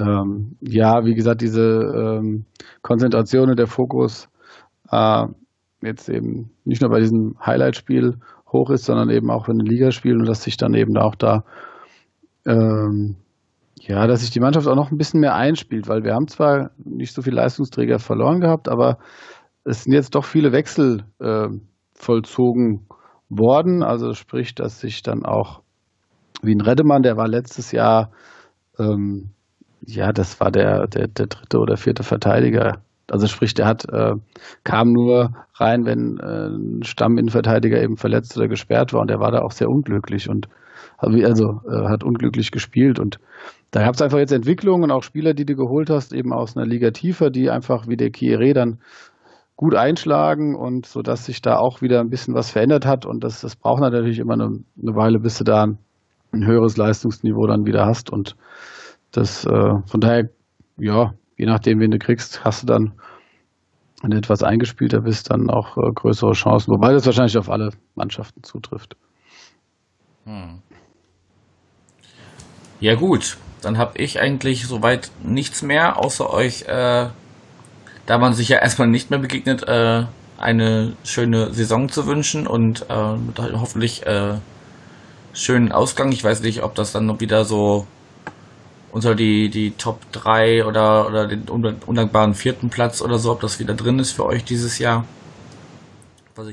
ähm, 0.00 0.56
ja, 0.60 1.04
wie 1.04 1.14
gesagt, 1.14 1.42
diese 1.42 2.18
ähm, 2.20 2.44
Konzentration 2.82 3.50
und 3.50 3.58
der 3.58 3.66
Fokus 3.66 4.28
äh, 4.90 5.26
jetzt 5.82 6.08
eben 6.08 6.50
nicht 6.64 6.80
nur 6.80 6.90
bei 6.90 7.00
diesem 7.00 7.36
Highlight-Spiel 7.44 8.16
hoch 8.50 8.70
ist, 8.70 8.84
sondern 8.84 9.10
eben 9.10 9.30
auch 9.30 9.48
in 9.48 9.58
den 9.58 9.66
Ligaspielen 9.66 10.20
und 10.20 10.26
dass 10.26 10.42
sich 10.42 10.56
dann 10.56 10.74
eben 10.74 10.96
auch 10.96 11.14
da 11.14 11.44
ähm, 12.46 13.16
ja, 13.80 14.06
dass 14.06 14.20
sich 14.20 14.30
die 14.30 14.40
Mannschaft 14.40 14.66
auch 14.66 14.76
noch 14.76 14.90
ein 14.90 14.98
bisschen 14.98 15.20
mehr 15.20 15.34
einspielt, 15.34 15.88
weil 15.88 16.04
wir 16.04 16.12
haben 16.12 16.28
zwar 16.28 16.70
nicht 16.84 17.14
so 17.14 17.22
viele 17.22 17.36
Leistungsträger 17.36 17.98
verloren 17.98 18.40
gehabt, 18.40 18.68
aber 18.68 18.98
es 19.64 19.84
sind 19.84 19.94
jetzt 19.94 20.14
doch 20.14 20.24
viele 20.24 20.52
Wechsel 20.52 21.04
äh, 21.18 21.48
vollzogen 21.94 22.86
worden. 23.30 23.82
Also 23.82 24.12
sprich, 24.12 24.54
dass 24.54 24.80
sich 24.80 25.02
dann 25.02 25.24
auch 25.24 25.62
wie 26.42 26.54
ein 26.54 26.60
Reddemann, 26.60 27.02
der 27.02 27.16
war 27.16 27.26
letztes 27.26 27.72
Jahr, 27.72 28.10
ähm, 28.78 29.30
ja, 29.86 30.12
das 30.12 30.40
war 30.40 30.50
der, 30.50 30.86
der, 30.86 31.08
der 31.08 31.26
dritte 31.26 31.58
oder 31.58 31.76
vierte 31.76 32.02
Verteidiger. 32.02 32.82
Also 33.10 33.26
sprich, 33.26 33.54
der 33.54 33.66
hat 33.66 33.84
äh, 33.90 34.12
kam 34.62 34.92
nur 34.92 35.30
rein, 35.54 35.84
wenn 35.84 36.18
äh, 36.18 36.48
ein 36.48 36.82
Stamminnenverteidiger 36.82 37.82
eben 37.82 37.96
verletzt 37.96 38.36
oder 38.36 38.46
gesperrt 38.46 38.92
war 38.92 39.00
und 39.00 39.10
der 39.10 39.20
war 39.20 39.32
da 39.32 39.40
auch 39.40 39.52
sehr 39.52 39.68
unglücklich 39.68 40.28
und 40.28 40.48
also 41.00 41.60
äh, 41.68 41.88
hat 41.88 42.04
unglücklich 42.04 42.50
gespielt 42.50 42.98
und 42.98 43.18
da 43.70 43.84
gab 43.84 43.94
es 43.94 44.02
einfach 44.02 44.18
jetzt 44.18 44.32
Entwicklungen 44.32 44.84
und 44.84 44.90
auch 44.90 45.02
Spieler, 45.02 45.32
die 45.32 45.46
du 45.46 45.54
geholt 45.54 45.90
hast, 45.90 46.12
eben 46.12 46.32
aus 46.32 46.56
einer 46.56 46.66
Liga 46.66 46.90
tiefer, 46.90 47.30
die 47.30 47.50
einfach 47.50 47.86
wie 47.86 47.96
der 47.96 48.10
Kieré 48.10 48.52
dann 48.52 48.80
gut 49.56 49.74
einschlagen 49.74 50.56
und 50.56 50.86
so 50.86 51.02
dass 51.02 51.26
sich 51.26 51.42
da 51.42 51.58
auch 51.58 51.82
wieder 51.82 52.00
ein 52.00 52.08
bisschen 52.08 52.34
was 52.34 52.50
verändert 52.50 52.86
hat 52.86 53.04
und 53.06 53.22
das, 53.22 53.42
das 53.42 53.56
braucht 53.56 53.80
natürlich 53.80 54.18
immer 54.18 54.34
eine, 54.34 54.60
eine 54.80 54.96
Weile, 54.96 55.18
bis 55.18 55.38
du 55.38 55.44
da 55.44 55.64
ein, 55.64 55.78
ein 56.32 56.46
höheres 56.46 56.76
Leistungsniveau 56.76 57.46
dann 57.46 57.66
wieder 57.66 57.84
hast 57.84 58.10
und 58.10 58.36
das 59.12 59.44
äh, 59.44 59.74
von 59.86 60.00
daher 60.00 60.30
ja 60.78 61.12
je 61.36 61.46
nachdem 61.46 61.78
wen 61.80 61.90
du 61.90 61.98
kriegst 61.98 62.42
hast 62.44 62.62
du 62.62 62.66
dann 62.66 62.92
wenn 64.00 64.12
du 64.12 64.16
etwas 64.16 64.42
eingespielter 64.42 65.02
bist 65.02 65.30
dann 65.30 65.50
auch 65.50 65.76
äh, 65.76 65.92
größere 65.94 66.32
Chancen 66.32 66.72
wobei 66.72 66.92
das 66.92 67.04
wahrscheinlich 67.04 67.36
auf 67.36 67.50
alle 67.50 67.70
Mannschaften 67.94 68.42
zutrifft. 68.42 68.96
Hm. 70.24 70.62
Ja 72.80 72.94
gut, 72.94 73.36
dann 73.62 73.76
habe 73.78 73.98
ich 73.98 74.20
eigentlich 74.20 74.66
soweit 74.66 75.10
nichts 75.22 75.62
mehr, 75.62 75.98
außer 75.98 76.32
euch, 76.32 76.62
äh, 76.62 77.08
da 78.06 78.18
man 78.18 78.32
sich 78.32 78.48
ja 78.48 78.58
erstmal 78.62 78.88
nicht 78.88 79.10
mehr 79.10 79.18
begegnet, 79.18 79.66
äh, 79.68 80.04
eine 80.38 80.94
schöne 81.04 81.52
Saison 81.52 81.90
zu 81.90 82.06
wünschen 82.06 82.46
und 82.46 82.86
äh, 82.88 83.12
mit 83.16 83.38
hoffentlich 83.38 84.06
äh, 84.06 84.38
schönen 85.34 85.70
Ausgang. 85.70 86.10
Ich 86.12 86.24
weiß 86.24 86.40
nicht, 86.40 86.62
ob 86.62 86.74
das 86.74 86.92
dann 86.92 87.04
noch 87.04 87.20
wieder 87.20 87.44
so 87.44 87.86
unter 88.90 89.14
die, 89.14 89.50
die 89.50 89.72
Top 89.72 90.00
3 90.12 90.64
oder, 90.64 91.06
oder 91.06 91.28
den 91.28 91.42
undankbaren 91.48 92.34
vierten 92.34 92.70
Platz 92.70 93.02
oder 93.02 93.18
so, 93.18 93.32
ob 93.32 93.40
das 93.40 93.60
wieder 93.60 93.74
drin 93.74 93.98
ist 93.98 94.12
für 94.12 94.24
euch 94.24 94.42
dieses 94.44 94.78
Jahr. 94.78 95.04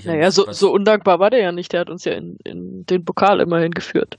naja, 0.03 0.29
so, 0.31 0.51
so 0.51 0.71
undankbar 0.71 1.19
war 1.19 1.29
der 1.29 1.41
ja 1.41 1.51
nicht. 1.53 1.71
Der 1.71 1.79
hat 1.79 1.89
uns 1.89 2.03
ja 2.03 2.11
in, 2.11 2.37
in 2.43 2.85
den 2.85 3.05
Pokal 3.05 3.39
immerhin 3.39 3.71
geführt. 3.71 4.17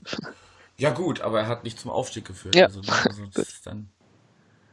Ja, 0.79 0.91
gut, 0.91 1.21
aber 1.21 1.41
er 1.41 1.47
hat 1.47 1.65
nicht 1.65 1.77
zum 1.79 1.91
Aufstieg 1.91 2.25
geführt. 2.25 2.55
Ja. 2.55 2.65
Also, 2.65 2.79
also 2.79 3.23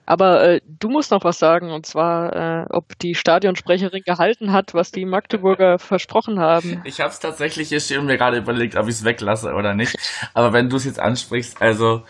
aber 0.07 0.43
äh, 0.45 0.61
du 0.65 0.89
musst 0.89 1.11
noch 1.11 1.25
was 1.25 1.41
sagen, 1.41 1.73
und 1.73 1.85
zwar, 1.85 2.63
äh, 2.63 2.67
ob 2.71 2.97
die 3.01 3.17
Stadionsprecherin 3.17 4.03
gehalten 4.05 4.53
hat, 4.53 4.73
was 4.73 4.93
die 4.93 5.05
Magdeburger 5.05 5.81
versprochen 5.81 6.39
haben. 6.39 6.81
Ich 6.85 7.01
habe 7.01 7.11
es 7.11 7.19
tatsächlich 7.19 7.69
hier 7.69 7.81
stehen 7.81 8.01
und 8.01 8.07
mir 8.07 8.17
gerade 8.17 8.39
überlegt, 8.39 8.77
ob 8.77 8.87
ich 8.87 8.95
es 8.95 9.05
weglasse 9.05 9.53
oder 9.53 9.75
nicht. 9.75 9.97
Aber 10.33 10.53
wenn 10.53 10.71
du 10.71 10.77
es 10.77 10.85
jetzt 10.85 11.01
ansprichst, 11.01 11.61
also, 11.61 12.03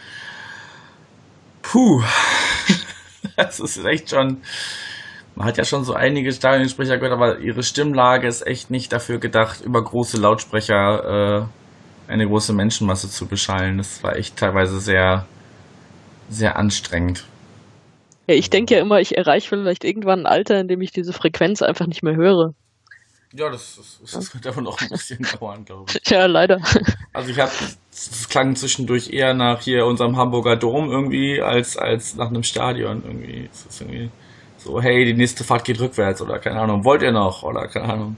puh, 1.63 2.03
das 3.37 3.59
ist 3.61 3.83
echt 3.83 4.11
schon. 4.11 4.43
Man 5.35 5.49
hat 5.49 5.57
ja 5.57 5.65
schon 5.65 5.85
so 5.85 5.95
einige 5.95 6.33
Stadionsprecher 6.33 6.97
gehört, 6.97 7.13
aber 7.13 7.39
ihre 7.39 7.63
Stimmlage 7.63 8.27
ist 8.27 8.47
echt 8.47 8.71
nicht 8.71 8.93
dafür 8.93 9.19
gedacht, 9.19 9.63
über 9.63 9.83
große 9.83 10.19
Lautsprecher 10.19 11.45
äh, 11.45 11.66
eine 12.09 12.27
große 12.27 12.53
Menschenmasse 12.53 13.11
zu 13.11 13.27
beschallen. 13.27 13.79
Das 13.79 14.03
war 14.03 14.17
echt 14.17 14.37
teilweise 14.37 14.81
sehr, 14.81 15.27
sehr 16.29 16.57
anstrengend. 16.57 17.25
Ja, 18.27 18.35
ich 18.35 18.51
denke 18.51 18.75
ja 18.75 18.81
immer, 18.81 19.01
ich 19.01 19.17
erreiche 19.17 19.49
vielleicht 19.49 19.85
irgendwann 19.85 20.21
ein 20.21 20.27
Alter, 20.27 20.61
in 20.61 20.69
dem 20.69 20.81
ich 20.81 20.91
diese 20.91 21.13
Frequenz 21.13 21.63
einfach 21.63 21.87
nicht 21.87 22.03
mehr 22.03 22.17
höre. 22.17 22.55
Ja, 23.33 23.51
das, 23.51 23.77
das, 23.77 24.13
das 24.13 24.35
wird 24.35 24.47
aber 24.47 24.63
noch 24.63 24.81
ein 24.81 24.89
bisschen 24.89 25.27
dauern, 25.41 25.65
glaube 25.65 25.93
ich. 25.93 26.11
Ja, 26.11 26.27
leider. 26.27 26.61
Also 27.13 27.31
ich 27.31 27.39
habe, 27.39 27.53
es 27.93 28.29
klang 28.29 28.57
zwischendurch 28.57 29.11
eher 29.11 29.35
nach 29.35 29.61
hier 29.61 29.85
unserem 29.85 30.17
Hamburger 30.17 30.57
Dom 30.57 30.91
irgendwie, 30.91 31.41
als, 31.41 31.77
als 31.77 32.17
nach 32.17 32.29
einem 32.29 32.43
Stadion 32.43 33.03
irgendwie. 33.05 33.49
Es 33.53 33.67
ist 33.67 33.81
irgendwie 33.81 34.11
so, 34.57 34.81
hey, 34.81 35.05
die 35.05 35.15
nächste 35.15 35.45
Fahrt 35.45 35.65
geht 35.65 35.81
rückwärts 35.81 36.23
oder 36.23 36.39
keine 36.39 36.61
Ahnung, 36.61 36.85
wollt 36.85 37.03
ihr 37.03 37.13
noch 37.13 37.43
oder 37.43 37.69
keine 37.69 37.93
Ahnung. 37.93 38.17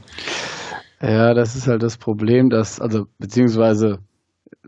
Ja, 1.01 1.35
das 1.35 1.55
ist 1.55 1.69
halt 1.69 1.83
das 1.83 1.97
Problem, 1.97 2.51
dass, 2.51 2.81
also, 2.81 3.07
beziehungsweise, 3.19 3.99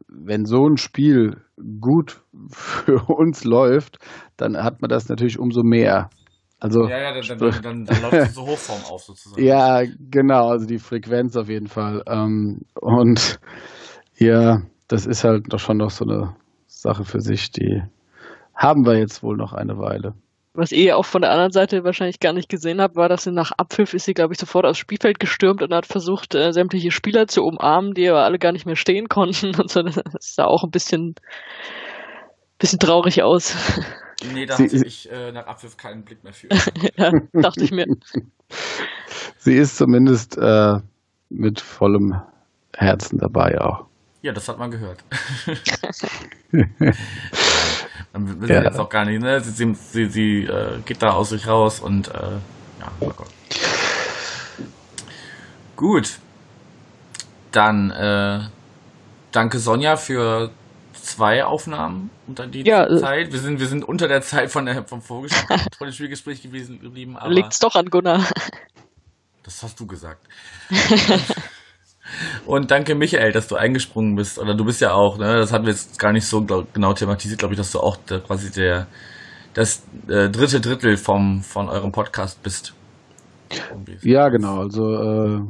wenn 0.09 0.45
so 0.45 0.67
ein 0.67 0.77
Spiel 0.77 1.39
gut 1.81 2.23
für 2.51 3.05
uns 3.09 3.45
läuft, 3.45 3.99
dann 4.37 4.57
hat 4.57 4.81
man 4.81 4.89
das 4.89 5.09
natürlich 5.09 5.39
umso 5.39 5.63
mehr. 5.63 6.11
Also, 6.61 6.87
ja, 6.87 6.99
ja, 6.99 7.21
dann, 7.21 7.39
dann, 7.39 7.63
dann, 7.63 7.85
dann 7.87 8.03
läuft 8.03 8.29
es 8.29 8.35
so 8.35 8.43
Hochform 8.43 8.81
auf 8.93 9.03
sozusagen. 9.03 9.43
Ja, 9.45 9.83
genau, 10.11 10.49
also 10.51 10.67
die 10.67 10.79
Frequenz 10.79 11.37
auf 11.37 11.49
jeden 11.49 11.69
Fall. 11.69 12.03
Ähm, 12.07 12.63
und 12.75 13.41
ja, 14.17 14.63
das 14.89 15.07
ist 15.07 15.25
halt 15.25 15.53
doch 15.53 15.59
schon 15.59 15.79
noch 15.79 15.91
so 15.91 16.05
eine 16.05 16.37
Sache 16.67 17.05
für 17.05 17.21
sich, 17.21 17.51
die 17.51 17.83
haben 18.55 18.85
wir 18.85 18.99
jetzt 18.99 19.23
wohl 19.23 19.37
noch 19.37 19.55
eine 19.55 19.79
Weile. 19.79 20.15
Was 20.53 20.73
ihr 20.73 20.97
auch 20.97 21.05
von 21.05 21.23
der 21.23 21.31
anderen 21.31 21.53
Seite 21.53 21.85
wahrscheinlich 21.85 22.19
gar 22.19 22.33
nicht 22.33 22.49
gesehen 22.49 22.81
habt, 22.81 22.97
war, 22.97 23.09
dass 23.09 23.23
sie 23.23 23.31
nach 23.31 23.53
Abpfiff 23.53 23.95
ist 23.95 24.05
sie, 24.05 24.15
glaube 24.15 24.35
ich, 24.35 24.41
sofort 24.41 24.67
aufs 24.67 24.79
Spielfeld 24.79 25.21
gestürmt 25.21 25.63
und 25.63 25.73
hat 25.73 25.87
versucht, 25.87 26.35
äh, 26.35 26.53
sämtliche 26.53 26.91
Spieler 26.91 27.29
zu 27.29 27.45
umarmen, 27.45 27.95
die 27.95 28.09
aber 28.09 28.25
alle 28.25 28.39
gar 28.41 28.51
nicht 28.51 28.67
mehr 28.67 28.75
stehen 28.75 29.09
konnten 29.09 29.55
und 29.61 29.71
so. 29.71 29.83
Das 29.83 30.03
sah 30.19 30.47
auch 30.47 30.65
ein 30.65 30.71
bisschen, 30.71 31.15
bisschen 32.59 32.81
traurig 32.81 33.23
aus. 33.23 33.55
Nee, 34.35 34.45
da 34.45 34.59
hatte 34.59 34.85
ich 34.85 35.11
äh, 35.11 35.31
nach 35.33 35.47
Abpfiff 35.47 35.77
keinen 35.77 36.05
Blick 36.05 36.25
mehr 36.25 36.33
für. 36.33 36.49
ja, 36.97 37.13
dachte 37.33 37.65
ich 37.65 37.71
mir. 37.71 37.87
Sie 39.39 39.57
ist 39.57 39.77
zumindest 39.77 40.37
äh, 40.37 40.79
mit 41.31 41.61
vollem 41.61 42.21
Herzen 42.77 43.19
dabei 43.19 43.61
auch. 43.61 43.87
Ja, 44.23 44.33
das 44.33 44.49
hat 44.49 44.59
man 44.59 44.71
gehört. 44.71 45.03
Dann 48.13 48.41
will 48.41 48.51
ja. 48.51 48.63
jetzt 48.63 48.79
auch 48.79 48.89
gar 48.89 49.05
nicht, 49.05 49.21
ne? 49.21 49.41
Sie, 49.41 49.75
sie, 49.75 50.07
sie 50.07 50.45
äh, 50.45 50.81
geht 50.85 51.03
da 51.03 51.13
aus 51.13 51.31
sich 51.31 51.47
raus 51.47 51.81
und 51.81 52.09
äh, 52.09 52.13
ja, 52.81 52.91
oh 53.01 53.11
Gott. 53.17 53.29
Gut. 55.77 56.19
Dann 57.53 57.91
äh, 57.91 58.41
danke 59.33 59.59
Sonja 59.59 59.97
für 59.97 60.51
zwei 60.93 61.45
Aufnahmen 61.45 62.11
unter 62.27 62.47
die 62.47 62.63
ja, 62.63 62.87
äh, 62.87 62.99
Zeit. 62.99 63.33
Wir 63.33 63.41
sind, 63.41 63.61
wir 63.61 63.67
sind 63.67 63.85
unter 63.85 64.09
der 64.09 64.23
Zeit 64.23 64.51
von 64.51 64.67
der, 64.67 64.85
vom 64.85 65.03
Vorgespräch, 65.03 66.43
gewesen 66.43 66.81
geblieben. 66.81 67.17
Aber 67.17 67.33
Liegt's 67.33 67.59
doch 67.59 67.77
an 67.77 67.91
Gunnar. 67.91 68.25
Das 69.43 69.63
hast 69.63 69.79
du 69.81 69.87
gesagt. 69.87 70.27
Und 72.47 72.71
danke 72.71 72.95
Michael, 72.95 73.33
dass 73.33 73.49
du 73.49 73.57
eingesprungen 73.57 74.17
bist. 74.17 74.39
Oder 74.39 74.55
du 74.55 74.65
bist 74.65 74.81
ja 74.81 74.93
auch, 74.93 75.19
ne? 75.19 75.37
Das 75.37 75.53
hatten 75.53 75.65
wir 75.65 75.73
jetzt 75.73 75.99
gar 75.99 76.13
nicht 76.13 76.27
so 76.27 76.43
glaub, 76.43 76.73
genau 76.75 76.93
thematisiert, 76.93 77.39
glaube 77.39 77.55
ich, 77.55 77.59
dass 77.59 77.73
du 77.73 77.81
auch 77.81 77.97
der, 77.97 78.21
quasi 78.21 78.51
der 78.51 78.87
das 79.55 79.85
äh, 80.09 80.29
dritte 80.29 80.61
Drittel 80.61 80.97
vom, 80.97 81.43
von 81.43 81.69
eurem 81.69 81.93
Podcast 81.93 82.43
bist. 82.43 82.75
Ja, 84.03 84.29
genau. 84.29 84.61
Also 84.61 84.95
äh, 84.95 85.41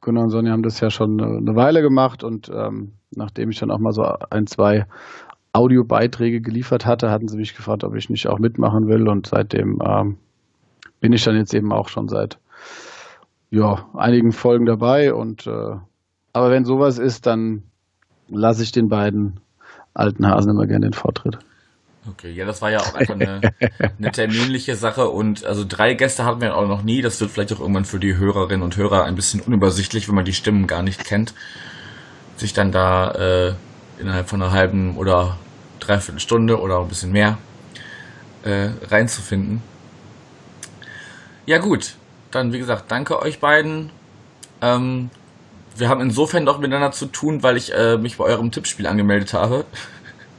Gunnar 0.00 0.24
und 0.24 0.30
Sonja 0.30 0.52
haben 0.52 0.62
das 0.62 0.80
ja 0.80 0.90
schon 0.90 1.20
eine 1.20 1.54
Weile 1.54 1.82
gemacht 1.82 2.24
und 2.24 2.50
ähm, 2.52 2.92
nachdem 3.14 3.50
ich 3.50 3.58
dann 3.58 3.70
auch 3.70 3.78
mal 3.78 3.92
so 3.92 4.02
ein, 4.30 4.46
zwei 4.46 4.86
Audiobeiträge 5.52 6.40
geliefert 6.40 6.84
hatte, 6.84 7.10
hatten 7.10 7.28
sie 7.28 7.36
mich 7.36 7.54
gefragt, 7.54 7.84
ob 7.84 7.94
ich 7.94 8.10
nicht 8.10 8.26
auch 8.26 8.38
mitmachen 8.38 8.88
will 8.88 9.08
und 9.08 9.26
seitdem 9.26 9.78
ähm, 9.86 10.18
bin 11.00 11.12
ich 11.12 11.22
dann 11.22 11.36
jetzt 11.36 11.54
eben 11.54 11.72
auch 11.72 11.88
schon 11.88 12.08
seit 12.08 12.38
ja, 13.50 13.86
einigen 13.94 14.32
Folgen 14.32 14.66
dabei 14.66 15.14
und 15.14 15.46
äh, 15.46 15.76
aber 16.34 16.50
wenn 16.50 16.64
sowas 16.64 16.98
ist, 16.98 17.26
dann 17.26 17.62
lasse 18.28 18.62
ich 18.62 18.72
den 18.72 18.88
beiden 18.88 19.40
alten 19.94 20.26
Hasen 20.26 20.50
immer 20.50 20.66
gerne 20.66 20.86
den 20.86 20.92
Vortritt. 20.92 21.38
Okay, 22.10 22.32
ja, 22.32 22.44
das 22.44 22.60
war 22.60 22.70
ja 22.70 22.80
auch 22.80 22.94
einfach 22.94 23.14
eine, 23.14 23.40
eine 23.98 24.10
terminliche 24.10 24.76
Sache 24.76 25.08
und 25.08 25.44
also 25.44 25.64
drei 25.66 25.94
Gäste 25.94 26.26
hatten 26.26 26.42
wir 26.42 26.54
auch 26.54 26.68
noch 26.68 26.82
nie. 26.82 27.00
Das 27.00 27.18
wird 27.20 27.30
vielleicht 27.30 27.52
auch 27.54 27.60
irgendwann 27.60 27.86
für 27.86 27.98
die 27.98 28.16
Hörerinnen 28.16 28.62
und 28.62 28.76
Hörer 28.76 29.04
ein 29.04 29.14
bisschen 29.14 29.40
unübersichtlich, 29.40 30.06
wenn 30.08 30.14
man 30.14 30.26
die 30.26 30.34
Stimmen 30.34 30.66
gar 30.66 30.82
nicht 30.82 31.04
kennt, 31.04 31.32
sich 32.36 32.52
dann 32.52 32.72
da 32.72 33.12
äh, 33.12 33.54
innerhalb 33.98 34.28
von 34.28 34.42
einer 34.42 34.52
halben 34.52 34.98
oder 34.98 35.38
dreiviertel 35.80 36.20
Stunde 36.20 36.60
oder 36.60 36.80
ein 36.80 36.88
bisschen 36.88 37.12
mehr 37.12 37.38
äh, 38.42 38.70
reinzufinden. 38.90 39.62
Ja 41.46 41.58
gut, 41.58 41.94
dann 42.32 42.52
wie 42.52 42.58
gesagt, 42.58 42.90
danke 42.90 43.22
euch 43.22 43.38
beiden. 43.38 43.90
Ähm, 44.60 45.10
wir 45.76 45.88
haben 45.88 46.00
insofern 46.00 46.44
noch 46.44 46.58
miteinander 46.58 46.92
zu 46.92 47.06
tun, 47.06 47.42
weil 47.42 47.56
ich 47.56 47.74
äh, 47.74 47.96
mich 47.96 48.16
bei 48.16 48.24
eurem 48.24 48.50
Tippspiel 48.50 48.86
angemeldet 48.86 49.34
habe. 49.34 49.64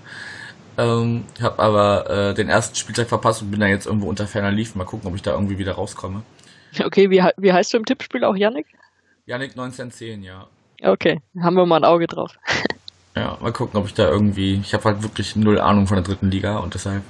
ähm, 0.77 1.25
habe 1.41 1.59
aber 1.59 2.09
äh, 2.09 2.33
den 2.33 2.49
ersten 2.49 2.75
Spieltag 2.75 3.07
verpasst 3.07 3.41
und 3.41 3.51
bin 3.51 3.59
da 3.59 3.67
jetzt 3.67 3.85
irgendwo 3.85 4.07
unter 4.07 4.27
ferner 4.27 4.51
Lief. 4.51 4.75
Mal 4.75 4.85
gucken, 4.85 5.07
ob 5.07 5.15
ich 5.15 5.21
da 5.21 5.31
irgendwie 5.31 5.57
wieder 5.57 5.73
rauskomme. 5.73 6.23
Okay, 6.83 7.09
wie, 7.09 7.23
wie 7.37 7.53
heißt 7.53 7.73
du 7.73 7.77
im 7.77 7.85
Tippspiel 7.85 8.23
auch, 8.23 8.35
Yannick? 8.35 8.67
Yannick 9.25 9.51
1910, 9.51 10.23
ja. 10.23 10.47
Okay, 10.81 11.21
haben 11.41 11.55
wir 11.55 11.65
mal 11.65 11.77
ein 11.77 11.85
Auge 11.85 12.07
drauf. 12.07 12.37
ja, 13.15 13.37
mal 13.41 13.53
gucken, 13.53 13.79
ob 13.79 13.87
ich 13.87 13.93
da 13.93 14.09
irgendwie. 14.09 14.55
Ich 14.55 14.73
habe 14.73 14.83
halt 14.83 15.03
wirklich 15.03 15.35
null 15.35 15.59
Ahnung 15.59 15.87
von 15.87 15.95
der 15.95 16.03
dritten 16.03 16.29
Liga 16.29 16.57
und 16.57 16.73
deshalb. 16.73 17.03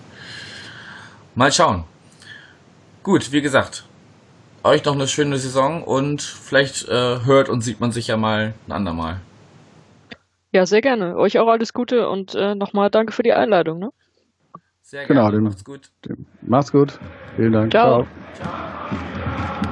Mal 1.33 1.51
schauen. 1.51 1.83
Gut, 3.03 3.31
wie 3.31 3.41
gesagt, 3.41 3.83
euch 4.65 4.83
noch 4.83 4.93
eine 4.93 5.07
schöne 5.07 5.37
Saison 5.37 5.83
und 5.83 6.21
vielleicht 6.21 6.87
äh, 6.89 7.23
hört 7.23 7.49
und 7.49 7.61
sieht 7.61 7.79
man 7.79 7.91
sich 7.91 8.07
ja 8.07 8.17
mal 8.17 8.53
ein 8.67 8.71
andermal. 8.71 9.21
Ja, 10.51 10.65
sehr 10.65 10.81
gerne. 10.81 11.17
Euch 11.17 11.37
auch 11.39 11.47
alles 11.47 11.73
Gute 11.73 12.09
und 12.09 12.33
äh, 12.33 12.55
nochmal 12.55 12.89
danke 12.89 13.13
für 13.13 13.23
die 13.23 13.33
Einladung. 13.33 13.79
Ne? 13.79 13.89
Sehr 14.81 15.05
genau, 15.05 15.23
gerne. 15.23 15.37
Genau, 15.37 15.49
macht's 15.49 15.63
gut. 15.63 15.91
Macht's 16.41 16.71
gut. 16.71 16.99
Vielen 17.35 17.53
Dank. 17.53 17.71
Ciao. 17.71 18.07
Ciao. 18.33 19.64